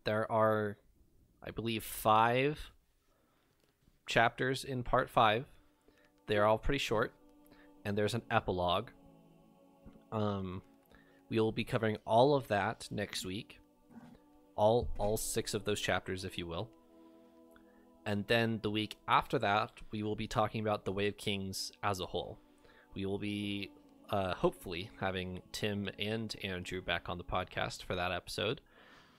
there 0.04 0.30
are, 0.30 0.76
I 1.40 1.52
believe, 1.52 1.84
five 1.84 2.72
chapters 4.06 4.64
in 4.64 4.82
part 4.82 5.08
five. 5.08 5.46
They're 6.26 6.46
all 6.46 6.58
pretty 6.58 6.78
short, 6.78 7.12
and 7.84 7.96
there's 7.96 8.14
an 8.14 8.22
epilogue. 8.28 8.88
Um, 10.10 10.62
we 11.30 11.38
will 11.38 11.52
be 11.52 11.64
covering 11.64 11.98
all 12.04 12.34
of 12.34 12.48
that 12.48 12.88
next 12.90 13.24
week. 13.24 13.60
all 14.56 14.88
all 14.98 15.16
six 15.16 15.54
of 15.54 15.64
those 15.64 15.80
chapters, 15.80 16.24
if 16.24 16.38
you 16.38 16.46
will. 16.46 16.68
And 18.04 18.26
then 18.26 18.60
the 18.62 18.70
week 18.70 18.96
after 19.06 19.38
that, 19.38 19.70
we 19.90 20.02
will 20.02 20.16
be 20.16 20.26
talking 20.26 20.60
about 20.60 20.84
the 20.84 20.92
Way 20.92 21.08
of 21.08 21.16
Kings 21.16 21.72
as 21.82 22.00
a 22.00 22.06
whole. 22.06 22.38
We 22.94 23.04
will 23.04 23.18
be 23.18 23.70
uh, 24.10 24.34
hopefully 24.34 24.90
having 25.00 25.42
Tim 25.52 25.88
and 25.98 26.34
Andrew 26.42 26.80
back 26.80 27.08
on 27.08 27.18
the 27.18 27.24
podcast 27.24 27.82
for 27.82 27.94
that 27.94 28.12
episode. 28.12 28.60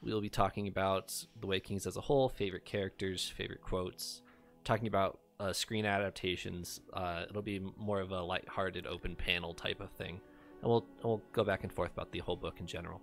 We 0.01 0.13
will 0.13 0.21
be 0.21 0.29
talking 0.29 0.67
about 0.67 1.25
the 1.39 1.47
Way 1.47 1.59
Kings 1.59 1.87
as 1.87 1.97
a 1.97 2.01
whole, 2.01 2.29
favorite 2.29 2.65
characters, 2.65 3.27
favorite 3.27 3.61
quotes, 3.61 4.21
talking 4.63 4.87
about 4.87 5.19
uh, 5.39 5.53
screen 5.53 5.85
adaptations. 5.85 6.81
Uh, 6.93 7.23
it'll 7.29 7.41
be 7.41 7.61
more 7.77 7.99
of 7.99 8.11
a 8.11 8.21
light-hearted, 8.21 8.85
open 8.85 9.15
panel 9.15 9.53
type 9.53 9.81
of 9.81 9.89
thing, 9.91 10.19
and 10.61 10.69
we'll 10.69 10.85
we'll 11.03 11.21
go 11.33 11.43
back 11.43 11.63
and 11.63 11.73
forth 11.73 11.91
about 11.93 12.11
the 12.11 12.19
whole 12.19 12.35
book 12.35 12.59
in 12.59 12.67
general. 12.67 13.01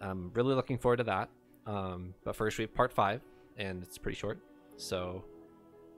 I'm 0.00 0.30
really 0.34 0.54
looking 0.54 0.78
forward 0.78 0.98
to 0.98 1.04
that. 1.04 1.30
Um, 1.66 2.14
but 2.24 2.34
first, 2.34 2.58
we 2.58 2.62
have 2.62 2.74
part 2.74 2.92
five, 2.92 3.20
and 3.56 3.82
it's 3.82 3.98
pretty 3.98 4.16
short, 4.16 4.40
so 4.76 5.24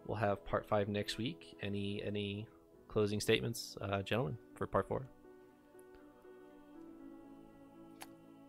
we'll 0.06 0.18
have 0.18 0.44
part 0.44 0.66
five 0.66 0.88
next 0.88 1.18
week. 1.18 1.56
Any 1.62 2.02
any 2.02 2.46
closing 2.90 3.20
statements, 3.20 3.76
uh, 3.80 4.02
gentlemen, 4.02 4.36
for 4.54 4.66
part 4.66 4.88
four? 4.88 5.06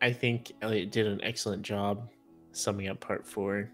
I 0.01 0.11
think 0.11 0.51
Elliot 0.63 0.91
did 0.91 1.05
an 1.05 1.21
excellent 1.23 1.61
job 1.61 2.09
summing 2.51 2.89
up 2.89 2.99
part 2.99 3.25
four. 3.25 3.69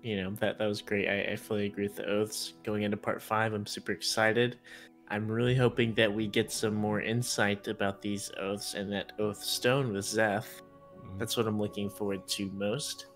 You 0.00 0.22
know, 0.22 0.30
that 0.36 0.58
that 0.58 0.66
was 0.66 0.80
great. 0.80 1.08
I, 1.08 1.32
I 1.32 1.36
fully 1.36 1.66
agree 1.66 1.88
with 1.88 1.96
the 1.96 2.06
oaths. 2.06 2.54
Going 2.62 2.84
into 2.84 2.96
part 2.96 3.20
five, 3.20 3.52
I'm 3.52 3.66
super 3.66 3.90
excited. 3.90 4.58
I'm 5.08 5.26
really 5.26 5.56
hoping 5.56 5.92
that 5.94 6.12
we 6.12 6.28
get 6.28 6.52
some 6.52 6.74
more 6.74 7.00
insight 7.00 7.66
about 7.66 8.00
these 8.00 8.30
oaths 8.38 8.74
and 8.74 8.92
that 8.92 9.12
oath 9.18 9.42
stone 9.42 9.92
with 9.92 10.04
Szeth. 10.04 10.62
Mm-hmm. 11.02 11.18
That's 11.18 11.36
what 11.36 11.48
I'm 11.48 11.58
looking 11.58 11.90
forward 11.90 12.28
to 12.28 12.48
most. 12.52 13.06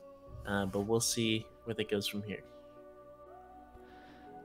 Uh, 0.44 0.66
but 0.66 0.80
we'll 0.80 1.00
see 1.00 1.46
where 1.64 1.74
that 1.74 1.88
goes 1.88 2.08
from 2.08 2.24
here. 2.24 2.42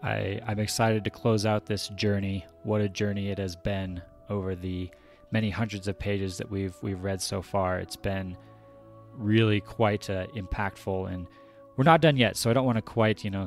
I, 0.03 0.39
I'm 0.47 0.59
excited 0.59 1.03
to 1.03 1.09
close 1.09 1.45
out 1.45 1.65
this 1.65 1.89
journey. 1.89 2.45
What 2.63 2.81
a 2.81 2.89
journey 2.89 3.29
it 3.29 3.37
has 3.39 3.55
been 3.55 4.01
over 4.29 4.55
the 4.55 4.89
many 5.31 5.49
hundreds 5.49 5.87
of 5.87 5.97
pages 5.99 6.37
that 6.37 6.49
we've 6.49 6.75
we've 6.81 7.03
read 7.03 7.21
so 7.21 7.41
far. 7.41 7.79
It's 7.79 7.95
been 7.95 8.37
really 9.13 9.59
quite 9.61 10.09
uh, 10.09 10.27
impactful, 10.27 11.11
and 11.11 11.27
we're 11.75 11.83
not 11.83 12.01
done 12.01 12.17
yet. 12.17 12.37
So 12.37 12.49
I 12.49 12.53
don't 12.53 12.65
want 12.65 12.77
to 12.77 12.81
quite 12.81 13.23
you 13.23 13.31
know 13.31 13.45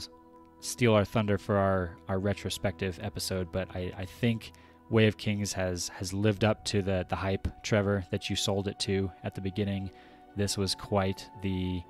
steal 0.61 0.95
our 0.95 1.05
thunder 1.05 1.39
for 1.39 1.57
our 1.57 1.97
our 2.09 2.19
retrospective 2.19 2.99
episode, 3.03 3.51
but 3.53 3.69
I, 3.75 3.93
I 3.97 4.05
think 4.05 4.53
Way 4.91 5.07
of 5.07 5.17
Kings 5.17 5.53
has 5.53 5.89
has 5.91 6.13
lived 6.13 6.45
up 6.45 6.65
to 6.67 6.83
the 6.83 7.07
the 7.09 7.17
hype, 7.17 7.49
Trevor, 7.63 8.05
that 8.11 8.29
you 8.29 8.37
sold 8.37 8.69
it 8.69 8.79
to 8.81 9.11
at 9.25 9.35
the 9.35 9.41
beginning. 9.41 9.91
This 10.37 10.57
was 10.57 10.75
quite 10.75 11.29
the 11.43 11.83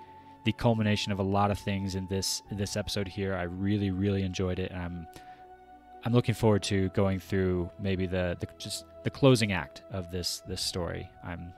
the 0.44 0.52
culmination 0.52 1.12
of 1.12 1.18
a 1.18 1.22
lot 1.22 1.50
of 1.50 1.58
things 1.58 1.94
in 1.94 2.06
this 2.06 2.42
this 2.50 2.76
episode 2.76 3.08
here. 3.08 3.34
I 3.34 3.42
really 3.42 3.90
really 3.90 4.22
enjoyed 4.22 4.58
it, 4.58 4.70
and 4.70 4.80
I'm 4.80 5.06
I'm 6.04 6.12
looking 6.12 6.34
forward 6.34 6.62
to 6.64 6.88
going 6.90 7.20
through 7.20 7.70
maybe 7.78 8.06
the, 8.06 8.36
the 8.40 8.48
just 8.58 8.84
the 9.04 9.10
closing 9.10 9.52
act 9.52 9.82
of 9.90 10.10
this 10.10 10.40
this 10.48 10.62
story. 10.62 11.08
I'm 11.24 11.52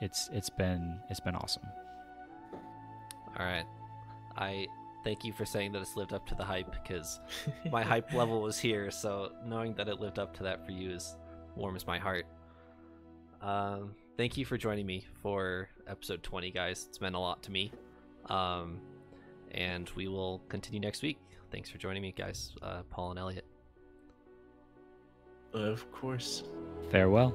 it's 0.00 0.30
it's 0.32 0.50
been 0.50 1.00
it's 1.10 1.20
been 1.20 1.34
awesome. 1.34 1.66
All 3.38 3.46
right, 3.46 3.64
I 4.36 4.66
thank 5.04 5.24
you 5.24 5.32
for 5.32 5.44
saying 5.44 5.72
that 5.72 5.82
it's 5.82 5.96
lived 5.96 6.12
up 6.12 6.26
to 6.28 6.34
the 6.34 6.44
hype 6.44 6.70
because 6.70 7.20
my 7.70 7.82
hype 7.82 8.12
level 8.14 8.40
was 8.40 8.58
here. 8.58 8.90
So 8.90 9.32
knowing 9.44 9.74
that 9.74 9.88
it 9.88 10.00
lived 10.00 10.18
up 10.18 10.36
to 10.36 10.42
that 10.44 10.64
for 10.64 10.72
you 10.72 10.90
is 10.90 11.16
warms 11.56 11.86
my 11.86 11.98
heart. 11.98 12.26
Um, 13.40 13.94
thank 14.16 14.36
you 14.36 14.44
for 14.44 14.56
joining 14.56 14.86
me 14.86 15.04
for 15.22 15.68
episode 15.88 16.22
20, 16.22 16.50
guys. 16.52 16.86
It's 16.88 17.00
meant 17.00 17.16
a 17.16 17.18
lot 17.18 17.42
to 17.44 17.50
me. 17.50 17.72
Um, 18.26 18.80
and 19.52 19.90
we 19.96 20.08
will 20.08 20.40
continue 20.48 20.80
next 20.80 21.02
week. 21.02 21.18
Thanks 21.50 21.68
for 21.68 21.78
joining 21.78 22.02
me, 22.02 22.12
guys. 22.16 22.52
Uh, 22.62 22.82
Paul 22.90 23.10
and 23.10 23.18
Elliot. 23.18 23.44
Of 25.52 25.90
course. 25.92 26.44
Farewell. 26.90 27.34